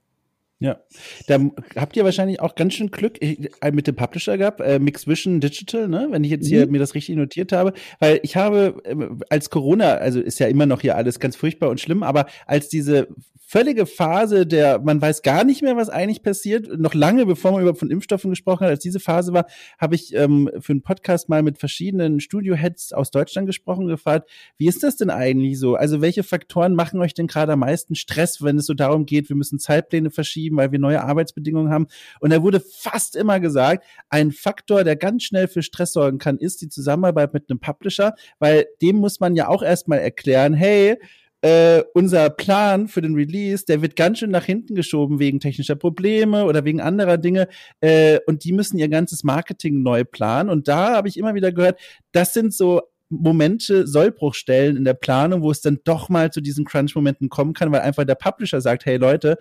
Ja, 0.59 0.79
da 1.27 1.39
habt 1.77 1.99
ihr 1.99 2.05
wahrscheinlich 2.05 2.41
auch 2.41 2.55
ganz 2.55 2.73
schön 2.73 2.91
Glück 2.91 3.21
äh, 3.21 3.51
mit 3.73 3.87
dem 3.87 3.95
Publisher 3.95 4.39
gehabt, 4.39 4.61
äh, 4.61 4.79
Mix 4.79 5.07
Vision 5.07 5.39
Digital, 5.39 5.87
ne? 5.87 6.09
Wenn 6.11 6.25
ich 6.25 6.31
jetzt 6.31 6.49
hier 6.49 6.65
mhm. 6.65 6.73
mir 6.73 6.79
das 6.79 6.95
richtig 6.95 7.17
notiert 7.17 7.53
habe, 7.53 7.75
weil 7.99 8.21
ich 8.23 8.37
habe 8.37 8.81
äh, 8.85 8.95
als 9.29 9.51
Corona, 9.51 9.97
also 9.97 10.19
ist 10.19 10.39
ja 10.39 10.47
immer 10.47 10.65
noch 10.65 10.81
hier 10.81 10.97
alles 10.97 11.21
ganz 11.21 11.37
furchtbar 11.37 11.69
und 11.69 11.79
schlimm, 11.79 12.03
aber 12.03 12.25
als 12.47 12.71
diese 12.71 13.09
völlige 13.49 13.87
Phase 13.87 14.45
der, 14.45 14.81
man 14.81 15.01
weiß 15.01 15.23
gar 15.23 15.45
nicht 15.45 15.63
mehr, 15.63 15.77
was 15.77 15.89
eigentlich 15.89 16.25
passiert. 16.25 16.81
Noch 16.81 16.95
lange 16.95 17.27
bevor 17.27 17.53
man 17.53 17.61
überhaupt 17.61 17.79
von 17.79 17.91
Impfstoffen 17.93 18.31
gesprochen 18.31 18.65
hat, 18.65 18.71
als 18.71 18.83
diese 18.83 18.99
Phase 18.99 19.33
war, 19.33 19.47
habe 19.79 19.95
ich 19.95 20.15
ähm, 20.15 20.51
für 20.59 20.73
einen 20.73 20.83
Podcast 20.83 21.29
mal 21.29 21.45
mit 21.45 21.59
verschiedenen 21.59 22.19
Studio-Heads 22.19 22.93
aus 22.93 23.13
Deutschland 23.13 23.47
gesprochen, 23.47 23.87
gefragt, 23.87 24.29
wie 24.59 24.67
ist 24.67 24.83
das 24.83 24.97
denn 24.97 25.11
eigentlich 25.11 25.61
so? 25.61 25.77
Also 25.77 26.01
welche 26.01 26.25
Faktoren 26.25 26.75
machen 26.75 27.01
euch 27.01 27.15
denn 27.15 27.29
gerade 27.29 27.53
am 27.53 27.61
meisten 27.61 27.95
Stress, 27.95 28.43
wenn 28.43 28.59
es 28.59 28.67
so 28.67 28.75
darum 28.75 29.07
geht, 29.07 29.29
wir 29.29 29.37
müssen 29.37 29.61
Zeitpläne 29.61 30.11
verschieben, 30.11 30.46
weil 30.55 30.71
wir 30.73 30.79
neue 30.79 31.03
Arbeitsbedingungen 31.03 31.73
haben? 31.73 31.87
Und 32.21 32.33
da 32.33 32.43
wurde 32.43 32.61
fast 32.61 33.17
immer 33.17 33.41
gesagt, 33.41 33.85
ein 34.11 34.31
Faktor, 34.31 34.85
der 34.85 34.97
ganz 34.97 35.25
schnell 35.25 35.49
für 35.49 35.63
Stress 35.63 35.93
sorgen 35.93 36.19
kann, 36.19 36.39
ist 36.39 36.61
die 36.61 36.69
Zusammenarbeit 36.69 37.33
mit 37.33 37.51
einem 37.51 37.59
Publisher, 37.59 38.15
weil 38.39 38.67
dem 38.83 38.97
muss 38.97 39.19
man 39.19 39.35
ja 39.35 39.49
auch 39.49 39.63
erstmal 39.63 39.99
erklären, 39.99 40.55
hey, 40.55 40.97
äh, 41.43 41.85
unser 41.95 42.31
Plan 42.31 42.89
für 42.89 43.03
den 43.03 43.15
Release, 43.15 43.65
der 43.65 43.83
wird 43.83 43.95
ganz 43.95 44.19
schön 44.19 44.31
nach 44.31 44.45
hinten 44.45 44.75
geschoben 44.75 45.19
wegen 45.19 45.39
technischer 45.39 45.77
Probleme 45.77 46.45
oder 46.45 46.65
wegen 46.65 46.81
anderer 46.81 47.19
Dinge. 47.19 47.49
Äh, 47.81 48.19
und 48.27 48.45
die 48.45 48.53
müssen 48.53 48.79
ihr 48.79 48.89
ganzes 48.89 49.23
Marketing 49.23 49.83
neu 49.83 50.05
planen. 50.05 50.51
Und 50.51 50.67
da 50.67 50.95
habe 50.95 51.09
ich 51.09 51.17
immer 51.17 51.35
wieder 51.35 51.53
gehört, 51.53 51.79
das 52.13 52.33
sind 52.33 52.55
so 52.55 52.83
Momente, 53.09 53.87
Sollbruchstellen 53.87 54.77
in 54.77 54.85
der 54.85 54.95
Planung, 54.95 55.43
wo 55.43 55.51
es 55.51 55.61
dann 55.61 55.79
doch 55.85 56.09
mal 56.09 56.33
zu 56.33 56.41
diesen 56.41 56.65
Crunch-Momenten 56.65 57.29
kommen 57.29 57.53
kann, 57.53 57.71
weil 57.71 57.83
einfach 57.83 58.05
der 58.05 58.17
Publisher 58.17 58.61
sagt, 58.61 58.85
hey 58.85 58.97
Leute, 58.97 59.37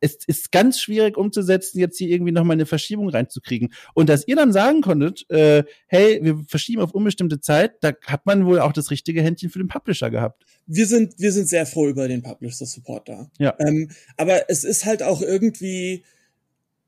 es 0.00 0.18
ist 0.26 0.52
ganz 0.52 0.80
schwierig 0.80 1.16
umzusetzen, 1.16 1.78
jetzt 1.78 1.98
hier 1.98 2.08
irgendwie 2.08 2.32
nochmal 2.32 2.54
eine 2.54 2.66
Verschiebung 2.66 3.08
reinzukriegen. 3.08 3.72
Und 3.94 4.08
dass 4.08 4.26
ihr 4.26 4.36
dann 4.36 4.52
sagen 4.52 4.80
konntet, 4.80 5.28
äh, 5.30 5.64
hey, 5.86 6.20
wir 6.22 6.44
verschieben 6.48 6.82
auf 6.82 6.92
unbestimmte 6.92 7.40
Zeit, 7.40 7.72
da 7.80 7.92
hat 8.06 8.26
man 8.26 8.46
wohl 8.46 8.60
auch 8.60 8.72
das 8.72 8.90
richtige 8.90 9.22
Händchen 9.22 9.50
für 9.50 9.58
den 9.58 9.68
Publisher 9.68 10.10
gehabt. 10.10 10.44
Wir 10.66 10.86
sind, 10.86 11.18
wir 11.18 11.32
sind 11.32 11.48
sehr 11.48 11.66
froh 11.66 11.88
über 11.88 12.08
den 12.08 12.22
Publisher-Support 12.22 13.08
da. 13.08 13.30
Ja. 13.38 13.54
Ähm, 13.58 13.90
aber 14.16 14.50
es 14.50 14.64
ist 14.64 14.84
halt 14.84 15.02
auch 15.02 15.22
irgendwie 15.22 16.04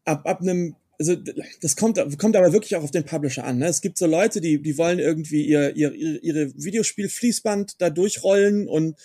ab, 0.05 0.27
ab 0.27 0.41
einem 0.41 0.77
also 0.99 1.17
das 1.63 1.77
kommt, 1.77 1.99
kommt 2.19 2.37
aber 2.37 2.53
wirklich 2.53 2.77
auch 2.77 2.83
auf 2.83 2.91
den 2.91 3.05
Publisher 3.05 3.45
an. 3.45 3.57
Ne? 3.57 3.69
Es 3.69 3.81
gibt 3.81 3.97
so 3.97 4.07
Leute, 4.07 4.43
die, 4.43 4.61
die 4.61 4.77
wollen 4.77 4.99
irgendwie 4.99 5.47
ihr, 5.47 5.75
ihr, 5.75 5.95
ihre 5.95 6.53
Videospiel-Fließband 6.55 7.81
da 7.81 7.89
durchrollen 7.89 8.69
und 8.69 8.97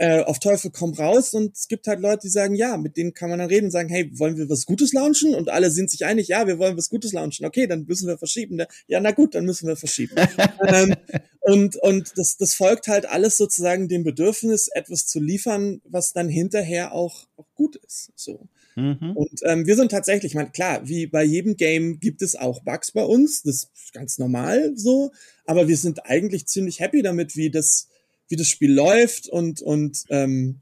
äh, 0.00 0.22
auf 0.22 0.38
Teufel 0.38 0.70
komm 0.70 0.94
raus 0.94 1.34
und 1.34 1.54
es 1.54 1.68
gibt 1.68 1.86
halt 1.86 2.00
Leute, 2.00 2.22
die 2.22 2.30
sagen, 2.30 2.54
ja, 2.54 2.78
mit 2.78 2.96
denen 2.96 3.12
kann 3.12 3.28
man 3.28 3.38
dann 3.38 3.48
reden 3.48 3.66
und 3.66 3.70
sagen, 3.70 3.90
hey, 3.90 4.10
wollen 4.18 4.38
wir 4.38 4.48
was 4.48 4.64
Gutes 4.64 4.94
launchen? 4.94 5.34
Und 5.34 5.50
alle 5.50 5.70
sind 5.70 5.90
sich 5.90 6.06
einig, 6.06 6.28
ja, 6.28 6.46
wir 6.46 6.58
wollen 6.58 6.78
was 6.78 6.88
Gutes 6.88 7.12
launchen. 7.12 7.44
Okay, 7.44 7.66
dann 7.66 7.84
müssen 7.84 8.08
wir 8.08 8.16
verschieben. 8.16 8.56
Ne? 8.56 8.66
Ja, 8.86 8.98
na 9.00 9.10
gut, 9.10 9.34
dann 9.34 9.44
müssen 9.44 9.68
wir 9.68 9.76
verschieben. 9.76 10.14
ähm, 10.66 10.94
und 11.40 11.76
und 11.76 12.12
das, 12.16 12.38
das 12.38 12.54
folgt 12.54 12.88
halt 12.88 13.04
alles 13.04 13.36
sozusagen 13.36 13.88
dem 13.88 14.02
Bedürfnis, 14.02 14.68
etwas 14.68 15.06
zu 15.06 15.20
liefern, 15.20 15.82
was 15.84 16.14
dann 16.14 16.30
hinterher 16.30 16.94
auch, 16.94 17.26
auch 17.36 17.52
gut 17.54 17.76
ist. 17.76 18.10
So. 18.16 18.48
Mhm. 18.76 19.12
Und 19.14 19.40
ähm, 19.44 19.66
wir 19.66 19.76
sind 19.76 19.90
tatsächlich, 19.90 20.34
man, 20.34 20.50
klar, 20.52 20.80
wie 20.88 21.08
bei 21.08 21.24
jedem 21.24 21.58
Game 21.58 22.00
gibt 22.00 22.22
es 22.22 22.36
auch 22.36 22.62
Bugs 22.62 22.92
bei 22.92 23.04
uns, 23.04 23.42
das 23.42 23.68
ist 23.74 23.92
ganz 23.92 24.16
normal 24.16 24.72
so, 24.76 25.12
aber 25.44 25.68
wir 25.68 25.76
sind 25.76 26.06
eigentlich 26.06 26.46
ziemlich 26.46 26.80
happy 26.80 27.02
damit, 27.02 27.36
wie 27.36 27.50
das 27.50 27.88
wie 28.30 28.36
das 28.36 28.46
Spiel 28.46 28.72
läuft 28.72 29.28
und, 29.28 29.60
und 29.60 30.04
ähm, 30.08 30.60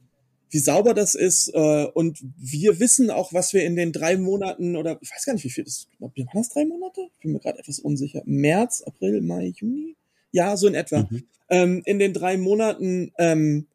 wie 0.50 0.58
sauber 0.58 0.94
das 0.94 1.14
ist. 1.14 1.54
Äh, 1.54 1.86
und 1.94 2.18
wir 2.36 2.80
wissen 2.80 3.10
auch, 3.10 3.32
was 3.32 3.52
wir 3.52 3.64
in 3.64 3.76
den 3.76 3.92
drei 3.92 4.16
Monaten 4.16 4.74
oder 4.74 4.98
ich 5.00 5.10
weiß 5.10 5.24
gar 5.26 5.34
nicht, 5.34 5.44
wie 5.44 5.50
viel 5.50 5.64
das, 5.64 5.86
waren 6.00 6.12
das 6.32 6.48
drei 6.48 6.64
Monate? 6.64 7.02
Ich 7.14 7.22
bin 7.22 7.32
mir 7.32 7.40
gerade 7.40 7.58
etwas 7.58 7.78
unsicher. 7.78 8.22
März, 8.24 8.82
April, 8.82 9.20
Mai, 9.20 9.52
Juni? 9.54 9.96
Ja, 10.32 10.56
so 10.56 10.66
in 10.66 10.74
etwa. 10.74 11.06
Mhm. 11.10 11.22
Ähm, 11.50 11.82
in 11.84 11.98
den 11.98 12.12
drei 12.14 12.36
Monaten 12.36 13.12
ähm, 13.18 13.66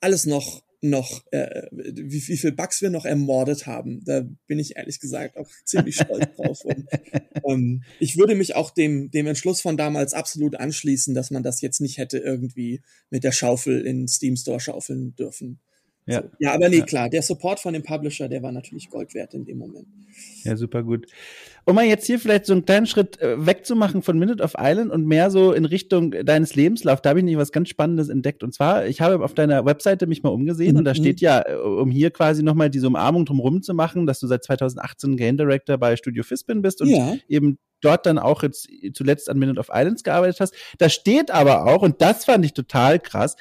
alles 0.00 0.26
noch 0.26 0.62
noch, 0.90 1.24
äh, 1.30 1.66
wie, 1.72 2.28
wie 2.28 2.36
viel 2.36 2.52
Bugs 2.52 2.82
wir 2.82 2.90
noch 2.90 3.04
ermordet 3.04 3.66
haben. 3.66 4.02
Da 4.04 4.26
bin 4.46 4.58
ich 4.58 4.76
ehrlich 4.76 5.00
gesagt 5.00 5.36
auch 5.36 5.48
ziemlich 5.64 5.96
stolz 5.96 6.36
drauf. 6.36 6.64
Und, 6.64 6.86
ähm, 7.48 7.82
ich 7.98 8.16
würde 8.16 8.34
mich 8.34 8.54
auch 8.54 8.70
dem, 8.70 9.10
dem 9.10 9.26
Entschluss 9.26 9.60
von 9.60 9.76
damals 9.76 10.14
absolut 10.14 10.56
anschließen, 10.56 11.14
dass 11.14 11.30
man 11.30 11.42
das 11.42 11.60
jetzt 11.60 11.80
nicht 11.80 11.98
hätte 11.98 12.18
irgendwie 12.18 12.82
mit 13.10 13.24
der 13.24 13.32
Schaufel 13.32 13.86
in 13.86 14.08
Steam 14.08 14.36
Store 14.36 14.60
schaufeln 14.60 15.14
dürfen. 15.16 15.60
Ja. 16.06 16.22
So. 16.22 16.28
ja, 16.38 16.52
aber 16.52 16.68
nee, 16.68 16.78
ja. 16.78 16.84
klar, 16.84 17.08
der 17.08 17.22
Support 17.22 17.60
von 17.60 17.72
dem 17.72 17.82
Publisher, 17.82 18.28
der 18.28 18.42
war 18.42 18.52
natürlich 18.52 18.90
Gold 18.90 19.14
wert 19.14 19.32
in 19.34 19.44
dem 19.44 19.58
Moment. 19.58 19.86
Ja, 20.44 20.56
super 20.56 20.82
gut. 20.82 21.06
Um 21.64 21.74
mal 21.74 21.86
jetzt 21.86 22.06
hier 22.06 22.18
vielleicht 22.18 22.44
so 22.44 22.52
einen 22.52 22.66
kleinen 22.66 22.86
Schritt 22.86 23.20
äh, 23.22 23.46
wegzumachen 23.46 24.02
von 24.02 24.18
Minute 24.18 24.42
of 24.42 24.52
Island 24.58 24.90
und 24.90 25.06
mehr 25.06 25.30
so 25.30 25.52
in 25.52 25.64
Richtung 25.64 26.10
deines 26.10 26.54
Lebenslauf, 26.54 27.00
da 27.00 27.10
habe 27.10 27.20
ich 27.20 27.24
nämlich 27.24 27.40
was 27.40 27.52
ganz 27.52 27.70
Spannendes 27.70 28.10
entdeckt. 28.10 28.42
Und 28.42 28.52
zwar, 28.52 28.86
ich 28.86 29.00
habe 29.00 29.24
auf 29.24 29.32
deiner 29.32 29.64
Webseite 29.64 30.06
mich 30.06 30.22
mal 30.22 30.28
umgesehen 30.28 30.72
mhm. 30.72 30.78
und 30.78 30.84
da 30.84 30.90
mhm. 30.90 30.96
steht 30.96 31.20
ja, 31.22 31.42
äh, 31.48 31.54
um 31.54 31.90
hier 31.90 32.10
quasi 32.10 32.42
nochmal 32.42 32.68
diese 32.68 32.86
Umarmung 32.86 33.24
drumherum 33.24 33.62
zu 33.62 33.72
machen, 33.72 34.06
dass 34.06 34.20
du 34.20 34.26
seit 34.26 34.44
2018 34.44 35.16
Game 35.16 35.38
Director 35.38 35.78
bei 35.78 35.96
Studio 35.96 36.22
Fispin 36.22 36.60
bist 36.60 36.82
und 36.82 36.88
ja. 36.88 37.14
eben 37.28 37.58
dort 37.80 38.04
dann 38.04 38.18
auch 38.18 38.42
jetzt 38.42 38.68
zuletzt 38.94 39.30
an 39.30 39.38
Minute 39.38 39.58
of 39.58 39.68
Islands 39.72 40.04
gearbeitet 40.04 40.40
hast. 40.40 40.54
Da 40.78 40.88
steht 40.90 41.30
aber 41.30 41.66
auch, 41.66 41.82
und 41.82 42.02
das 42.02 42.26
fand 42.26 42.44
ich 42.44 42.52
total 42.52 42.98
krass, 42.98 43.36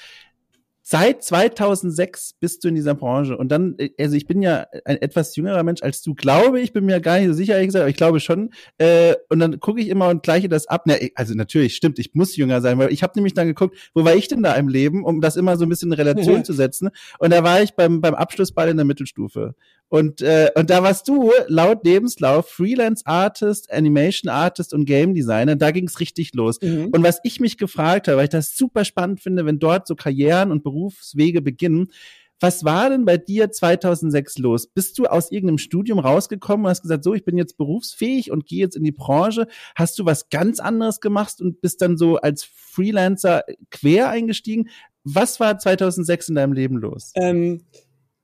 Seit 0.86 1.24
2006 1.24 2.36
bist 2.42 2.62
du 2.62 2.68
in 2.68 2.76
dieser 2.76 2.94
Branche 2.94 3.38
und 3.38 3.48
dann, 3.48 3.76
äh, 3.78 3.92
also 3.98 4.18
ich 4.18 4.28
bin 4.28 4.42
ja 4.42 4.68
ein 4.84 5.02
etwas 5.02 5.34
jüngerer 5.34 5.64
Mensch 5.64 5.82
als 5.82 6.02
du, 6.02 6.14
glaube 6.14 6.60
ich, 6.60 6.74
bin 6.74 6.84
mir 6.84 7.00
gar 7.00 7.20
nicht 7.20 7.28
so 7.28 7.34
sicher, 7.34 7.54
ehrlich 7.54 7.70
gesagt, 7.70 7.84
aber 7.84 7.90
ich 7.90 7.96
glaube 7.96 8.20
schon. 8.20 8.50
Äh, 8.80 9.16
und 9.30 9.40
dann 9.40 9.62
gucke 9.62 9.80
ich 9.80 9.88
immer 9.88 10.10
und 10.10 10.24
gleiche 10.24 10.50
das 10.50 10.68
ab. 10.68 10.84
Na, 10.86 10.96
also 11.16 11.36
natürlich, 11.36 11.78
stimmt, 11.78 12.00
ich 12.00 12.14
muss 12.16 12.36
jünger 12.36 12.60
sein, 12.60 12.78
weil 12.80 12.92
ich 12.92 13.02
habe 13.02 13.14
nämlich 13.16 13.34
dann 13.34 13.48
geguckt, 13.48 13.78
wo 13.94 14.04
war 14.04 14.14
ich 14.14 14.28
denn 14.28 14.44
da 14.44 14.56
im 14.56 14.68
Leben, 14.68 15.06
um 15.06 15.22
das 15.22 15.38
immer 15.38 15.56
so 15.56 15.66
ein 15.66 15.70
bisschen 15.70 15.94
in 15.94 15.94
Relation 15.94 16.44
zu 16.44 16.52
setzen. 16.52 16.90
Und 17.18 17.32
da 17.32 17.46
war 17.46 17.62
ich 17.62 17.76
beim, 17.76 18.02
beim 18.02 18.14
Abschlussball 18.14 18.68
in 18.68 18.76
der 18.76 18.86
Mittelstufe. 18.86 19.56
Und, 19.94 20.24
äh, 20.24 20.50
und 20.56 20.72
da 20.72 20.82
warst 20.82 21.08
du 21.08 21.30
laut 21.50 21.86
Lebenslauf 21.86 22.50
Freelance 22.50 23.06
Artist, 23.06 23.72
Animation 23.72 24.28
Artist 24.28 24.74
und 24.74 24.86
Game 24.86 25.14
Designer. 25.14 25.56
Da 25.56 25.70
ging's 25.70 26.00
richtig 26.00 26.34
los. 26.34 26.60
Mhm. 26.64 26.88
Und 26.88 27.04
was 27.04 27.20
ich 27.22 27.40
mich 27.40 27.60
gefragt 27.60 28.08
habe, 28.08 28.18
weil 28.18 28.24
ich 28.24 28.32
das 28.32 28.58
super 28.58 28.86
spannend 28.86 29.22
finde, 29.22 29.46
wenn 29.46 29.60
dort 29.60 29.86
so 29.86 29.94
Karrieren 29.94 30.50
und 30.50 30.64
Berufswege 30.64 31.44
beginnen, 31.44 31.92
was 32.40 32.64
war 32.64 32.90
denn 32.90 33.06
bei 33.06 33.18
dir 33.18 33.52
2006 33.52 34.40
los? 34.40 34.66
Bist 34.66 34.98
du 34.98 35.06
aus 35.06 35.30
irgendeinem 35.30 35.60
Studium 35.60 36.00
rausgekommen 36.00 36.66
und 36.66 36.72
hast 36.72 36.82
gesagt, 36.82 37.04
so, 37.04 37.14
ich 37.14 37.24
bin 37.24 37.38
jetzt 37.38 37.58
berufsfähig 37.58 38.32
und 38.32 38.48
gehe 38.48 38.62
jetzt 38.62 38.76
in 38.76 38.84
die 38.84 38.92
Branche? 38.92 39.46
Hast 39.76 40.00
du 40.00 40.06
was 40.06 40.30
ganz 40.30 40.60
anderes 40.60 41.02
gemacht 41.02 41.40
und 41.40 41.62
bist 41.62 41.84
dann 41.84 41.98
so 41.98 42.18
als 42.18 42.44
Freelancer 42.44 43.44
quer 43.70 44.10
eingestiegen? 44.10 44.70
Was 45.04 45.40
war 45.40 45.60
2006 45.60 46.30
in 46.30 46.36
deinem 46.36 46.54
Leben 46.54 46.78
los? 46.78 47.12
Ähm, 47.16 47.62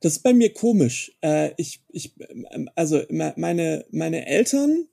das 0.01 0.13
ist 0.13 0.23
bei 0.23 0.33
mir 0.33 0.53
komisch. 0.53 1.11
Äh, 1.21 1.51
ich, 1.57 1.81
ich, 1.89 2.15
ähm, 2.29 2.69
also 2.75 3.01
meine, 3.09 3.85
meine 3.91 4.25
Eltern, 4.25 4.87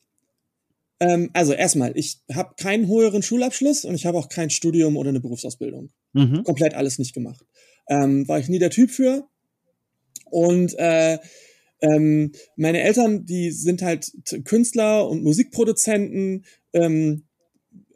ähm, 1.00 1.30
also 1.32 1.52
erstmal, 1.52 1.92
ich 1.96 2.20
habe 2.32 2.54
keinen 2.56 2.88
höheren 2.88 3.22
Schulabschluss 3.22 3.84
und 3.84 3.94
ich 3.94 4.06
habe 4.06 4.18
auch 4.18 4.28
kein 4.28 4.50
Studium 4.50 4.96
oder 4.96 5.10
eine 5.10 5.20
Berufsausbildung. 5.20 5.90
Mhm. 6.12 6.44
Komplett 6.44 6.74
alles 6.74 6.98
nicht 6.98 7.14
gemacht. 7.14 7.44
Ähm, 7.88 8.26
war 8.26 8.38
ich 8.38 8.48
nie 8.48 8.58
der 8.58 8.70
Typ 8.70 8.90
für. 8.90 9.28
Und 10.30 10.74
äh, 10.78 11.18
ähm, 11.82 12.32
meine 12.56 12.80
Eltern, 12.80 13.26
die 13.26 13.50
sind 13.50 13.82
halt 13.82 14.10
Künstler 14.44 15.08
und 15.08 15.22
Musikproduzenten. 15.22 16.44
Ähm, 16.72 17.25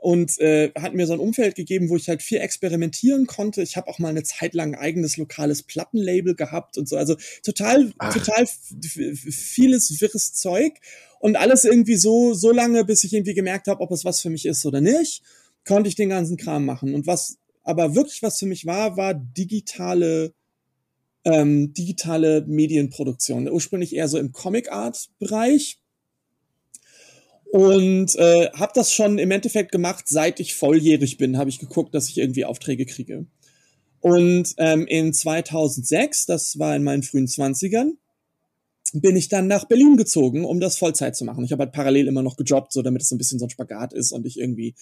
und 0.01 0.39
äh, 0.39 0.73
hat 0.79 0.95
mir 0.95 1.07
so 1.07 1.13
ein 1.13 1.21
Umfeld 1.21 1.55
gegeben, 1.55 1.91
wo 1.91 1.97
ich 1.97 2.09
halt 2.09 2.23
viel 2.23 2.39
experimentieren 2.39 3.27
konnte. 3.27 3.63
Ich 3.63 3.77
habe 3.77 3.89
auch 3.89 3.99
mal 3.99 4.09
eine 4.09 4.23
Zeit 4.23 4.55
lang 4.55 4.75
ein 4.75 4.81
eigenes 4.81 5.19
lokales 5.19 5.63
Plattenlabel 5.63 6.35
gehabt 6.35 6.79
und 6.79 6.89
so. 6.89 6.97
Also 6.97 7.17
total, 7.43 7.93
Ach. 7.99 8.13
total 8.13 8.47
vieles 8.47 10.01
wirres 10.01 10.33
Zeug 10.33 10.73
und 11.19 11.37
alles 11.37 11.65
irgendwie 11.65 11.97
so 11.97 12.33
so 12.33 12.51
lange, 12.51 12.85
bis 12.85 13.05
ich 13.05 13.13
irgendwie 13.13 13.35
gemerkt 13.35 13.69
habe, 13.69 13.81
ob 13.83 13.91
es 13.91 14.05
was 14.05 14.21
für 14.21 14.31
mich 14.31 14.47
ist 14.47 14.65
oder 14.65 14.81
nicht, 14.81 15.23
konnte 15.67 15.89
ich 15.89 15.97
den 15.97 16.09
ganzen 16.09 16.39
Kram 16.39 16.65
machen. 16.65 16.95
Und 16.95 17.07
was 17.07 17.37
aber 17.63 17.95
wirklich 17.95 18.23
was 18.23 18.39
für 18.39 18.47
mich 18.47 18.65
war, 18.65 18.97
war 18.97 19.13
digitale 19.15 20.33
ähm, 21.25 21.75
digitale 21.75 22.45
Medienproduktion. 22.47 23.51
Ursprünglich 23.51 23.95
eher 23.95 24.09
so 24.09 24.17
im 24.19 24.33
Comic 24.33 24.73
Art 24.73 25.11
Bereich 25.19 25.80
und 27.53 28.15
äh, 28.17 28.49
habe 28.53 28.73
das 28.75 28.93
schon 28.93 29.19
im 29.19 29.31
Endeffekt 29.31 29.73
gemacht, 29.73 30.05
seit 30.09 30.39
ich 30.39 30.55
volljährig 30.55 31.19
bin, 31.19 31.37
habe 31.37 31.51
ich 31.51 31.59
geguckt, 31.59 31.95
dass 31.95 32.09
ich 32.09 32.19
irgendwie 32.19 32.45
Aufträge 32.45 32.87
kriege. 32.87 33.27
Und 34.01 34.55
ähm, 34.57 34.87
in 34.87 35.13
2006, 35.13 36.27
das 36.27 36.59
war 36.59 36.75
in 36.77 36.85
meinen 36.85 37.03
frühen 37.03 37.29
Zwanzigern, 37.29 37.99
bin 38.93 39.17
ich 39.17 39.29
dann 39.29 39.47
nach 39.47 39.67
Berlin 39.67 39.97
gezogen, 39.97 40.45
um 40.45 40.61
das 40.61 40.79
Vollzeit 40.79 41.17
zu 41.17 41.25
machen. 41.25 41.45
Ich 41.45 41.53
habe 41.53 41.65
halt 41.65 41.73
parallel 41.73 42.09
immer 42.09 42.23
noch 42.23 42.37
gejobbt, 42.37 42.73
so 42.73 42.83
damit 42.83 43.03
es 43.03 43.11
ein 43.11 43.19
bisschen 43.19 43.39
so 43.39 43.47
ein 43.47 43.51
Spagat 43.51 43.93
ist 43.93 44.13
und 44.13 44.27
ich 44.27 44.39
irgendwie 44.39 44.75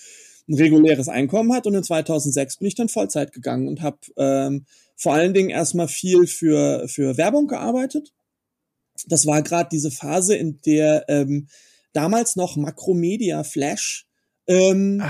ein 0.49 0.55
reguläres 0.55 1.09
Einkommen 1.09 1.53
hat. 1.53 1.67
Und 1.67 1.75
in 1.75 1.83
2006 1.83 2.59
bin 2.59 2.69
ich 2.69 2.75
dann 2.75 2.89
Vollzeit 2.89 3.33
gegangen 3.33 3.69
und 3.69 3.83
habe 3.83 3.99
ähm, 4.17 4.67
vor 4.97 5.15
allen 5.15 5.35
Dingen 5.35 5.51
erstmal 5.51 5.89
viel 5.89 6.27
für 6.27 6.87
für 6.89 7.17
Werbung 7.17 7.49
gearbeitet. 7.49 8.13
Das 9.07 9.27
war 9.27 9.43
gerade 9.43 9.69
diese 9.71 9.91
Phase, 9.91 10.37
in 10.37 10.61
der 10.63 11.05
ähm, 11.09 11.49
damals 11.93 12.37
noch 12.37 12.57
Macromedia 12.57 13.45
Flash 13.45 14.07
ähm, 14.47 15.03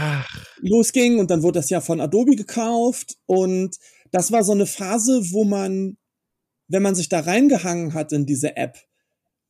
losging 0.61 1.19
und 1.19 1.31
dann 1.31 1.43
wurde 1.43 1.61
das 1.61 1.71
ja 1.71 1.81
von 1.81 2.01
Adobe 2.01 2.35
gekauft 2.37 3.17
und 3.27 3.77
das 4.11 4.33
war 4.33 4.43
so 4.43 4.53
eine 4.53 4.67
Phase, 4.67 5.31
wo 5.31 5.45
man, 5.45 5.97
wenn 6.67 6.83
man 6.83 6.95
sich 6.95 7.09
da 7.09 7.21
reingehangen 7.21 7.95
hat 7.95 8.13
in 8.13 8.27
diese 8.27 8.57
App, 8.57 8.79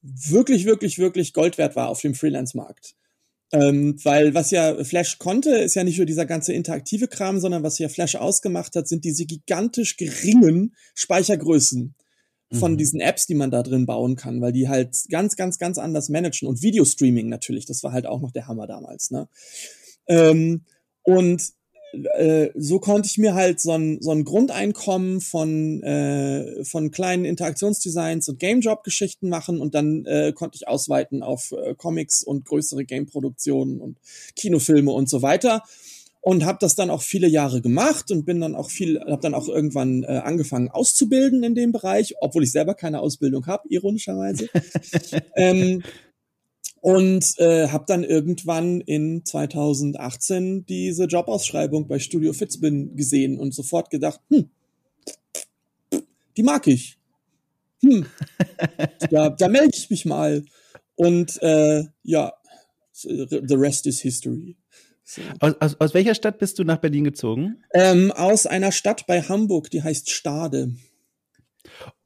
wirklich, 0.02 0.64
wirklich, 0.64 0.98
wirklich 0.98 1.32
Gold 1.32 1.58
wert 1.58 1.76
war 1.76 1.88
auf 1.88 2.00
dem 2.00 2.14
Freelance-Markt. 2.14 2.94
Ähm, 3.50 3.96
weil 4.04 4.34
was 4.34 4.50
ja 4.50 4.84
Flash 4.84 5.18
konnte, 5.18 5.50
ist 5.50 5.74
ja 5.74 5.82
nicht 5.82 5.96
nur 5.96 6.04
dieser 6.04 6.26
ganze 6.26 6.52
interaktive 6.52 7.08
Kram, 7.08 7.40
sondern 7.40 7.62
was 7.62 7.78
ja 7.78 7.88
Flash 7.88 8.16
ausgemacht 8.16 8.76
hat, 8.76 8.86
sind 8.88 9.04
diese 9.04 9.24
gigantisch 9.24 9.96
geringen 9.96 10.76
Speichergrößen 10.94 11.94
von 12.52 12.72
mhm. 12.72 12.78
diesen 12.78 13.00
Apps, 13.00 13.26
die 13.26 13.34
man 13.34 13.50
da 13.50 13.62
drin 13.62 13.86
bauen 13.86 14.16
kann, 14.16 14.40
weil 14.40 14.52
die 14.52 14.68
halt 14.68 14.96
ganz, 15.10 15.36
ganz, 15.36 15.58
ganz 15.58 15.78
anders 15.78 16.08
managen. 16.08 16.48
Und 16.48 16.62
Videostreaming 16.62 17.28
natürlich, 17.28 17.66
das 17.66 17.82
war 17.82 17.92
halt 17.92 18.06
auch 18.06 18.20
noch 18.20 18.30
der 18.30 18.46
Hammer 18.46 18.66
damals. 18.66 19.10
Ne? 19.10 19.28
Ähm, 20.06 20.64
und 21.02 21.52
äh, 21.92 22.50
so 22.54 22.80
konnte 22.80 23.06
ich 23.06 23.18
mir 23.18 23.34
halt 23.34 23.60
so 23.60 23.72
ein, 23.72 24.00
so 24.00 24.10
ein 24.10 24.24
Grundeinkommen 24.24 25.20
von, 25.20 25.82
äh, 25.82 26.64
von 26.64 26.90
kleinen 26.90 27.24
Interaktionsdesigns 27.24 28.28
und 28.28 28.38
Game 28.38 28.60
Job 28.60 28.82
Geschichten 28.82 29.28
machen 29.28 29.60
und 29.60 29.74
dann 29.74 30.04
äh, 30.04 30.32
konnte 30.34 30.56
ich 30.56 30.68
ausweiten 30.68 31.22
auf 31.22 31.52
äh, 31.52 31.74
Comics 31.74 32.22
und 32.22 32.44
größere 32.44 32.84
Game 32.84 33.06
Produktionen 33.06 33.80
und 33.80 33.98
Kinofilme 34.36 34.90
und 34.90 35.08
so 35.08 35.22
weiter 35.22 35.62
und 36.20 36.44
habe 36.44 36.58
das 36.60 36.74
dann 36.74 36.90
auch 36.90 37.02
viele 37.02 37.28
Jahre 37.28 37.60
gemacht 37.60 38.10
und 38.10 38.24
bin 38.24 38.40
dann 38.40 38.54
auch 38.54 38.70
viel, 38.70 39.00
habe 39.00 39.22
dann 39.22 39.34
auch 39.34 39.48
irgendwann 39.48 40.02
äh, 40.02 40.20
angefangen 40.24 40.68
auszubilden 40.68 41.42
in 41.42 41.54
dem 41.54 41.72
Bereich, 41.72 42.14
obwohl 42.20 42.44
ich 42.44 42.52
selber 42.52 42.74
keine 42.74 43.00
Ausbildung 43.00 43.46
habe, 43.46 43.68
ironischerweise. 43.68 44.48
ähm, 45.36 45.82
und 46.80 47.38
äh, 47.38 47.68
habe 47.68 47.84
dann 47.86 48.04
irgendwann 48.04 48.80
in 48.80 49.24
2018 49.24 50.66
diese 50.66 51.04
Jobausschreibung 51.04 51.88
bei 51.88 51.98
Studio 51.98 52.32
Fitzbin 52.32 52.94
gesehen 52.94 53.38
und 53.38 53.54
sofort 53.54 53.90
gedacht, 53.90 54.20
hm, 54.30 54.50
die 56.36 56.42
mag 56.42 56.66
ich. 56.66 56.98
Hm, 57.82 58.06
da, 59.10 59.30
da 59.30 59.48
melde 59.48 59.72
ich 59.74 59.90
mich 59.90 60.04
mal. 60.04 60.44
Und 60.94 61.40
äh, 61.42 61.84
ja, 62.02 62.32
the 62.92 63.54
rest 63.54 63.86
is 63.86 64.00
history. 64.00 64.57
Aus, 65.40 65.54
aus, 65.60 65.76
aus 65.80 65.94
welcher 65.94 66.14
Stadt 66.14 66.38
bist 66.38 66.58
du 66.58 66.64
nach 66.64 66.78
Berlin 66.78 67.04
gezogen? 67.04 67.62
Ähm, 67.72 68.12
aus 68.12 68.46
einer 68.46 68.72
Stadt 68.72 69.06
bei 69.06 69.22
Hamburg, 69.22 69.70
die 69.70 69.82
heißt 69.82 70.10
Stade. 70.10 70.74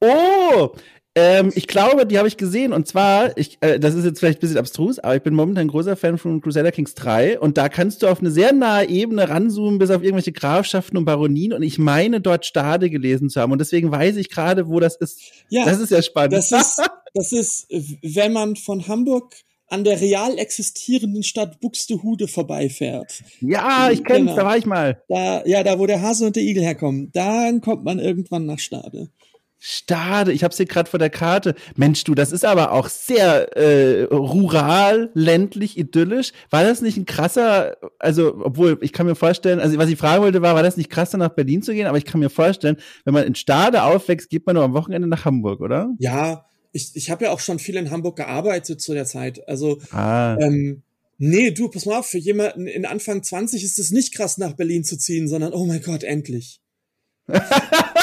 Oh, 0.00 0.70
ähm, 1.14 1.52
ich 1.54 1.66
glaube, 1.66 2.06
die 2.06 2.16
habe 2.16 2.28
ich 2.28 2.36
gesehen. 2.36 2.72
Und 2.72 2.86
zwar, 2.86 3.36
ich, 3.36 3.58
äh, 3.60 3.78
das 3.78 3.94
ist 3.94 4.04
jetzt 4.04 4.18
vielleicht 4.18 4.38
ein 4.38 4.40
bisschen 4.40 4.58
abstrus, 4.58 4.98
aber 4.98 5.14
ich 5.14 5.22
bin 5.22 5.34
momentan 5.34 5.66
ein 5.66 5.68
großer 5.68 5.96
Fan 5.96 6.16
von 6.16 6.40
Crusader 6.40 6.72
Kings 6.72 6.94
3. 6.94 7.38
Und 7.38 7.58
da 7.58 7.68
kannst 7.68 8.02
du 8.02 8.06
auf 8.06 8.20
eine 8.20 8.30
sehr 8.30 8.52
nahe 8.52 8.88
Ebene 8.88 9.28
ranzoomen, 9.28 9.78
bis 9.78 9.90
auf 9.90 10.02
irgendwelche 10.02 10.32
Grafschaften 10.32 10.96
und 10.96 11.04
Baronien. 11.04 11.52
Und 11.52 11.62
ich 11.62 11.78
meine, 11.78 12.20
dort 12.20 12.46
Stade 12.46 12.88
gelesen 12.88 13.28
zu 13.28 13.40
haben. 13.40 13.52
Und 13.52 13.60
deswegen 13.60 13.90
weiß 13.90 14.16
ich 14.16 14.30
gerade, 14.30 14.68
wo 14.68 14.80
das 14.80 14.96
ist. 14.96 15.20
Ja, 15.50 15.66
das 15.66 15.80
ist 15.80 15.90
ja 15.90 16.00
spannend. 16.00 16.32
Das 16.32 16.50
ist, 16.50 16.80
das 17.14 17.32
ist, 17.32 17.66
wenn 18.02 18.32
man 18.32 18.56
von 18.56 18.88
Hamburg 18.88 19.34
an 19.72 19.84
der 19.84 20.00
real 20.00 20.38
existierenden 20.38 21.22
Stadt 21.22 21.60
Buxtehude 21.60 22.28
vorbeifährt. 22.28 23.22
Ja, 23.40 23.90
ich 23.90 24.04
kenn's, 24.04 24.30
genau. 24.30 24.36
da 24.36 24.44
war 24.44 24.56
ich 24.58 24.66
mal. 24.66 25.02
Da, 25.08 25.44
ja, 25.46 25.62
da 25.62 25.78
wo 25.78 25.86
der 25.86 26.02
Hase 26.02 26.26
und 26.26 26.36
der 26.36 26.42
Igel 26.42 26.62
herkommen, 26.62 27.10
dann 27.12 27.62
kommt 27.62 27.82
man 27.82 27.98
irgendwann 27.98 28.44
nach 28.44 28.58
Stade. 28.58 29.08
Stade, 29.64 30.32
ich 30.32 30.42
hab's 30.42 30.56
hier 30.56 30.66
gerade 30.66 30.90
vor 30.90 30.98
der 30.98 31.08
Karte. 31.08 31.54
Mensch, 31.76 32.02
du, 32.02 32.16
das 32.16 32.32
ist 32.32 32.44
aber 32.44 32.72
auch 32.72 32.88
sehr 32.88 33.56
äh, 33.56 34.02
rural, 34.12 35.10
ländlich, 35.14 35.78
idyllisch. 35.78 36.32
War 36.50 36.64
das 36.64 36.82
nicht 36.82 36.96
ein 36.96 37.06
krasser, 37.06 37.76
also 38.00 38.42
obwohl 38.42 38.76
ich 38.82 38.92
kann 38.92 39.06
mir 39.06 39.14
vorstellen, 39.14 39.60
also 39.60 39.78
was 39.78 39.88
ich 39.88 39.96
fragen 39.96 40.22
wollte 40.22 40.42
war, 40.42 40.56
war 40.56 40.64
das 40.64 40.76
nicht 40.76 40.90
krasser 40.90 41.16
nach 41.16 41.28
Berlin 41.30 41.62
zu 41.62 41.72
gehen? 41.74 41.86
Aber 41.86 41.96
ich 41.96 42.04
kann 42.04 42.20
mir 42.20 42.28
vorstellen, 42.28 42.76
wenn 43.04 43.14
man 43.14 43.24
in 43.24 43.36
Stade 43.36 43.84
aufwächst, 43.84 44.30
geht 44.30 44.44
man 44.46 44.56
nur 44.56 44.64
am 44.64 44.74
Wochenende 44.74 45.06
nach 45.06 45.24
Hamburg, 45.24 45.60
oder? 45.60 45.94
Ja, 45.98 46.44
ich, 46.72 46.90
ich 46.94 47.10
habe 47.10 47.26
ja 47.26 47.30
auch 47.30 47.40
schon 47.40 47.58
viel 47.58 47.76
in 47.76 47.90
Hamburg 47.90 48.16
gearbeitet 48.16 48.80
zu 48.80 48.94
der 48.94 49.04
Zeit. 49.04 49.46
Also 49.46 49.80
ah. 49.90 50.36
ähm, 50.40 50.82
nee, 51.18 51.50
du, 51.50 51.68
pass 51.68 51.86
mal 51.86 51.98
auf, 51.98 52.06
für 52.06 52.18
jemanden 52.18 52.66
in 52.66 52.86
Anfang 52.86 53.22
20 53.22 53.62
ist 53.62 53.78
es 53.78 53.90
nicht 53.90 54.14
krass, 54.14 54.38
nach 54.38 54.54
Berlin 54.54 54.84
zu 54.84 54.96
ziehen, 54.96 55.28
sondern 55.28 55.52
oh 55.52 55.66
mein 55.66 55.82
Gott, 55.82 56.02
endlich. 56.02 56.60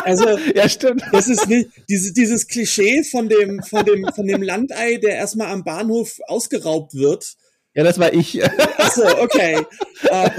Also, 0.05 0.38
ja, 0.55 0.67
stimmt. 0.70 1.03
Das 1.11 1.28
ist 1.28 1.47
nicht, 1.47 1.70
diese, 1.89 2.13
dieses 2.13 2.47
Klischee 2.47 3.03
von 3.03 3.28
dem, 3.30 3.61
von 3.61 3.86
dem, 3.86 4.07
von 4.15 4.26
dem 4.26 4.41
Landei, 4.41 4.95
der 4.95 5.15
erstmal 5.15 5.49
am 5.51 5.63
Bahnhof 5.63 6.20
ausgeraubt 6.28 6.95
wird. 6.95 7.36
Ja, 7.76 7.84
das 7.84 7.99
war 7.99 8.13
ich. 8.13 8.43
Achso, 8.43 9.03
okay. 9.22 9.61
ähm, 10.11 10.32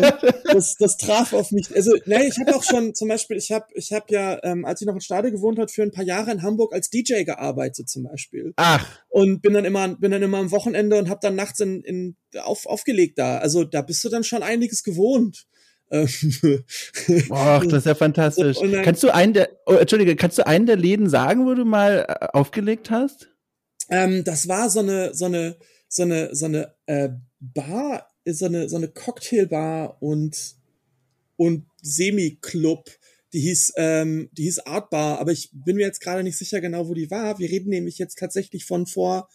das, 0.52 0.76
das 0.76 0.96
traf 0.96 1.32
auf 1.32 1.52
mich. 1.52 1.74
Also, 1.74 1.92
ne, 2.06 2.26
ich 2.26 2.38
habe 2.38 2.54
auch 2.56 2.64
schon 2.64 2.94
zum 2.94 3.08
Beispiel, 3.08 3.36
ich 3.36 3.52
habe 3.52 3.66
ich 3.74 3.92
hab 3.92 4.10
ja, 4.10 4.38
ähm, 4.42 4.64
als 4.64 4.80
ich 4.80 4.86
noch 4.86 4.94
in 4.94 5.00
Stade 5.00 5.30
gewohnt 5.30 5.58
hat, 5.58 5.70
für 5.70 5.82
ein 5.82 5.92
paar 5.92 6.04
Jahre 6.04 6.32
in 6.32 6.42
Hamburg 6.42 6.74
als 6.74 6.90
DJ 6.90 7.22
gearbeitet 7.22 7.88
zum 7.88 8.02
Beispiel. 8.02 8.52
Ach. 8.56 8.86
Und 9.08 9.42
bin 9.42 9.54
dann 9.54 9.64
immer, 9.64 9.88
bin 9.88 10.10
dann 10.10 10.22
immer 10.22 10.38
am 10.38 10.50
Wochenende 10.50 10.98
und 10.98 11.08
habe 11.08 11.20
dann 11.22 11.36
nachts 11.36 11.60
in, 11.60 11.82
in 11.82 12.16
auf, 12.42 12.66
aufgelegt 12.66 13.18
da. 13.18 13.38
Also 13.38 13.64
da 13.64 13.82
bist 13.82 14.02
du 14.04 14.08
dann 14.08 14.24
schon 14.24 14.42
einiges 14.42 14.82
gewohnt. 14.82 15.46
Boah, 17.28 17.62
das 17.64 17.72
ist 17.72 17.86
ja 17.86 17.96
fantastisch. 17.96 18.58
Dann, 18.60 18.82
kannst 18.82 19.02
du 19.02 19.12
einen 19.12 19.32
der, 19.32 19.50
oh, 19.66 19.74
Entschuldige, 19.74 20.14
kannst 20.14 20.38
du 20.38 20.46
einen 20.46 20.66
der 20.66 20.76
Läden 20.76 21.08
sagen, 21.08 21.46
wo 21.46 21.54
du 21.54 21.64
mal 21.64 22.06
äh, 22.08 22.26
aufgelegt 22.32 22.90
hast? 22.90 23.28
Ähm, 23.88 24.22
das 24.22 24.46
war 24.46 24.70
so 24.70 24.78
eine, 24.80 25.14
so 25.14 25.24
eine, 25.24 25.56
so 25.90 26.04
eine, 26.04 26.34
so 26.34 26.46
eine 26.46 26.72
äh, 26.86 27.10
Bar, 27.40 28.08
so 28.24 28.46
eine, 28.46 28.68
so 28.68 28.76
eine 28.76 28.88
Cocktailbar 28.88 30.00
und 30.00 30.54
und 31.36 31.66
Semi-Club. 31.82 32.90
Die 33.32 33.40
hieß, 33.40 33.72
ähm, 33.76 34.28
die 34.32 34.42
hieß 34.42 34.60
Art 34.60 34.90
Bar, 34.90 35.18
aber 35.18 35.32
ich 35.32 35.50
bin 35.52 35.76
mir 35.76 35.86
jetzt 35.86 36.00
gerade 36.00 36.22
nicht 36.22 36.36
sicher 36.36 36.60
genau, 36.60 36.88
wo 36.88 36.94
die 36.94 37.10
war. 37.10 37.38
Wir 37.38 37.48
reden 37.48 37.70
nämlich 37.70 37.98
jetzt 37.98 38.18
tatsächlich 38.18 38.66
von 38.66 38.86
vor 38.86 39.28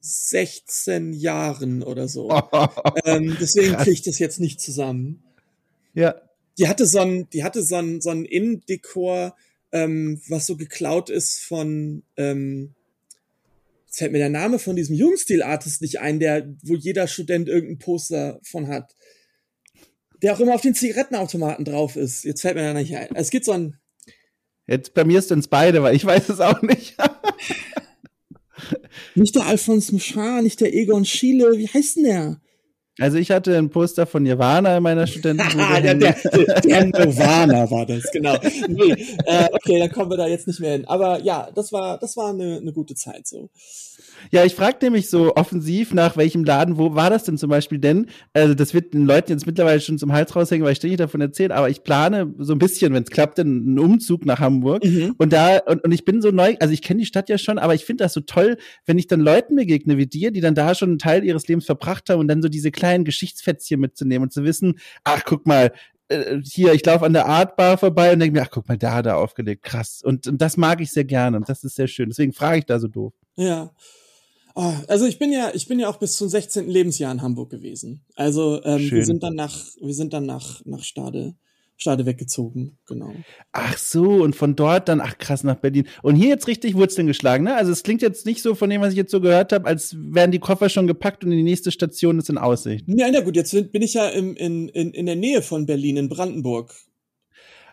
16 0.00 1.12
Jahren 1.12 1.82
oder 1.82 2.06
so. 2.06 2.30
ähm, 3.04 3.36
deswegen 3.40 3.76
kriege 3.76 3.90
ich 3.90 4.02
das 4.02 4.18
jetzt 4.18 4.40
nicht 4.40 4.60
zusammen. 4.60 5.24
Ja. 5.92 6.20
Die 6.58 6.68
hatte 6.68 6.86
so 6.86 7.00
ein, 7.00 7.28
die 7.30 7.42
hatte 7.42 7.62
so 7.62 7.76
ein, 7.76 8.00
so 8.00 8.10
ein 8.10 8.24
Innendekor, 8.24 9.34
ähm, 9.72 10.20
was 10.28 10.46
so 10.46 10.56
geklaut 10.56 11.10
ist 11.10 11.40
von, 11.40 12.04
ähm, 12.16 12.74
jetzt 13.90 13.98
fällt 13.98 14.12
mir 14.12 14.18
der 14.18 14.28
Name 14.28 14.60
von 14.60 14.76
diesem 14.76 14.94
Jugendstil-Artist 14.94 15.82
nicht 15.82 15.98
ein, 15.98 16.20
der, 16.20 16.54
wo 16.62 16.76
jeder 16.76 17.08
Student 17.08 17.48
irgendein 17.48 17.78
Poster 17.78 18.38
von 18.44 18.68
hat. 18.68 18.94
Der 20.22 20.32
auch 20.32 20.38
immer 20.38 20.54
auf 20.54 20.60
den 20.60 20.76
Zigarettenautomaten 20.76 21.64
drauf 21.64 21.96
ist. 21.96 22.24
Jetzt 22.24 22.42
fällt 22.42 22.54
mir 22.54 22.62
da 22.62 22.72
nicht 22.72 22.96
ein. 22.96 23.08
Es 23.16 23.30
gibt 23.30 23.46
so 23.46 23.52
ein. 23.52 23.78
Jetzt 24.68 24.94
blamierst 24.94 25.30
du 25.30 25.34
uns 25.34 25.48
beide, 25.48 25.82
weil 25.82 25.96
ich 25.96 26.04
weiß 26.04 26.28
es 26.28 26.38
auch 26.38 26.62
nicht. 26.62 26.96
nicht 29.16 29.34
der 29.34 29.46
Alphonse 29.46 29.92
Mouchard, 29.92 30.44
nicht 30.44 30.60
der 30.60 30.72
Egon 30.72 31.04
Schiele, 31.04 31.58
wie 31.58 31.66
heißt 31.66 31.96
denn 31.96 32.04
der? 32.04 32.40
Also 33.00 33.16
ich 33.16 33.30
hatte 33.30 33.56
ein 33.56 33.70
Poster 33.70 34.06
von 34.06 34.22
Nirvana 34.22 34.76
in 34.76 34.82
meiner 34.82 35.06
Studentenbude. 35.08 35.82
der, 35.82 35.94
der, 35.94 36.60
der 36.60 36.84
Nirvana 36.84 37.70
war 37.70 37.86
das, 37.86 38.04
genau. 38.12 38.36
Nee, 38.68 38.92
äh, 39.24 39.48
okay, 39.52 39.78
dann 39.78 39.90
kommen 39.90 40.10
wir 40.10 40.18
da 40.18 40.26
jetzt 40.26 40.46
nicht 40.46 40.60
mehr 40.60 40.72
hin. 40.72 40.84
Aber 40.86 41.20
ja, 41.20 41.48
das 41.54 41.72
war, 41.72 41.98
das 41.98 42.16
war 42.16 42.30
eine, 42.30 42.58
eine 42.58 42.72
gute 42.72 42.94
Zeit 42.94 43.26
so. 43.26 43.48
Ja, 44.30 44.44
ich 44.44 44.54
frage 44.54 44.78
nämlich 44.82 45.08
so 45.10 45.34
offensiv 45.34 45.94
nach 45.94 46.16
welchem 46.16 46.44
Laden, 46.44 46.78
wo 46.78 46.94
war 46.94 47.10
das 47.10 47.24
denn 47.24 47.38
zum 47.38 47.50
Beispiel 47.50 47.78
denn? 47.78 48.06
Also 48.32 48.54
das 48.54 48.74
wird 48.74 48.94
den 48.94 49.06
Leuten 49.06 49.32
jetzt 49.32 49.46
mittlerweile 49.46 49.80
schon 49.80 49.98
zum 49.98 50.12
Hals 50.12 50.34
raushängen, 50.34 50.64
weil 50.64 50.72
ich 50.72 50.78
ständig 50.78 50.98
davon 50.98 51.20
erzähle, 51.20 51.54
aber 51.54 51.70
ich 51.70 51.82
plane 51.82 52.34
so 52.38 52.52
ein 52.52 52.58
bisschen, 52.58 52.92
wenn 52.94 53.02
es 53.02 53.10
klappt, 53.10 53.40
einen 53.40 53.78
Umzug 53.78 54.24
nach 54.24 54.40
Hamburg. 54.40 54.84
Mhm. 54.84 55.14
Und 55.18 55.32
da, 55.32 55.58
und, 55.58 55.84
und 55.84 55.92
ich 55.92 56.04
bin 56.04 56.22
so 56.22 56.30
neu, 56.30 56.56
also 56.60 56.72
ich 56.72 56.82
kenne 56.82 57.00
die 57.00 57.06
Stadt 57.06 57.28
ja 57.28 57.38
schon, 57.38 57.58
aber 57.58 57.74
ich 57.74 57.84
finde 57.84 58.04
das 58.04 58.12
so 58.12 58.20
toll, 58.20 58.56
wenn 58.86 58.98
ich 58.98 59.06
dann 59.06 59.20
Leuten 59.20 59.56
begegne 59.56 59.96
wie 59.96 60.06
dir, 60.06 60.30
die 60.30 60.40
dann 60.40 60.54
da 60.54 60.74
schon 60.74 60.90
einen 60.90 60.98
Teil 60.98 61.24
ihres 61.24 61.48
Lebens 61.48 61.66
verbracht 61.66 62.10
haben 62.10 62.20
und 62.20 62.28
dann 62.28 62.42
so 62.42 62.48
diese 62.48 62.70
kleinen 62.70 63.04
Geschichtsfätzchen 63.04 63.80
mitzunehmen 63.80 64.24
und 64.24 64.32
zu 64.32 64.44
wissen, 64.44 64.78
ach, 65.04 65.22
guck 65.24 65.46
mal, 65.46 65.72
äh, 66.10 66.40
hier, 66.44 66.74
ich 66.74 66.84
laufe 66.84 67.06
an 67.06 67.12
der 67.12 67.26
Artbar 67.26 67.78
vorbei 67.78 68.12
und 68.12 68.20
denke 68.20 68.38
mir, 68.38 68.44
ach 68.44 68.50
guck 68.50 68.68
mal, 68.68 68.76
da 68.76 68.94
hat 68.94 69.06
er 69.06 69.16
aufgelegt, 69.16 69.62
krass. 69.62 70.02
Und, 70.04 70.26
und 70.26 70.42
das 70.42 70.56
mag 70.56 70.80
ich 70.80 70.90
sehr 70.90 71.04
gerne 71.04 71.36
und 71.36 71.48
das 71.48 71.64
ist 71.64 71.76
sehr 71.76 71.88
schön. 71.88 72.08
Deswegen 72.08 72.32
frage 72.32 72.58
ich 72.58 72.66
da 72.66 72.78
so 72.78 72.88
doof. 72.88 73.14
Ja. 73.36 73.70
Oh, 74.62 74.74
also 74.88 75.06
ich 75.06 75.18
bin 75.18 75.32
ja, 75.32 75.52
ich 75.54 75.68
bin 75.68 75.80
ja 75.80 75.88
auch 75.88 75.96
bis 75.96 76.16
zum 76.16 76.28
16. 76.28 76.68
Lebensjahr 76.68 77.10
in 77.10 77.22
Hamburg 77.22 77.48
gewesen. 77.48 78.04
Also 78.14 78.62
ähm, 78.62 78.90
wir 78.90 79.06
sind 79.06 79.22
dann 79.22 79.34
nach, 79.34 79.56
wir 79.80 79.94
sind 79.94 80.12
dann 80.12 80.26
nach 80.26 80.60
nach 80.66 80.84
Stade, 80.84 81.34
Stade 81.78 82.04
weggezogen, 82.04 82.76
genau. 82.86 83.14
Ach 83.52 83.78
so, 83.78 84.22
und 84.22 84.36
von 84.36 84.56
dort 84.56 84.90
dann, 84.90 85.00
ach 85.00 85.16
krass, 85.16 85.44
nach 85.44 85.54
Berlin. 85.54 85.86
Und 86.02 86.16
hier 86.16 86.28
jetzt 86.28 86.46
richtig 86.46 86.74
Wurzeln 86.74 87.06
geschlagen, 87.06 87.44
ne? 87.44 87.56
Also 87.56 87.72
es 87.72 87.82
klingt 87.82 88.02
jetzt 88.02 88.26
nicht 88.26 88.42
so 88.42 88.54
von 88.54 88.68
dem, 88.68 88.82
was 88.82 88.90
ich 88.90 88.98
jetzt 88.98 89.12
so 89.12 89.22
gehört 89.22 89.54
habe, 89.54 89.66
als 89.66 89.96
wären 89.98 90.30
die 90.30 90.40
Koffer 90.40 90.68
schon 90.68 90.86
gepackt 90.86 91.24
und 91.24 91.30
die 91.30 91.42
nächste 91.42 91.70
Station 91.70 92.18
ist 92.18 92.28
in 92.28 92.36
Aussicht. 92.36 92.84
Ja, 92.86 93.08
na 93.10 93.20
gut, 93.20 93.36
jetzt 93.36 93.72
bin 93.72 93.80
ich 93.80 93.94
ja 93.94 94.10
im, 94.10 94.36
in, 94.36 94.68
in, 94.68 94.92
in 94.92 95.06
der 95.06 95.16
Nähe 95.16 95.40
von 95.40 95.64
Berlin, 95.64 95.96
in 95.96 96.10
Brandenburg. 96.10 96.74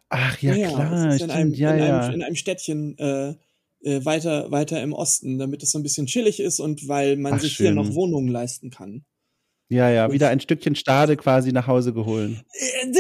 Ach 0.07 0.39
ja, 0.39 0.55
ja 0.55 0.69
klar, 0.69 1.11
stimmt, 1.11 1.31
in 1.31 1.31
einem, 1.31 1.53
ja, 1.53 1.73
in 1.73 1.79
ja. 1.79 1.99
Einem, 1.99 2.13
in 2.15 2.23
einem 2.23 2.35
Städtchen 2.35 2.97
äh, 2.97 3.35
äh, 3.83 4.03
weiter, 4.05 4.51
weiter 4.51 4.81
im 4.81 4.93
Osten, 4.93 5.37
damit 5.37 5.63
es 5.63 5.71
so 5.71 5.79
ein 5.79 5.83
bisschen 5.83 6.07
chillig 6.07 6.39
ist 6.39 6.59
und 6.59 6.87
weil 6.87 7.17
man 7.17 7.33
Ach, 7.33 7.39
sich 7.39 7.53
schön. 7.53 7.67
hier 7.67 7.75
noch 7.75 7.93
Wohnungen 7.93 8.29
leisten 8.29 8.69
kann. 8.69 9.05
Ja, 9.69 9.89
ja, 9.89 10.11
wieder 10.11 10.29
ein 10.29 10.39
Stückchen 10.39 10.75
Stade 10.75 11.17
quasi 11.17 11.51
nach 11.51 11.67
Hause 11.67 11.93
geholt. 11.93 12.37
Äh, 12.53 12.91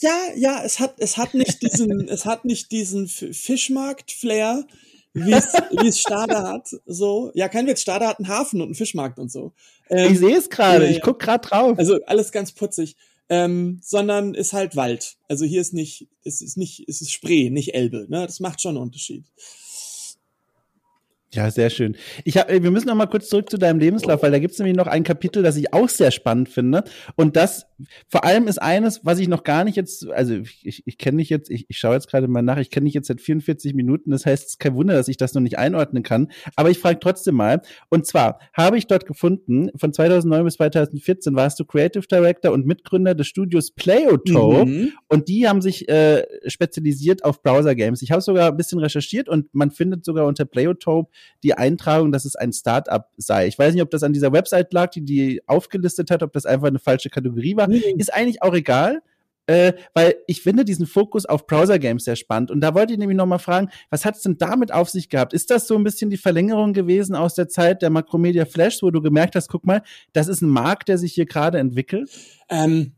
ja, 0.00 0.18
ja, 0.36 0.62
es 0.62 0.78
hat, 0.78 0.96
es 0.98 1.16
hat 1.16 1.32
nicht 1.32 1.62
diesen, 1.62 2.06
es 2.08 2.26
hat 2.26 2.44
nicht 2.44 2.70
diesen 2.70 3.08
Fischmarkt-Flair, 3.08 4.66
wie 5.14 5.32
es, 5.32 5.52
wie 5.70 5.88
es 5.88 6.00
Stade 6.00 6.36
hat, 6.36 6.68
so. 6.84 7.30
Ja, 7.34 7.48
kein 7.48 7.66
Witz, 7.66 7.80
Stade 7.80 8.06
hat 8.06 8.18
einen 8.18 8.28
Hafen 8.28 8.60
und 8.60 8.68
einen 8.68 8.74
Fischmarkt 8.74 9.18
und 9.18 9.32
so. 9.32 9.54
Ähm, 9.88 10.12
ich 10.12 10.18
sehe 10.18 10.36
es 10.36 10.50
gerade, 10.50 10.84
ja, 10.84 10.90
ich 10.90 11.00
guck 11.00 11.18
gerade 11.18 11.46
drauf. 11.48 11.78
Also 11.78 11.98
alles 12.06 12.30
ganz 12.30 12.52
putzig. 12.52 12.96
Ähm, 13.28 13.80
sondern 13.82 14.34
ist 14.34 14.52
halt 14.52 14.76
Wald. 14.76 15.16
Also 15.28 15.46
hier 15.46 15.62
ist 15.62 15.72
nicht, 15.72 16.08
es 16.22 16.42
ist 16.42 16.58
nicht, 16.58 16.86
es 16.86 17.00
ist 17.00 17.12
Spree, 17.12 17.48
nicht 17.48 17.74
Elbe, 17.74 18.06
ne? 18.10 18.26
Das 18.26 18.40
macht 18.40 18.60
schon 18.60 18.76
einen 18.76 18.82
Unterschied. 18.82 19.24
Ja, 21.34 21.50
sehr 21.50 21.70
schön. 21.70 21.96
Ich 22.24 22.36
hab, 22.36 22.50
wir 22.50 22.70
müssen 22.70 22.88
noch 22.88 22.94
mal 22.94 23.06
kurz 23.06 23.28
zurück 23.28 23.48
zu 23.48 23.56
deinem 23.56 23.78
Lebenslauf, 23.78 24.22
weil 24.22 24.30
da 24.30 24.38
gibt 24.38 24.52
es 24.52 24.58
nämlich 24.58 24.76
noch 24.76 24.86
ein 24.86 25.02
Kapitel, 25.02 25.42
das 25.42 25.56
ich 25.56 25.72
auch 25.72 25.88
sehr 25.88 26.10
spannend 26.10 26.50
finde. 26.50 26.84
Und 27.16 27.36
das 27.36 27.66
vor 28.08 28.24
allem 28.24 28.46
ist 28.48 28.60
eines, 28.60 29.04
was 29.04 29.18
ich 29.18 29.28
noch 29.28 29.44
gar 29.44 29.64
nicht 29.64 29.76
jetzt, 29.76 30.08
also 30.10 30.34
ich, 30.34 30.82
ich 30.86 30.98
kenne 30.98 31.18
dich 31.18 31.30
jetzt, 31.30 31.50
ich, 31.50 31.66
ich 31.68 31.78
schaue 31.78 31.94
jetzt 31.94 32.08
gerade 32.08 32.28
mal 32.28 32.42
nach, 32.42 32.58
ich 32.58 32.70
kenne 32.70 32.84
dich 32.84 32.94
jetzt 32.94 33.08
seit 33.08 33.20
44 33.20 33.74
Minuten. 33.74 34.10
Das 34.10 34.26
heißt, 34.26 34.44
es 34.44 34.50
ist 34.52 34.58
kein 34.58 34.74
Wunder, 34.74 34.94
dass 34.94 35.08
ich 35.08 35.16
das 35.16 35.34
noch 35.34 35.42
nicht 35.42 35.58
einordnen 35.58 36.02
kann. 36.02 36.30
Aber 36.56 36.70
ich 36.70 36.78
frage 36.78 37.00
trotzdem 37.00 37.34
mal. 37.34 37.62
Und 37.88 38.06
zwar 38.06 38.38
habe 38.52 38.78
ich 38.78 38.86
dort 38.86 39.06
gefunden, 39.06 39.70
von 39.76 39.92
2009 39.92 40.44
bis 40.44 40.54
2014 40.54 41.34
warst 41.34 41.58
du 41.60 41.64
Creative 41.64 42.06
Director 42.06 42.52
und 42.52 42.66
Mitgründer 42.66 43.14
des 43.14 43.26
Studios 43.26 43.70
Playotope. 43.70 44.66
Mhm. 44.66 44.92
Und 45.08 45.28
die 45.28 45.48
haben 45.48 45.62
sich 45.62 45.88
äh, 45.88 46.24
spezialisiert 46.46 47.24
auf 47.24 47.42
Browser 47.42 47.74
Games. 47.74 48.02
Ich 48.02 48.10
habe 48.10 48.22
sogar 48.22 48.50
ein 48.50 48.56
bisschen 48.56 48.78
recherchiert 48.78 49.28
und 49.28 49.54
man 49.54 49.70
findet 49.70 50.04
sogar 50.04 50.26
unter 50.26 50.44
Playotope 50.44 51.10
die 51.42 51.54
Eintragung, 51.54 52.12
dass 52.12 52.24
es 52.24 52.36
ein 52.36 52.52
Startup 52.52 53.06
sei. 53.16 53.46
Ich 53.46 53.58
weiß 53.58 53.74
nicht, 53.74 53.82
ob 53.82 53.90
das 53.90 54.02
an 54.02 54.12
dieser 54.12 54.32
Website 54.32 54.72
lag, 54.72 54.90
die 54.90 55.04
die 55.04 55.40
aufgelistet 55.46 56.10
hat, 56.10 56.22
ob 56.22 56.32
das 56.32 56.46
einfach 56.46 56.68
eine 56.68 56.78
falsche 56.78 57.10
Kategorie 57.10 57.56
war. 57.56 57.68
Mhm. 57.72 57.98
Ist 57.98 58.12
eigentlich 58.12 58.42
auch 58.42 58.54
egal. 58.54 59.02
äh, 59.46 59.72
weil 59.92 60.14
ich 60.28 60.40
finde 60.40 60.64
diesen 60.64 60.86
Fokus 60.86 61.26
auf 61.26 61.46
Browser-Games 61.46 62.04
sehr 62.04 62.14
spannend. 62.16 62.50
Und 62.50 62.60
da 62.60 62.74
wollte 62.74 62.92
ich 62.92 62.98
nämlich 62.98 63.16
nochmal 63.16 63.40
fragen, 63.40 63.70
was 63.90 64.04
hat 64.04 64.16
es 64.16 64.22
denn 64.22 64.38
damit 64.38 64.72
auf 64.72 64.88
sich 64.88 65.08
gehabt? 65.08 65.32
Ist 65.32 65.50
das 65.50 65.66
so 65.66 65.74
ein 65.76 65.82
bisschen 65.82 66.10
die 66.10 66.16
Verlängerung 66.16 66.72
gewesen 66.72 67.16
aus 67.16 67.34
der 67.34 67.48
Zeit 67.48 67.82
der 67.82 67.90
Makromedia 67.90 68.44
Flash, 68.44 68.82
wo 68.82 68.90
du 68.90 69.02
gemerkt 69.02 69.34
hast, 69.34 69.48
guck 69.48 69.66
mal, 69.66 69.82
das 70.12 70.28
ist 70.28 70.42
ein 70.42 70.48
Markt, 70.48 70.88
der 70.88 70.96
sich 70.96 71.12
hier 71.12 71.26
gerade 71.26 71.58
entwickelt? 71.58 72.08
Ähm, 72.48 72.92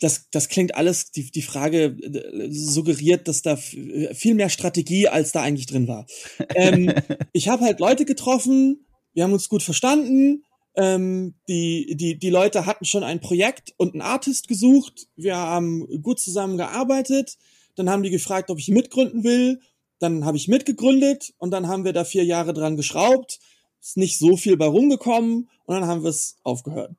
das, 0.00 0.30
das 0.30 0.48
klingt 0.48 0.74
alles, 0.74 1.10
die, 1.10 1.30
die 1.30 1.42
Frage 1.42 1.84
äh, 1.84 2.48
suggeriert, 2.50 3.28
dass 3.28 3.42
da 3.42 3.56
viel 3.56 4.34
mehr 4.34 4.48
Strategie 4.48 5.08
als 5.08 5.32
da 5.32 5.42
eigentlich 5.42 5.66
drin 5.66 5.88
war. 5.88 6.06
ähm, 6.54 6.92
ich 7.32 7.48
habe 7.48 7.64
halt 7.64 7.80
Leute 7.80 8.04
getroffen, 8.04 8.84
wir 9.12 9.24
haben 9.24 9.32
uns 9.32 9.48
gut 9.48 9.62
verstanden, 9.62 10.42
ähm, 10.76 11.34
die, 11.48 11.96
die, 11.96 12.18
die 12.18 12.30
Leute 12.30 12.66
hatten 12.66 12.84
schon 12.84 13.04
ein 13.04 13.20
Projekt 13.20 13.74
und 13.76 13.92
einen 13.92 14.02
Artist 14.02 14.48
gesucht, 14.48 15.06
wir 15.16 15.36
haben 15.36 16.02
gut 16.02 16.18
zusammengearbeitet, 16.20 17.36
dann 17.76 17.90
haben 17.90 18.02
die 18.02 18.10
gefragt, 18.10 18.50
ob 18.50 18.58
ich 18.58 18.68
mitgründen 18.68 19.24
will, 19.24 19.60
dann 19.98 20.24
habe 20.24 20.36
ich 20.36 20.48
mitgegründet 20.48 21.34
und 21.38 21.50
dann 21.50 21.68
haben 21.68 21.84
wir 21.84 21.92
da 21.92 22.04
vier 22.04 22.24
Jahre 22.24 22.52
dran 22.52 22.76
geschraubt, 22.76 23.38
ist 23.80 23.96
nicht 23.96 24.18
so 24.18 24.36
viel 24.36 24.56
bei 24.56 24.66
rumgekommen 24.66 25.48
und 25.66 25.74
dann 25.74 25.86
haben 25.86 26.02
wir 26.02 26.10
es 26.10 26.36
aufgehört. 26.42 26.92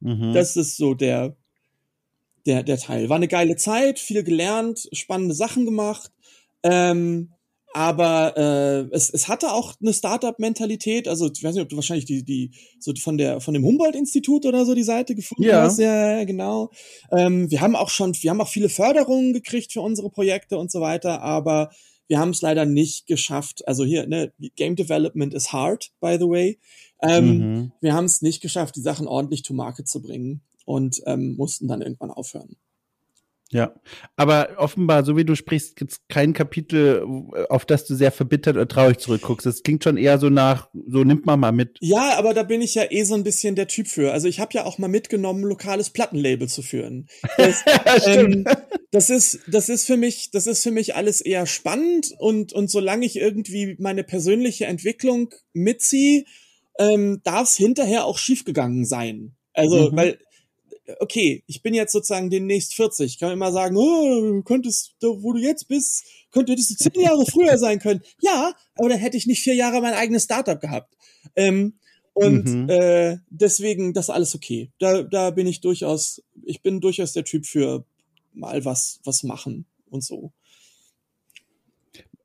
Mhm. 0.00 0.32
Das 0.32 0.56
ist 0.56 0.76
so 0.76 0.94
der, 0.94 1.36
der, 2.46 2.62
der 2.62 2.78
Teil. 2.78 3.08
War 3.08 3.16
eine 3.16 3.28
geile 3.28 3.56
Zeit, 3.56 3.98
viel 3.98 4.22
gelernt, 4.24 4.88
spannende 4.92 5.34
Sachen 5.34 5.64
gemacht. 5.64 6.10
Ähm, 6.62 7.32
aber 7.74 8.36
äh, 8.36 8.94
es, 8.94 9.10
es 9.10 9.28
hatte 9.28 9.52
auch 9.52 9.74
eine 9.80 9.92
Startup-Mentalität. 9.92 11.08
Also 11.08 11.30
ich 11.32 11.42
weiß 11.42 11.54
nicht, 11.54 11.62
ob 11.62 11.68
du 11.68 11.76
wahrscheinlich 11.76 12.04
die 12.04 12.22
die 12.24 12.50
so 12.78 12.92
von 12.94 13.16
der 13.16 13.40
von 13.40 13.54
dem 13.54 13.64
Humboldt-Institut 13.64 14.44
oder 14.46 14.64
so 14.64 14.74
die 14.74 14.82
Seite 14.82 15.14
gefunden 15.14 15.44
ja. 15.44 15.62
hast. 15.62 15.78
Ja, 15.78 16.24
genau. 16.24 16.70
Ähm, 17.10 17.50
wir 17.50 17.60
haben 17.60 17.76
auch 17.76 17.90
schon, 17.90 18.14
wir 18.20 18.30
haben 18.30 18.40
auch 18.40 18.48
viele 18.48 18.68
Förderungen 18.68 19.32
gekriegt 19.32 19.72
für 19.72 19.80
unsere 19.80 20.10
Projekte 20.10 20.58
und 20.58 20.70
so 20.70 20.80
weiter. 20.80 21.22
Aber 21.22 21.70
wir 22.08 22.18
haben 22.18 22.30
es 22.30 22.42
leider 22.42 22.66
nicht 22.66 23.06
geschafft. 23.06 23.66
Also 23.66 23.84
hier, 23.84 24.06
ne, 24.06 24.32
Game 24.56 24.76
Development 24.76 25.32
is 25.32 25.52
hard, 25.52 25.92
by 26.00 26.16
the 26.18 26.28
way. 26.28 26.58
Ähm, 27.02 27.38
mhm. 27.38 27.72
Wir 27.80 27.94
haben 27.94 28.04
es 28.04 28.22
nicht 28.22 28.42
geschafft, 28.42 28.76
die 28.76 28.82
Sachen 28.82 29.08
ordentlich 29.08 29.42
to 29.42 29.54
Market 29.54 29.88
zu 29.88 30.02
bringen 30.02 30.42
und 30.66 31.02
ähm, 31.06 31.36
mussten 31.36 31.68
dann 31.68 31.80
irgendwann 31.82 32.10
aufhören. 32.10 32.56
Ja, 33.52 33.74
aber 34.16 34.50
offenbar, 34.56 35.04
so 35.04 35.16
wie 35.16 35.26
du 35.26 35.34
sprichst, 35.34 35.76
gibt 35.76 35.92
es 35.92 36.00
kein 36.08 36.32
Kapitel, 36.32 37.04
auf 37.50 37.66
das 37.66 37.84
du 37.84 37.94
sehr 37.94 38.10
verbittert 38.10 38.56
oder 38.56 38.66
traurig 38.66 38.98
zurückguckst. 38.98 39.44
Das 39.44 39.62
klingt 39.62 39.84
schon 39.84 39.98
eher 39.98 40.18
so 40.18 40.30
nach, 40.30 40.70
so 40.88 41.04
nimmt 41.04 41.26
man 41.26 41.38
mal 41.38 41.52
mit. 41.52 41.76
Ja, 41.80 42.16
aber 42.16 42.32
da 42.32 42.44
bin 42.44 42.62
ich 42.62 42.74
ja 42.74 42.84
eh 42.90 43.04
so 43.04 43.14
ein 43.14 43.24
bisschen 43.24 43.54
der 43.54 43.68
Typ 43.68 43.88
für. 43.88 44.12
Also 44.12 44.26
ich 44.26 44.40
habe 44.40 44.54
ja 44.54 44.64
auch 44.64 44.78
mal 44.78 44.88
mitgenommen, 44.88 45.44
lokales 45.44 45.90
Plattenlabel 45.90 46.48
zu 46.48 46.62
führen. 46.62 47.08
Das, 47.36 47.62
ähm, 48.06 48.46
das 48.90 49.10
ist, 49.10 49.40
das 49.46 49.68
ist 49.68 49.86
für 49.86 49.98
mich, 49.98 50.30
das 50.30 50.46
ist 50.46 50.62
für 50.62 50.70
mich 50.70 50.96
alles 50.96 51.20
eher 51.20 51.46
spannend 51.46 52.12
und 52.18 52.54
und 52.54 52.70
solange 52.70 53.04
ich 53.04 53.16
irgendwie 53.16 53.76
meine 53.78 54.02
persönliche 54.02 54.64
Entwicklung 54.64 55.34
mitziehe, 55.52 56.24
ähm, 56.78 57.20
darf 57.22 57.48
es 57.48 57.56
hinterher 57.56 58.06
auch 58.06 58.16
schiefgegangen 58.16 58.86
sein. 58.86 59.36
Also, 59.52 59.90
mhm. 59.90 59.96
weil, 59.96 60.18
okay, 60.98 61.44
ich 61.46 61.62
bin 61.62 61.74
jetzt 61.74 61.92
sozusagen 61.92 62.30
demnächst 62.30 62.74
40. 62.74 63.06
Ich 63.06 63.18
kann 63.18 63.32
immer 63.32 63.52
sagen, 63.52 63.76
oh, 63.76 64.20
du 64.20 64.42
könntest, 64.42 64.96
wo 65.00 65.32
du 65.32 65.38
jetzt 65.38 65.68
bist, 65.68 66.04
könntest 66.30 66.70
du 66.70 66.74
zehn 66.90 67.02
Jahre 67.02 67.24
früher 67.26 67.58
sein 67.58 67.78
können. 67.78 68.02
Ja, 68.20 68.52
aber 68.76 68.88
dann 68.88 68.98
hätte 68.98 69.16
ich 69.16 69.26
nicht 69.26 69.42
vier 69.42 69.54
Jahre 69.54 69.80
mein 69.80 69.94
eigenes 69.94 70.24
Startup 70.24 70.60
gehabt. 70.60 70.94
Ähm, 71.36 71.74
und 72.14 72.44
mhm. 72.44 72.68
äh, 72.68 73.18
deswegen, 73.30 73.94
das 73.94 74.06
ist 74.06 74.14
alles 74.14 74.34
okay. 74.34 74.70
Da, 74.78 75.02
da 75.02 75.30
bin 75.30 75.46
ich 75.46 75.60
durchaus, 75.60 76.22
ich 76.44 76.62
bin 76.62 76.80
durchaus 76.80 77.12
der 77.12 77.24
Typ 77.24 77.46
für 77.46 77.84
mal 78.32 78.64
was, 78.64 79.00
was 79.04 79.22
machen 79.22 79.66
und 79.88 80.04
so 80.04 80.32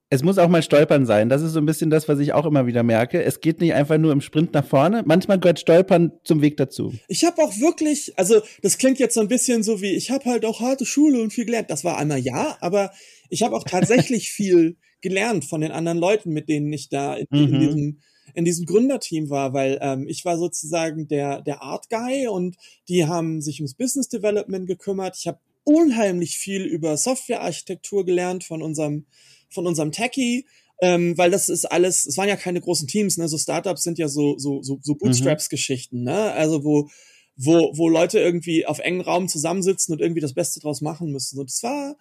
es 0.10 0.24
muss 0.24 0.38
auch 0.38 0.48
mal 0.48 0.64
Stolpern 0.64 1.06
sein. 1.06 1.28
Das 1.28 1.42
ist 1.42 1.52
so 1.52 1.60
ein 1.60 1.66
bisschen 1.66 1.90
das, 1.90 2.08
was 2.08 2.20
ich 2.20 2.32
auch 2.34 2.46
immer 2.46 2.66
wieder 2.66 2.82
merke. 2.84 3.22
Es 3.22 3.42
geht 3.42 3.60
nicht 3.60 3.74
einfach 3.74 3.98
nur 3.98 4.14
im 4.14 4.22
Sprint 4.22 4.54
nach 4.54 4.66
vorne. 4.66 5.04
Manchmal 5.06 5.40
gehört 5.40 5.60
Stolpern 5.60 6.14
zum 6.24 6.42
Weg 6.42 6.56
dazu. 6.56 6.94
Ich 7.10 7.26
habe 7.26 7.42
auch 7.42 7.58
wirklich, 7.60 8.14
also 8.18 8.42
das 8.62 8.78
klingt 8.78 9.00
jetzt 9.00 9.16
so 9.16 9.22
ein 9.22 9.28
bisschen 9.28 9.64
so 9.64 9.82
wie, 9.82 9.92
ich 9.96 10.10
habe 10.10 10.26
halt 10.26 10.46
auch 10.46 10.62
harte 10.62 10.86
Schule 10.86 11.22
und 11.22 11.34
viel 11.34 11.46
gelernt. 11.46 11.70
Das 11.70 11.84
war 11.84 11.98
einmal 11.98 12.20
ja, 12.20 12.58
aber 12.62 12.92
ich 13.30 13.44
habe 13.44 13.56
auch 13.56 13.66
tatsächlich 13.66 14.32
viel 14.32 14.78
gelernt 15.02 15.44
von 15.44 15.60
den 15.60 15.72
anderen 15.72 15.98
Leuten, 15.98 16.32
mit 16.32 16.48
denen 16.48 16.72
ich 16.72 16.88
da 16.88 17.16
in, 17.16 17.28
mhm. 17.30 17.54
in 17.54 17.60
diesem 17.60 18.00
in 18.34 18.46
diesem 18.46 18.66
Gründerteam 18.66 19.30
war, 19.30 19.54
weil 19.54 19.80
ähm, 19.82 20.06
ich 20.08 20.24
war 20.26 20.38
sozusagen 20.38 21.08
der 21.08 21.42
der 21.42 21.62
Art 21.62 21.90
Guy 21.90 22.28
und 22.28 22.56
die 22.88 23.06
haben 23.06 23.42
sich 23.42 23.60
ums 23.60 23.74
Business 23.74 24.10
Development 24.10 24.68
gekümmert. 24.68 25.16
Ich 25.18 25.28
habe 25.28 25.40
unheimlich 25.64 26.38
viel 26.38 26.64
über 26.64 26.98
Softwarearchitektur 26.98 28.06
gelernt 28.06 28.44
von 28.44 28.62
unserem 28.62 29.06
von 29.50 29.68
unserem 29.68 29.92
Techie, 29.92 30.46
ähm, 30.82 31.18
weil 31.18 31.32
das 31.32 31.50
ist 31.50 31.66
alles, 31.66 32.06
es 32.06 32.18
waren 32.18 32.30
ja 32.30 32.36
keine 32.36 32.62
großen 32.62 32.88
Teams, 32.88 33.18
ne? 33.18 33.28
So 33.28 33.38
Startups 33.38 33.84
sind 33.84 33.98
ja 33.98 34.08
so, 34.08 34.38
so, 34.38 34.62
so, 34.62 34.80
so 34.82 34.96
Bootstraps-Geschichten, 34.96 36.04
ne? 36.04 36.32
Also 36.34 36.64
wo, 36.64 36.90
wo, 37.36 37.72
wo 37.76 37.90
Leute 37.90 38.20
irgendwie 38.20 38.66
auf 38.66 38.80
engen 38.80 39.02
Raum 39.02 39.28
zusammensitzen 39.28 39.94
und 39.94 40.02
irgendwie 40.02 40.22
das 40.22 40.34
Beste 40.34 40.60
draus 40.60 40.82
machen 40.82 41.12
müssen. 41.12 41.40
Und 41.40 41.50
das 41.50 41.64
war, 41.64 41.96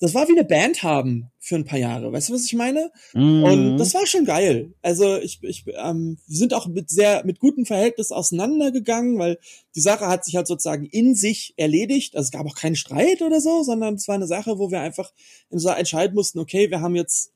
das 0.00 0.14
war 0.14 0.28
wie 0.28 0.32
eine 0.32 0.44
Band 0.44 0.82
haben 0.82 1.30
für 1.40 1.56
ein 1.56 1.64
paar 1.64 1.78
Jahre. 1.78 2.12
Weißt 2.12 2.28
du, 2.28 2.34
was 2.34 2.44
ich 2.44 2.54
meine? 2.54 2.92
Mhm. 3.14 3.42
Und 3.42 3.76
das 3.78 3.94
war 3.94 4.06
schon 4.06 4.24
geil. 4.24 4.74
Also 4.80 5.16
ich, 5.16 5.40
ich 5.42 5.64
ähm, 5.76 6.18
wir 6.26 6.36
sind 6.36 6.54
auch 6.54 6.68
mit 6.68 6.88
sehr 6.88 7.24
mit 7.24 7.40
gutem 7.40 7.66
Verhältnis 7.66 8.12
auseinandergegangen, 8.12 9.18
weil 9.18 9.38
die 9.74 9.80
Sache 9.80 10.06
hat 10.06 10.24
sich 10.24 10.36
halt 10.36 10.46
sozusagen 10.46 10.86
in 10.86 11.14
sich 11.14 11.54
erledigt. 11.56 12.16
Also 12.16 12.28
es 12.28 12.30
gab 12.30 12.46
auch 12.46 12.54
keinen 12.54 12.76
Streit 12.76 13.22
oder 13.22 13.40
so, 13.40 13.62
sondern 13.64 13.94
es 13.94 14.06
war 14.06 14.14
eine 14.14 14.28
Sache, 14.28 14.58
wo 14.58 14.70
wir 14.70 14.80
einfach 14.80 15.12
so 15.50 15.68
entscheiden 15.68 16.14
mussten, 16.14 16.38
okay, 16.38 16.70
wir 16.70 16.80
haben 16.80 16.94
jetzt, 16.94 17.32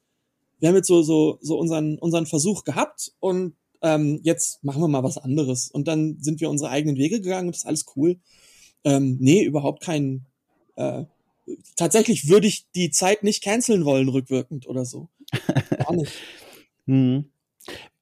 wir 0.61 0.69
haben 0.69 0.77
jetzt 0.77 0.89
so, 0.89 1.03
so, 1.03 1.39
so 1.41 1.59
unseren, 1.59 1.99
unseren 1.99 2.27
Versuch 2.27 2.63
gehabt 2.63 3.13
und 3.19 3.55
ähm, 3.83 4.21
jetzt 4.23 4.63
machen 4.63 4.81
wir 4.81 4.89
mal 4.89 5.03
was 5.03 5.19
anderes. 5.19 5.69
Und 5.69 5.89
dann 5.89 6.19
sind 6.21 6.41
wir 6.41 6.49
unsere 6.49 6.71
eigenen 6.71 6.97
Wege 6.97 7.21
gegangen 7.21 7.49
und 7.49 7.57
das 7.57 7.63
ist 7.63 7.67
alles 7.67 7.87
cool. 7.97 8.21
Ähm, 8.85 9.17
nee, 9.21 9.43
überhaupt 9.43 9.83
kein 9.83 10.27
äh, 10.77 11.05
tatsächlich 11.77 12.29
würde 12.29 12.47
ich 12.47 12.71
die 12.75 12.91
Zeit 12.91 13.23
nicht 13.23 13.43
canceln 13.43 13.85
wollen, 13.85 14.09
rückwirkend 14.09 14.67
oder 14.67 14.85
so. 14.85 15.09
Gar 15.79 15.95
nicht. 15.95 16.13
hm. 16.87 17.27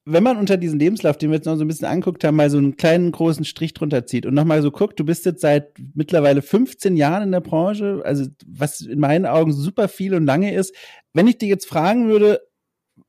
Wenn 0.03 0.23
man 0.23 0.37
unter 0.37 0.57
diesen 0.57 0.79
Lebenslauf, 0.79 1.17
den 1.17 1.29
wir 1.29 1.35
jetzt 1.35 1.45
noch 1.45 1.55
so 1.55 1.63
ein 1.63 1.67
bisschen 1.67 1.87
anguckt 1.87 2.23
haben, 2.23 2.35
mal 2.35 2.49
so 2.49 2.57
einen 2.57 2.75
kleinen 2.75 3.11
großen 3.11 3.45
Strich 3.45 3.75
drunter 3.75 4.07
zieht 4.07 4.25
und 4.25 4.33
nochmal 4.33 4.63
so 4.63 4.71
guckt, 4.71 4.99
du 4.99 5.05
bist 5.05 5.25
jetzt 5.25 5.41
seit 5.41 5.73
mittlerweile 5.93 6.41
15 6.41 6.97
Jahren 6.97 7.23
in 7.23 7.31
der 7.31 7.41
Branche, 7.41 8.01
also 8.03 8.25
was 8.47 8.81
in 8.81 8.99
meinen 8.99 9.27
Augen 9.27 9.53
super 9.53 9.87
viel 9.87 10.15
und 10.15 10.25
lange 10.25 10.55
ist. 10.55 10.75
Wenn 11.13 11.27
ich 11.27 11.37
dir 11.37 11.47
jetzt 11.47 11.67
fragen 11.67 12.07
würde, 12.07 12.41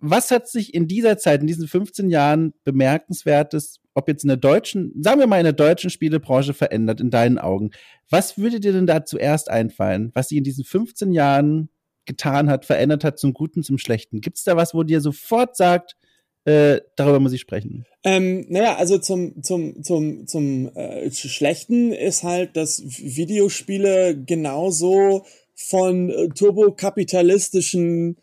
was 0.01 0.30
hat 0.30 0.49
sich 0.49 0.74
in 0.74 0.86
dieser 0.86 1.16
Zeit, 1.16 1.40
in 1.40 1.47
diesen 1.47 1.66
15 1.66 2.11
Jahren 2.11 2.53
bemerkenswertes 2.64 3.82
ob 3.95 4.09
jetzt 4.09 4.24
in 4.24 4.28
der 4.28 4.36
deutschen, 4.36 4.93
sagen 5.03 5.20
wir 5.20 5.26
mal 5.26 5.38
in 5.38 5.45
der 5.45 5.53
deutschen 5.53 5.90
Spielebranche 5.90 6.55
verändert 6.55 7.01
in 7.01 7.11
deinen 7.11 7.38
Augen. 7.38 7.70
Was 8.09 8.38
würde 8.38 8.61
dir 8.61 8.72
denn 8.72 8.86
da 8.86 9.05
zuerst 9.05 9.51
einfallen, 9.51 10.11
was 10.14 10.28
sie 10.28 10.38
in 10.38 10.45
diesen 10.45 10.64
15 10.64 11.12
Jahren 11.12 11.68
getan 12.05 12.51
hat, 12.51 12.64
verändert 12.64 13.05
hat 13.05 13.18
zum 13.18 13.32
Guten, 13.32 13.62
zum 13.62 13.78
Schlechten? 13.78 14.20
Gibt 14.20 14.38
es 14.38 14.45
da 14.45 14.57
was, 14.57 14.74
wo 14.74 14.82
dir 14.82 15.01
sofort 15.01 15.57
sagt, 15.57 15.97
äh, 16.45 16.80
darüber 16.97 17.20
muss 17.20 17.32
ich 17.32 17.40
sprechen. 17.40 17.86
Ähm, 18.03 18.47
naja, 18.49 18.76
also 18.76 18.99
zum, 18.99 19.43
zum, 19.45 19.82
zum, 19.84 20.26
zum 20.26 20.74
äh, 20.74 21.09
Schlechten 21.12 21.93
ist 21.93 22.24
halt, 22.24 22.57
dass 22.57 22.82
Videospiele 22.84 24.20
genauso 24.26 25.24
von 25.55 26.11
äh, 26.11 26.28
turbokapitalistischen 26.30 28.16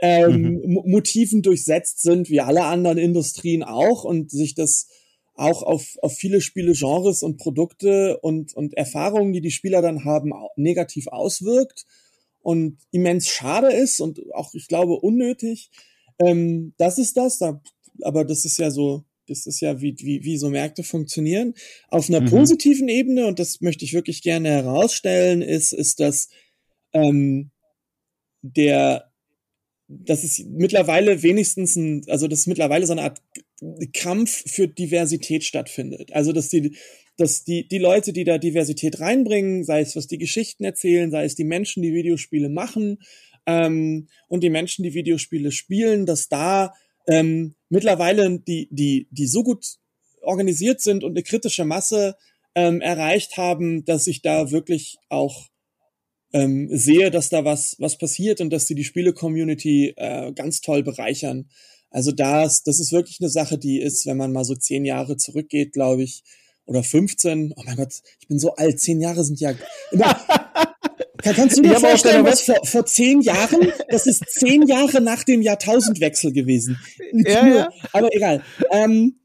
ähm, 0.00 0.60
mhm. 0.64 0.80
Motiven 0.86 1.42
durchsetzt 1.42 2.00
sind, 2.00 2.30
wie 2.30 2.40
alle 2.40 2.64
anderen 2.64 2.98
Industrien 2.98 3.62
auch 3.62 4.04
und 4.04 4.30
sich 4.30 4.54
das 4.54 4.88
auch 5.36 5.62
auf, 5.62 5.96
auf 6.02 6.14
viele 6.14 6.40
Spiele, 6.40 6.72
Genres 6.72 7.22
und 7.22 7.36
Produkte 7.36 8.18
und, 8.18 8.54
und 8.54 8.74
Erfahrungen, 8.74 9.32
die 9.32 9.40
die 9.40 9.50
Spieler 9.50 9.82
dann 9.82 10.04
haben, 10.04 10.32
negativ 10.56 11.06
auswirkt 11.08 11.84
und 12.40 12.78
immens 12.90 13.28
schade 13.28 13.72
ist 13.72 14.00
und 14.00 14.20
auch, 14.32 14.54
ich 14.54 14.68
glaube, 14.68 14.94
unnötig. 14.94 15.70
Ähm, 16.18 16.74
das 16.78 16.98
ist 16.98 17.16
das, 17.16 17.38
da, 17.38 17.60
aber 18.02 18.24
das 18.24 18.44
ist 18.44 18.58
ja 18.58 18.70
so, 18.70 19.04
das 19.28 19.46
ist 19.46 19.60
ja, 19.60 19.80
wie, 19.80 19.94
wie, 19.98 20.24
wie 20.24 20.38
so 20.38 20.48
Märkte 20.48 20.82
funktionieren. 20.82 21.54
Auf 21.88 22.08
einer 22.08 22.20
mhm. 22.20 22.26
positiven 22.26 22.88
Ebene, 22.88 23.26
und 23.26 23.38
das 23.38 23.60
möchte 23.60 23.84
ich 23.84 23.92
wirklich 23.92 24.22
gerne 24.22 24.48
herausstellen, 24.48 25.42
ist, 25.42 25.72
ist, 25.72 26.00
dass 26.00 26.28
ähm, 26.92 27.50
der, 28.42 29.10
das 29.88 30.24
ist 30.24 30.46
mittlerweile 30.46 31.22
wenigstens 31.22 31.76
ein, 31.76 32.02
also 32.08 32.26
das 32.26 32.40
ist 32.40 32.46
mittlerweile 32.46 32.86
so 32.86 32.92
eine 32.92 33.02
Art 33.02 33.22
Kampf 33.94 34.42
für 34.50 34.68
Diversität 34.68 35.44
stattfindet. 35.44 36.12
Also 36.12 36.32
dass 36.32 36.48
die, 36.48 36.76
dass 37.16 37.44
die, 37.44 37.66
die 37.68 37.78
Leute, 37.78 38.12
die 38.12 38.24
da 38.24 38.38
Diversität 38.38 39.00
reinbringen, 39.00 39.64
sei 39.64 39.80
es 39.80 39.96
was 39.96 40.06
die 40.06 40.18
Geschichten 40.18 40.64
erzählen, 40.64 41.10
sei 41.10 41.24
es 41.24 41.34
die 41.34 41.44
Menschen, 41.44 41.82
die 41.82 41.94
Videospiele 41.94 42.48
machen 42.48 42.98
ähm, 43.46 44.08
und 44.28 44.42
die 44.42 44.50
Menschen, 44.50 44.82
die 44.82 44.94
Videospiele 44.94 45.52
spielen, 45.52 46.04
dass 46.04 46.28
da 46.28 46.74
ähm, 47.06 47.54
mittlerweile 47.68 48.40
die, 48.40 48.68
die, 48.70 49.06
die 49.10 49.26
so 49.26 49.44
gut 49.44 49.64
organisiert 50.20 50.80
sind 50.80 51.04
und 51.04 51.12
eine 51.12 51.22
kritische 51.22 51.64
Masse 51.64 52.16
ähm, 52.56 52.80
erreicht 52.80 53.36
haben, 53.36 53.84
dass 53.84 54.04
sich 54.04 54.22
da 54.22 54.50
wirklich 54.50 54.96
auch 55.08 55.48
ähm, 56.36 56.68
sehe, 56.70 57.10
dass 57.10 57.30
da 57.30 57.46
was, 57.46 57.76
was 57.78 57.96
passiert 57.96 58.42
und 58.42 58.50
dass 58.50 58.66
die 58.66 58.74
die 58.74 58.84
Spiele-Community 58.84 59.94
äh, 59.96 60.32
ganz 60.32 60.60
toll 60.60 60.82
bereichern. 60.82 61.48
Also 61.90 62.12
das, 62.12 62.62
das 62.62 62.78
ist 62.78 62.92
wirklich 62.92 63.20
eine 63.20 63.30
Sache, 63.30 63.56
die 63.56 63.80
ist, 63.80 64.04
wenn 64.04 64.18
man 64.18 64.32
mal 64.32 64.44
so 64.44 64.54
zehn 64.54 64.84
Jahre 64.84 65.16
zurückgeht, 65.16 65.72
glaube 65.72 66.02
ich, 66.02 66.24
oder 66.66 66.82
15. 66.82 67.54
Oh 67.56 67.62
mein 67.64 67.76
Gott, 67.76 67.94
ich 68.20 68.28
bin 68.28 68.38
so 68.38 68.54
alt. 68.54 68.78
Zehn 68.80 69.00
Jahre 69.00 69.24
sind 69.24 69.40
ja. 69.40 69.54
Kannst 71.22 71.56
du 71.56 71.62
dir 71.62 71.80
vorstellen, 71.80 72.24
was 72.24 72.42
vor, 72.42 72.56
vor 72.64 72.84
zehn 72.84 73.22
Jahren, 73.22 73.72
das 73.88 74.06
ist 74.06 74.22
zehn 74.28 74.66
Jahre 74.66 75.00
nach 75.00 75.24
dem 75.24 75.40
Jahrtausendwechsel 75.40 76.32
gewesen. 76.32 76.78
Ja, 77.12 77.46
ja. 77.46 77.68
Aber 77.92 78.14
egal. 78.14 78.42
Ähm, 78.70 79.20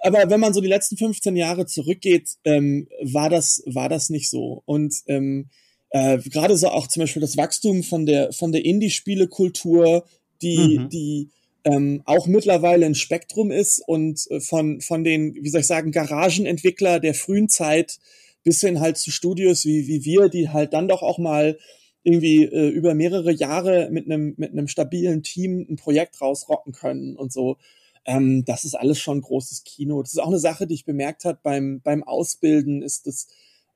aber 0.00 0.30
wenn 0.30 0.40
man 0.40 0.54
so 0.54 0.62
die 0.62 0.68
letzten 0.68 0.96
15 0.96 1.36
Jahre 1.36 1.66
zurückgeht, 1.66 2.30
ähm, 2.44 2.88
war 3.02 3.28
das 3.28 3.62
war 3.66 3.90
das 3.90 4.08
nicht 4.08 4.30
so. 4.30 4.62
Und 4.64 4.94
ähm, 5.06 5.50
äh, 5.90 6.18
gerade 6.18 6.56
so 6.56 6.68
auch 6.68 6.86
zum 6.86 7.02
Beispiel 7.02 7.22
das 7.22 7.36
Wachstum 7.36 7.82
von 7.82 8.06
der 8.06 8.32
von 8.32 8.52
der 8.52 8.64
Indie-Spielekultur, 8.64 10.04
die 10.42 10.78
mhm. 10.78 10.88
die 10.90 11.30
ähm, 11.64 12.02
auch 12.04 12.26
mittlerweile 12.26 12.86
ein 12.86 12.94
Spektrum 12.94 13.50
ist 13.50 13.80
und 13.86 14.30
äh, 14.30 14.40
von 14.40 14.80
von 14.80 15.04
den 15.04 15.34
wie 15.34 15.48
soll 15.48 15.62
ich 15.62 15.66
sagen 15.66 15.92
Garagenentwickler 15.92 17.00
der 17.00 17.14
frühen 17.14 17.48
Zeit 17.48 17.98
bis 18.44 18.60
hin 18.60 18.80
halt 18.80 18.98
zu 18.98 19.10
Studios 19.10 19.64
wie 19.64 19.86
wie 19.86 20.04
wir, 20.04 20.28
die 20.28 20.48
halt 20.50 20.72
dann 20.72 20.88
doch 20.88 21.02
auch 21.02 21.18
mal 21.18 21.58
irgendwie 22.02 22.44
äh, 22.44 22.68
über 22.68 22.94
mehrere 22.94 23.32
Jahre 23.32 23.88
mit 23.90 24.06
einem 24.06 24.34
mit 24.36 24.52
einem 24.52 24.68
stabilen 24.68 25.22
Team 25.22 25.66
ein 25.68 25.76
Projekt 25.76 26.20
rausrocken 26.20 26.72
können 26.72 27.16
und 27.16 27.32
so. 27.32 27.56
Ähm, 28.04 28.44
das 28.46 28.64
ist 28.64 28.74
alles 28.74 28.98
schon 28.98 29.20
großes 29.20 29.64
Kino. 29.64 30.00
Das 30.02 30.12
ist 30.12 30.18
auch 30.18 30.28
eine 30.28 30.38
Sache, 30.38 30.66
die 30.66 30.74
ich 30.74 30.86
bemerkt 30.86 31.26
habe 31.26 31.38
beim, 31.42 31.82
beim 31.82 32.02
Ausbilden, 32.02 32.80
ist 32.80 33.06
das 33.06 33.26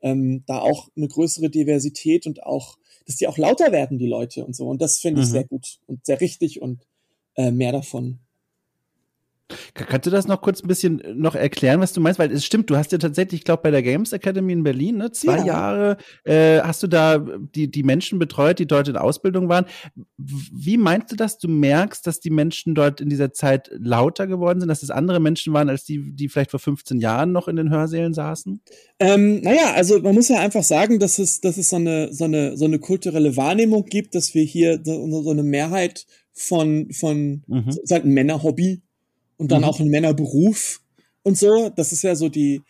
ähm, 0.02 0.44
da 0.46 0.58
auch 0.58 0.88
eine 0.96 1.08
größere 1.08 1.50
Diversität 1.50 2.26
und 2.26 2.42
auch, 2.42 2.78
dass 3.06 3.16
die 3.16 3.26
auch 3.26 3.38
lauter 3.38 3.72
werden, 3.72 3.98
die 3.98 4.06
Leute 4.06 4.44
und 4.44 4.54
so. 4.54 4.68
Und 4.68 4.82
das 4.82 4.98
finde 4.98 5.22
ich 5.22 5.28
mhm. 5.28 5.32
sehr 5.32 5.44
gut 5.44 5.78
und 5.86 6.04
sehr 6.04 6.20
richtig 6.20 6.60
und 6.60 6.86
äh, 7.36 7.50
mehr 7.50 7.72
davon. 7.72 8.18
Kannst 9.74 10.06
du 10.06 10.10
das 10.10 10.26
noch 10.26 10.40
kurz 10.40 10.62
ein 10.62 10.68
bisschen 10.68 11.00
äh, 11.00 11.14
noch 11.14 11.34
erklären, 11.34 11.80
was 11.80 11.92
du 11.92 12.00
meinst? 12.00 12.18
Weil 12.18 12.32
es 12.32 12.44
stimmt, 12.44 12.70
du 12.70 12.76
hast 12.76 12.92
ja 12.92 12.98
tatsächlich, 12.98 13.40
ich 13.40 13.44
glaube, 13.44 13.62
bei 13.62 13.70
der 13.70 13.82
Games 13.82 14.12
Academy 14.12 14.52
in 14.52 14.62
Berlin, 14.62 14.98
ne, 14.98 15.12
zwei 15.12 15.38
ja. 15.38 15.46
Jahre 15.46 15.96
äh, 16.24 16.60
hast 16.60 16.82
du 16.82 16.86
da 16.86 17.18
die, 17.18 17.70
die 17.70 17.82
Menschen 17.82 18.18
betreut, 18.18 18.58
die 18.58 18.66
dort 18.66 18.88
in 18.88 18.96
Ausbildung 18.96 19.48
waren. 19.48 19.66
Wie 20.16 20.76
meinst 20.76 21.12
du 21.12 21.16
das? 21.16 21.38
Du 21.38 21.48
merkst, 21.48 22.06
dass 22.06 22.20
die 22.20 22.30
Menschen 22.30 22.74
dort 22.74 23.00
in 23.00 23.08
dieser 23.08 23.32
Zeit 23.32 23.70
lauter 23.72 24.26
geworden 24.26 24.60
sind, 24.60 24.68
dass 24.68 24.82
es 24.82 24.90
andere 24.90 25.20
Menschen 25.20 25.52
waren, 25.52 25.68
als 25.68 25.84
die, 25.84 26.14
die 26.14 26.28
vielleicht 26.28 26.50
vor 26.50 26.60
15 26.60 26.98
Jahren 27.00 27.32
noch 27.32 27.48
in 27.48 27.56
den 27.56 27.70
Hörsälen 27.70 28.14
saßen? 28.14 28.60
Ähm, 28.98 29.40
naja, 29.40 29.72
also 29.74 30.00
man 30.00 30.14
muss 30.14 30.28
ja 30.28 30.40
einfach 30.40 30.62
sagen, 30.62 30.98
dass 30.98 31.18
es, 31.18 31.40
dass 31.40 31.56
es 31.56 31.70
so 31.70 31.76
eine, 31.76 32.12
so 32.12 32.24
eine, 32.24 32.56
so 32.56 32.64
eine 32.64 32.78
kulturelle 32.78 33.36
Wahrnehmung 33.36 33.84
gibt, 33.86 34.14
dass 34.14 34.34
wir 34.34 34.42
hier 34.42 34.80
so, 34.84 35.22
so 35.22 35.30
eine 35.30 35.42
Mehrheit 35.42 36.06
von, 36.32 36.90
von, 36.92 37.42
mhm. 37.46 37.68
ist 37.68 37.90
halt 37.90 38.04
ein 38.04 38.12
Männerhobby 38.12 38.82
und 39.42 39.50
dann 39.50 39.62
mhm. 39.62 39.68
auch 39.68 39.80
ein 39.80 39.88
Männerberuf 39.88 40.80
und 41.24 41.36
so. 41.36 41.68
Das 41.74 41.90
ist 41.90 42.02
ja 42.02 42.14
so 42.14 42.28
die, 42.28 42.62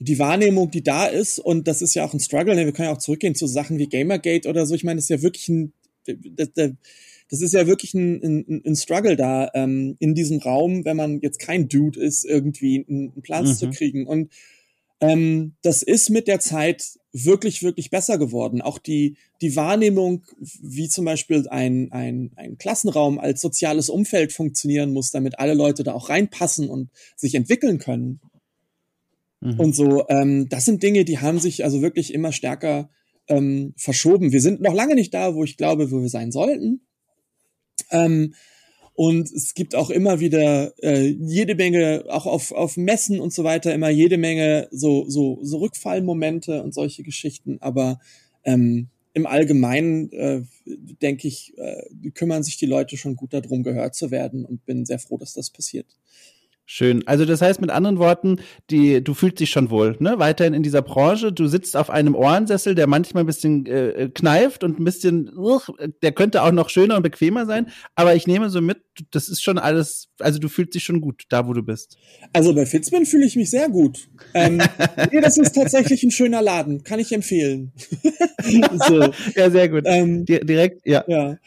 die 0.00 0.18
Wahrnehmung, 0.18 0.68
die 0.68 0.82
da 0.82 1.06
ist. 1.06 1.38
Und 1.38 1.68
das 1.68 1.80
ist 1.80 1.94
ja 1.94 2.04
auch 2.04 2.12
ein 2.12 2.18
Struggle. 2.18 2.56
Ne? 2.56 2.64
Wir 2.64 2.72
können 2.72 2.88
ja 2.88 2.94
auch 2.94 2.98
zurückgehen 2.98 3.36
zu 3.36 3.46
Sachen 3.46 3.78
wie 3.78 3.88
Gamergate 3.88 4.48
oder 4.48 4.66
so. 4.66 4.74
Ich 4.74 4.82
meine, 4.82 4.96
das 4.96 5.04
ist 5.04 5.10
ja 5.10 5.22
wirklich 5.22 5.48
ein, 5.48 5.72
das, 6.06 6.48
das 7.30 7.40
ist 7.40 7.54
ja 7.54 7.68
wirklich 7.68 7.94
ein, 7.94 8.20
ein, 8.48 8.62
ein 8.66 8.74
Struggle 8.74 9.14
da 9.14 9.48
ähm, 9.54 9.94
in 10.00 10.16
diesem 10.16 10.40
Raum, 10.40 10.84
wenn 10.84 10.96
man 10.96 11.20
jetzt 11.20 11.38
kein 11.38 11.68
Dude 11.68 12.00
ist, 12.00 12.24
irgendwie 12.24 12.84
einen, 12.88 13.12
einen 13.12 13.22
Platz 13.22 13.46
mhm. 13.46 13.54
zu 13.54 13.70
kriegen. 13.70 14.04
Und 14.04 14.32
ähm, 15.00 15.52
das 15.62 15.84
ist 15.84 16.10
mit 16.10 16.26
der 16.26 16.40
Zeit 16.40 16.98
wirklich, 17.24 17.62
wirklich 17.62 17.90
besser 17.90 18.18
geworden. 18.18 18.60
Auch 18.60 18.78
die, 18.78 19.16
die 19.40 19.56
Wahrnehmung, 19.56 20.24
wie 20.62 20.88
zum 20.88 21.04
Beispiel 21.04 21.46
ein, 21.48 21.92
ein, 21.92 22.32
ein 22.36 22.58
Klassenraum 22.58 23.18
als 23.18 23.40
soziales 23.40 23.88
Umfeld 23.88 24.32
funktionieren 24.32 24.92
muss, 24.92 25.10
damit 25.10 25.38
alle 25.38 25.54
Leute 25.54 25.82
da 25.82 25.92
auch 25.92 26.08
reinpassen 26.08 26.68
und 26.68 26.90
sich 27.16 27.34
entwickeln 27.34 27.78
können. 27.78 28.20
Mhm. 29.40 29.60
Und 29.60 29.76
so, 29.76 30.08
ähm, 30.08 30.48
das 30.48 30.64
sind 30.64 30.82
Dinge, 30.82 31.04
die 31.04 31.18
haben 31.18 31.38
sich 31.38 31.64
also 31.64 31.82
wirklich 31.82 32.12
immer 32.12 32.32
stärker 32.32 32.90
ähm, 33.28 33.74
verschoben. 33.76 34.32
Wir 34.32 34.40
sind 34.40 34.60
noch 34.60 34.74
lange 34.74 34.94
nicht 34.94 35.14
da, 35.14 35.34
wo 35.34 35.44
ich 35.44 35.56
glaube, 35.56 35.90
wo 35.90 36.00
wir 36.00 36.08
sein 36.08 36.32
sollten. 36.32 36.80
Ähm, 37.90 38.34
und 38.98 39.30
es 39.30 39.54
gibt 39.54 39.76
auch 39.76 39.90
immer 39.90 40.18
wieder 40.18 40.72
äh, 40.82 41.06
jede 41.06 41.54
Menge, 41.54 42.06
auch 42.08 42.26
auf, 42.26 42.50
auf 42.50 42.76
Messen 42.76 43.20
und 43.20 43.32
so 43.32 43.44
weiter, 43.44 43.72
immer 43.72 43.90
jede 43.90 44.18
Menge 44.18 44.66
so, 44.72 45.08
so, 45.08 45.38
so 45.42 45.58
Rückfallmomente 45.58 46.64
und 46.64 46.74
solche 46.74 47.04
Geschichten. 47.04 47.58
Aber 47.60 48.00
ähm, 48.42 48.88
im 49.12 49.28
Allgemeinen, 49.28 50.10
äh, 50.10 50.42
denke 50.66 51.28
ich, 51.28 51.56
äh, 51.58 52.10
kümmern 52.10 52.42
sich 52.42 52.56
die 52.56 52.66
Leute 52.66 52.96
schon 52.96 53.14
gut 53.14 53.34
darum, 53.34 53.62
gehört 53.62 53.94
zu 53.94 54.10
werden 54.10 54.44
und 54.44 54.66
bin 54.66 54.84
sehr 54.84 54.98
froh, 54.98 55.16
dass 55.16 55.32
das 55.32 55.50
passiert. 55.50 55.86
Schön. 56.70 57.02
Also 57.06 57.24
das 57.24 57.40
heißt 57.40 57.62
mit 57.62 57.70
anderen 57.70 57.98
Worten, 57.98 58.40
die, 58.68 59.02
du 59.02 59.14
fühlst 59.14 59.40
dich 59.40 59.48
schon 59.48 59.70
wohl, 59.70 59.96
ne? 60.00 60.18
Weiterhin 60.18 60.52
in 60.52 60.62
dieser 60.62 60.82
Branche. 60.82 61.32
Du 61.32 61.46
sitzt 61.46 61.78
auf 61.78 61.88
einem 61.88 62.14
Ohrensessel, 62.14 62.74
der 62.74 62.86
manchmal 62.86 63.22
ein 63.22 63.26
bisschen 63.26 63.64
äh, 63.64 64.10
kneift 64.14 64.62
und 64.62 64.78
ein 64.78 64.84
bisschen, 64.84 65.34
uh, 65.34 65.60
der 66.02 66.12
könnte 66.12 66.42
auch 66.42 66.52
noch 66.52 66.68
schöner 66.68 66.96
und 66.96 67.02
bequemer 67.02 67.46
sein. 67.46 67.70
Aber 67.94 68.14
ich 68.16 68.26
nehme 68.26 68.50
so 68.50 68.60
mit, 68.60 68.82
das 69.12 69.30
ist 69.30 69.42
schon 69.42 69.56
alles, 69.56 70.10
also 70.18 70.38
du 70.38 70.50
fühlst 70.50 70.74
dich 70.74 70.84
schon 70.84 71.00
gut, 71.00 71.22
da 71.30 71.48
wo 71.48 71.54
du 71.54 71.62
bist. 71.62 71.96
Also 72.34 72.54
bei 72.54 72.66
Fitzman 72.66 73.06
fühle 73.06 73.24
ich 73.24 73.34
mich 73.34 73.48
sehr 73.48 73.70
gut. 73.70 74.06
Ähm, 74.34 74.58
nee, 75.10 75.22
das 75.22 75.38
ist 75.38 75.54
tatsächlich 75.54 76.02
ein 76.02 76.10
schöner 76.10 76.42
Laden, 76.42 76.84
kann 76.84 77.00
ich 77.00 77.12
empfehlen. 77.12 77.72
so. 78.86 79.10
Ja, 79.34 79.50
sehr 79.50 79.70
gut. 79.70 79.84
Ähm, 79.86 80.26
direkt, 80.26 80.86
ja. 80.86 81.02
Ja. 81.08 81.38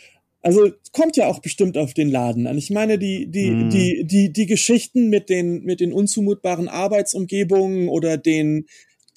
Also 0.41 0.71
kommt 0.91 1.17
ja 1.17 1.27
auch 1.27 1.39
bestimmt 1.39 1.77
auf 1.77 1.93
den 1.93 2.09
Laden 2.09 2.47
an. 2.47 2.57
Ich 2.57 2.71
meine, 2.71 2.97
die, 2.97 3.29
die, 3.29 3.51
mm. 3.51 3.69
die, 3.69 4.03
die, 4.05 4.33
die 4.33 4.45
Geschichten 4.47 5.09
mit 5.09 5.29
den, 5.29 5.63
mit 5.63 5.79
den 5.79 5.93
unzumutbaren 5.93 6.67
Arbeitsumgebungen 6.67 7.89
oder 7.89 8.17
den, 8.17 8.65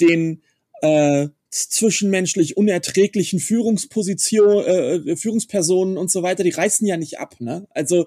den 0.01 0.43
äh, 0.83 1.29
zwischenmenschlich 1.51 2.57
unerträglichen 2.57 3.39
Führungsposition, 3.39 4.65
äh, 4.65 5.17
Führungspersonen 5.17 5.97
und 5.97 6.11
so 6.11 6.23
weiter, 6.23 6.43
die 6.43 6.51
reißen 6.51 6.87
ja 6.87 6.97
nicht 6.97 7.19
ab, 7.19 7.37
ne? 7.39 7.67
Also 7.71 8.07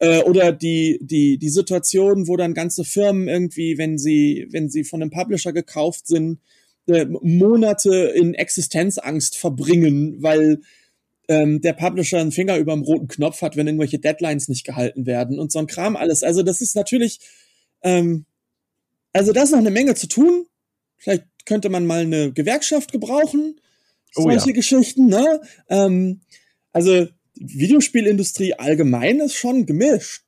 äh, 0.00 0.22
oder 0.24 0.52
die 0.52 0.98
die 1.00 1.38
die 1.38 1.48
Situation, 1.48 2.26
wo 2.26 2.36
dann 2.36 2.54
ganze 2.54 2.84
Firmen 2.84 3.28
irgendwie, 3.28 3.78
wenn 3.78 3.98
sie 3.98 4.48
wenn 4.50 4.68
sie 4.68 4.82
von 4.82 5.00
einem 5.00 5.12
Publisher 5.12 5.52
gekauft 5.52 6.08
sind, 6.08 6.40
äh, 6.86 7.06
Monate 7.06 8.12
in 8.16 8.34
Existenzangst 8.34 9.38
verbringen, 9.38 10.16
weil 10.20 10.60
ähm, 11.32 11.62
der 11.62 11.72
Publisher 11.72 12.18
einen 12.18 12.30
Finger 12.30 12.58
über 12.58 12.74
dem 12.74 12.82
roten 12.82 13.08
Knopf 13.08 13.40
hat, 13.40 13.56
wenn 13.56 13.66
irgendwelche 13.66 13.98
Deadlines 13.98 14.48
nicht 14.48 14.64
gehalten 14.64 15.06
werden 15.06 15.38
und 15.38 15.50
so 15.50 15.58
ein 15.58 15.66
Kram 15.66 15.96
alles. 15.96 16.22
Also 16.22 16.42
das 16.42 16.60
ist 16.60 16.76
natürlich, 16.76 17.20
ähm, 17.82 18.26
also 19.14 19.32
da 19.32 19.42
ist 19.42 19.52
noch 19.52 19.58
eine 19.58 19.70
Menge 19.70 19.94
zu 19.94 20.08
tun. 20.08 20.46
Vielleicht 20.98 21.24
könnte 21.46 21.70
man 21.70 21.86
mal 21.86 22.02
eine 22.02 22.32
Gewerkschaft 22.32 22.92
gebrauchen. 22.92 23.58
Oh, 24.14 24.24
solche 24.24 24.50
ja. 24.50 24.54
Geschichten, 24.54 25.06
ne? 25.06 25.40
Ähm, 25.70 26.20
also 26.72 27.06
Videospielindustrie 27.34 28.54
allgemein 28.54 29.20
ist 29.20 29.34
schon 29.34 29.64
gemischt. 29.64 30.24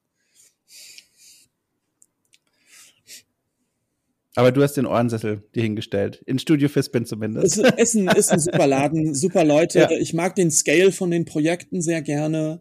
Aber 4.37 4.51
du 4.51 4.63
hast 4.63 4.75
den 4.75 4.87
Ohrensessel 4.87 5.43
dir 5.55 5.63
hingestellt. 5.63 6.23
In 6.27 6.39
Studio 6.39 6.69
Fispin 6.69 7.07
zumindest. 7.07 7.59
Es 7.77 7.95
ist 7.95 7.95
ein, 7.95 8.09
ist 8.09 8.33
ein 8.33 8.41
super 8.41 8.67
Laden, 8.67 9.15
super 9.15 9.45
Leute. 9.45 9.81
Ja. 9.81 9.91
Ich 9.91 10.13
mag 10.13 10.35
den 10.35 10.51
Scale 10.51 10.93
von 10.93 11.11
den 11.11 11.25
Projekten 11.25 11.81
sehr 11.81 12.03
gerne. 12.03 12.61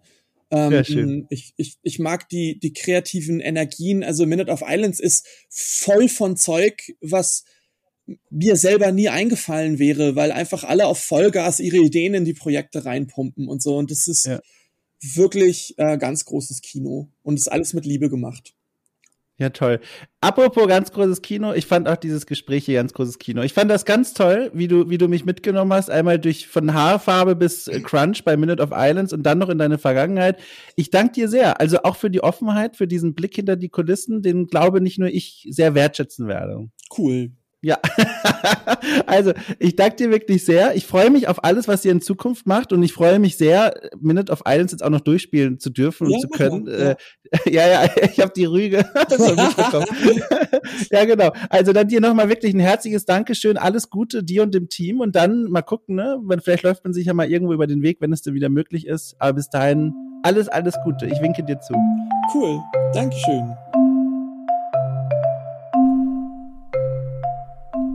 Ähm, 0.52 0.84
schön. 0.84 1.26
Ich, 1.30 1.54
ich, 1.58 1.78
ich 1.82 1.98
mag 1.98 2.30
die, 2.30 2.60
die 2.60 2.74
kreativen 2.74 3.40
Energien. 3.40 4.04
Also 4.04 4.28
Minute 4.28 4.52
of 4.52 4.64
Islands 4.66 5.00
ist 5.00 5.28
voll 5.50 6.08
von 6.10 6.38
Zeug, 6.38 6.94
was 7.02 7.44
mir 8.30 8.56
selber 8.56 8.92
nie 8.92 9.10
eingefallen 9.10 9.80
wäre, 9.80 10.16
weil 10.16 10.32
einfach 10.32 10.64
alle 10.64 10.86
auf 10.86 11.00
Vollgas 11.00 11.60
ihre 11.60 11.78
Ideen 11.78 12.14
in 12.14 12.26
die 12.26 12.34
Projekte 12.34 12.86
reinpumpen 12.86 13.48
und 13.48 13.64
so. 13.64 13.78
Und 13.78 13.90
das 13.90 14.08
ist 14.08 14.26
ja. 14.26 14.42
wirklich 15.00 15.74
äh, 15.78 15.98
ganz 15.98 16.26
großes 16.26 16.62
Kino. 16.62 17.10
Und 17.24 17.40
ist 17.40 17.52
alles 17.52 17.74
mit 17.74 17.86
Liebe 17.86 18.10
gemacht. 18.10 18.54
Ja, 19.40 19.50
toll. 19.50 19.80
Apropos 20.22 20.68
ganz 20.68 20.92
großes 20.92 21.24
Kino, 21.24 21.54
ich 21.54 21.66
fand 21.66 21.88
auch 21.88 21.96
dieses 21.96 22.28
Gespräch 22.28 22.66
hier 22.66 22.76
ganz 22.76 22.94
großes 22.94 23.18
Kino. 23.18 23.42
Ich 23.42 23.54
fand 23.54 23.72
das 23.72 23.84
ganz 23.84 24.14
toll, 24.14 24.52
wie 24.54 24.68
du, 24.68 24.90
wie 24.92 25.00
du 25.00 25.08
mich 25.08 25.26
mitgenommen 25.26 25.74
hast, 25.74 25.90
einmal 25.90 26.20
durch 26.20 26.48
von 26.48 26.74
Haarfarbe 26.74 27.36
bis 27.36 27.68
äh, 27.68 27.80
Crunch 27.80 28.24
bei 28.24 28.38
Minute 28.38 28.62
of 28.62 28.70
Islands 28.72 29.12
und 29.12 29.24
dann 29.24 29.40
noch 29.40 29.50
in 29.50 29.58
deine 29.58 29.80
Vergangenheit. 29.80 30.40
Ich 30.76 30.92
danke 30.92 31.14
dir 31.14 31.30
sehr, 31.30 31.60
also 31.60 31.80
auch 31.82 31.96
für 31.96 32.12
die 32.12 32.22
Offenheit, 32.22 32.76
für 32.76 32.88
diesen 32.88 33.16
Blick 33.16 33.36
hinter 33.36 33.56
die 33.56 33.70
Kulissen, 33.70 34.22
den 34.22 34.46
glaube 34.46 34.82
nicht 34.82 35.00
nur 35.00 35.10
ich 35.10 35.48
sehr 35.50 35.74
wertschätzen 35.74 36.28
werde. 36.28 36.70
Cool. 36.96 37.32
Ja, 37.64 37.78
also 39.08 39.32
ich 39.58 39.78
danke 39.78 39.96
dir 39.96 40.12
wirklich 40.12 40.44
sehr. 40.44 40.76
Ich 40.76 40.86
freue 40.86 41.10
mich 41.10 41.30
auf 41.30 41.46
alles, 41.46 41.70
was 41.70 41.86
ihr 41.86 41.94
in 41.94 42.02
Zukunft 42.02 42.46
macht 42.46 42.74
und 42.74 42.84
ich 42.84 42.92
freue 42.92 43.20
mich 43.20 43.38
sehr, 43.38 43.74
Minute 44.02 44.34
of 44.34 44.42
Islands 44.46 44.74
jetzt 44.74 44.84
auch 44.84 44.90
noch 44.90 45.00
durchspielen 45.00 45.60
zu 45.60 45.70
dürfen 45.70 46.10
ja, 46.10 46.16
und 46.16 46.22
zu 46.22 46.28
können. 46.28 46.68
Ja, 46.68 46.74
äh, 46.74 46.96
ja, 47.50 47.68
ja 47.70 47.90
ich 48.02 48.20
habe 48.20 48.34
die 48.36 48.44
Rüge 48.44 48.80
ja, 50.92 51.06
genau. 51.06 51.32
Also 51.50 51.72
dann 51.72 51.88
dir 51.88 52.02
nochmal 52.02 52.28
wirklich 52.28 52.54
ein 52.54 52.60
herzliches 52.60 53.06
Dankeschön. 53.06 53.58
Alles 53.58 53.90
Gute 53.90 54.26
dir 54.26 54.44
und 54.44 54.54
dem 54.54 54.68
Team 54.68 55.00
und 55.00 55.16
dann 55.16 55.46
mal 55.46 55.62
gucken, 55.62 55.96
ne? 55.96 56.20
Vielleicht 56.44 56.64
läuft 56.64 56.84
man 56.84 56.94
sich 56.94 57.06
ja 57.06 57.14
mal 57.14 57.32
irgendwo 57.32 57.54
über 57.54 57.66
den 57.66 57.82
Weg, 57.82 58.02
wenn 58.02 58.12
es 58.12 58.22
dann 58.22 58.34
wieder 58.34 58.50
möglich 58.50 58.88
ist. 58.88 59.16
Aber 59.20 59.34
bis 59.34 59.50
dahin 59.50 59.94
alles, 60.24 60.50
alles 60.50 60.76
Gute. 60.84 61.06
Ich 61.06 61.22
winke 61.22 61.44
dir 61.44 61.62
zu. 61.62 61.74
Cool. 62.34 62.60
Dankeschön. 62.94 63.56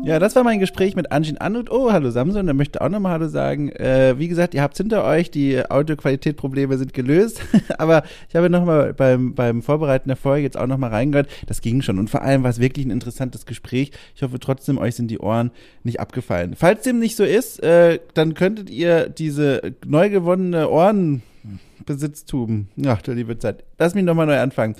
Ja, 0.05 0.19
das 0.19 0.37
war 0.37 0.45
mein 0.45 0.61
Gespräch 0.61 0.95
mit 0.97 1.13
Anjin 1.13 1.39
Anut. 1.39 1.71
Oh, 1.71 1.93
hallo 1.93 2.11
Samson, 2.11 2.47
der 2.47 2.55
möchte 2.55 2.81
auch 2.81 2.89
nochmal 2.89 3.13
Hallo 3.13 3.29
sagen. 3.29 3.71
Äh, 3.71 4.15
wie 4.19 4.29
gesagt, 4.29 4.55
ihr 4.55 4.63
habt 4.63 4.77
hinter 4.77 5.05
euch, 5.05 5.31
die 5.31 5.61
Audioqualität-Probleme 5.69 6.79
sind 6.79 6.95
gelöst. 6.95 7.43
Aber 7.79 8.05
ich 8.29 8.37
habe 8.37 8.49
nochmal 8.49 8.95
beim, 8.95 9.35
beim 9.35 9.61
Vorbereiten 9.61 10.09
der 10.09 10.17
Folge 10.17 10.45
jetzt 10.45 10.57
auch 10.57 10.67
nochmal 10.67 10.91
reingehört. 10.91 11.29
Das 11.47 11.61
ging 11.61 11.83
schon. 11.83 11.99
Und 11.99 12.09
vor 12.11 12.23
allem 12.23 12.43
war 12.43 12.51
es 12.51 12.61
wirklich 12.61 12.87
ein 12.87 12.91
interessantes 12.91 13.45
Gespräch. 13.45 13.91
Ich 14.15 14.23
hoffe 14.23 14.39
trotzdem, 14.39 14.79
euch 14.79 14.95
sind 14.95 15.11
die 15.11 15.19
Ohren 15.19 15.51
nicht 15.83 16.01
abgefallen. 16.01 16.55
Falls 16.57 16.83
dem 16.83 17.01
nicht 17.01 17.17
so 17.17 17.25
ist, 17.25 17.63
äh, 17.63 17.99
dann 18.15 18.35
könntet 18.35 18.71
ihr 18.71 19.09
diese 19.09 19.75
neu 19.85 20.11
gewonnene 20.11 20.71
Ohrenbesitztum, 20.71 22.69
ach 22.87 23.03
du 23.03 23.13
liebe 23.13 23.39
Zeit, 23.39 23.65
lass 23.79 23.95
mich 23.95 24.05
nochmal 24.05 24.27
neu 24.27 24.39
anfangen. 24.39 24.77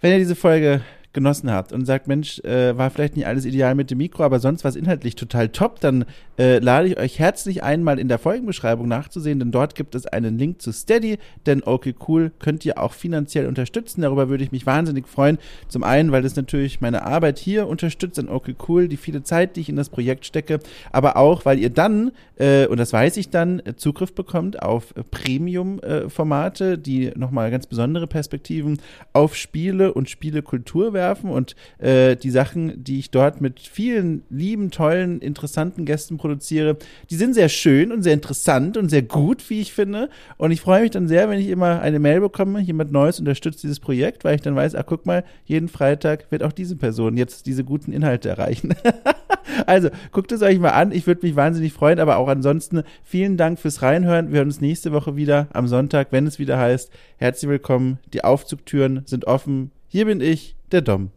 Wenn 0.00 0.12
ihr 0.12 0.18
diese 0.18 0.36
Folge 0.36 0.80
genossen 1.12 1.50
habt 1.50 1.72
und 1.72 1.86
sagt, 1.86 2.06
Mensch, 2.06 2.38
äh, 2.40 2.76
war 2.78 2.90
vielleicht 2.90 3.16
nicht 3.16 3.26
alles 3.26 3.44
ideal 3.44 3.74
mit 3.74 3.90
dem 3.90 3.98
Mikro, 3.98 4.22
aber 4.22 4.38
sonst 4.38 4.62
war 4.62 4.68
es 4.68 4.76
inhaltlich 4.76 5.16
total 5.16 5.48
top, 5.48 5.80
dann 5.80 6.04
äh, 6.38 6.58
lade 6.60 6.88
ich 6.88 6.98
euch 6.98 7.18
herzlich 7.18 7.64
ein, 7.64 7.82
mal 7.82 7.98
in 7.98 8.06
der 8.08 8.18
Folgenbeschreibung 8.18 8.86
nachzusehen, 8.86 9.40
denn 9.40 9.50
dort 9.50 9.74
gibt 9.74 9.94
es 9.94 10.06
einen 10.06 10.38
Link 10.38 10.62
zu 10.62 10.72
Steady, 10.72 11.18
denn 11.46 11.62
okay 11.64 11.94
cool 12.06 12.30
könnt 12.38 12.64
ihr 12.64 12.78
auch 12.78 12.92
finanziell 12.92 13.46
unterstützen. 13.46 14.02
Darüber 14.02 14.28
würde 14.28 14.44
ich 14.44 14.52
mich 14.52 14.66
wahnsinnig 14.66 15.08
freuen. 15.08 15.38
Zum 15.68 15.82
einen, 15.82 16.12
weil 16.12 16.22
das 16.22 16.36
natürlich 16.36 16.80
meine 16.80 17.04
Arbeit 17.04 17.38
hier 17.38 17.66
unterstützt 17.66 18.18
an 18.18 18.28
okay 18.28 18.54
cool, 18.68 18.86
die 18.86 18.96
viele 18.96 19.24
Zeit, 19.24 19.56
die 19.56 19.60
ich 19.62 19.68
in 19.68 19.76
das 19.76 19.88
Projekt 19.88 20.26
stecke, 20.26 20.60
aber 20.92 21.16
auch, 21.16 21.44
weil 21.44 21.58
ihr 21.58 21.70
dann, 21.70 22.12
äh, 22.36 22.66
und 22.66 22.78
das 22.78 22.92
weiß 22.92 23.16
ich 23.16 23.30
dann, 23.30 23.62
Zugriff 23.76 24.14
bekommt 24.14 24.62
auf 24.62 24.94
Premium-Formate, 25.10 26.78
die 26.78 27.10
nochmal 27.16 27.50
ganz 27.50 27.66
besondere 27.66 28.06
Perspektiven 28.06 28.78
auf 29.12 29.34
Spiele 29.34 29.92
und 29.92 30.08
Spielekultur 30.08 30.92
werfen 31.00 31.30
und 31.30 31.56
äh, 31.78 32.14
die 32.14 32.30
Sachen, 32.30 32.84
die 32.84 32.98
ich 32.98 33.10
dort 33.10 33.40
mit 33.40 33.58
vielen 33.58 34.22
lieben, 34.28 34.70
tollen, 34.70 35.20
interessanten 35.20 35.86
Gästen 35.86 36.18
produziere, 36.18 36.76
die 37.08 37.14
sind 37.16 37.32
sehr 37.34 37.48
schön 37.48 37.90
und 37.90 38.02
sehr 38.02 38.12
interessant 38.12 38.76
und 38.76 38.90
sehr 38.90 39.02
gut, 39.02 39.48
wie 39.48 39.62
ich 39.62 39.72
finde. 39.72 40.10
Und 40.36 40.50
ich 40.50 40.60
freue 40.60 40.82
mich 40.82 40.90
dann 40.90 41.08
sehr, 41.08 41.30
wenn 41.30 41.40
ich 41.40 41.48
immer 41.48 41.80
eine 41.80 41.98
Mail 41.98 42.20
bekomme, 42.20 42.60
jemand 42.60 42.92
Neues 42.92 43.18
unterstützt 43.18 43.62
dieses 43.62 43.80
Projekt, 43.80 44.24
weil 44.24 44.34
ich 44.34 44.42
dann 44.42 44.54
weiß, 44.54 44.74
ach 44.74 44.84
guck 44.84 45.06
mal, 45.06 45.24
jeden 45.46 45.68
Freitag 45.68 46.30
wird 46.30 46.42
auch 46.42 46.52
diese 46.52 46.76
Person 46.76 47.16
jetzt 47.16 47.46
diese 47.46 47.64
guten 47.64 47.92
Inhalte 47.92 48.28
erreichen. 48.28 48.74
also 49.66 49.88
guckt 50.12 50.32
es 50.32 50.42
euch 50.42 50.58
mal 50.58 50.70
an, 50.70 50.92
ich 50.92 51.06
würde 51.06 51.26
mich 51.26 51.34
wahnsinnig 51.36 51.72
freuen, 51.72 51.98
aber 51.98 52.18
auch 52.18 52.28
ansonsten 52.28 52.82
vielen 53.02 53.38
Dank 53.38 53.58
fürs 53.58 53.80
Reinhören. 53.80 54.30
Wir 54.30 54.38
hören 54.38 54.48
uns 54.48 54.60
nächste 54.60 54.92
Woche 54.92 55.16
wieder 55.16 55.48
am 55.52 55.66
Sonntag, 55.66 56.08
wenn 56.10 56.26
es 56.26 56.38
wieder 56.38 56.58
heißt, 56.58 56.90
herzlich 57.16 57.48
willkommen, 57.48 57.98
die 58.12 58.24
Aufzugtüren 58.24 59.02
sind 59.06 59.26
offen. 59.26 59.70
Hier 59.88 60.06
bin 60.06 60.20
ich, 60.20 60.56
der 60.72 60.82
Dom. 60.82 61.10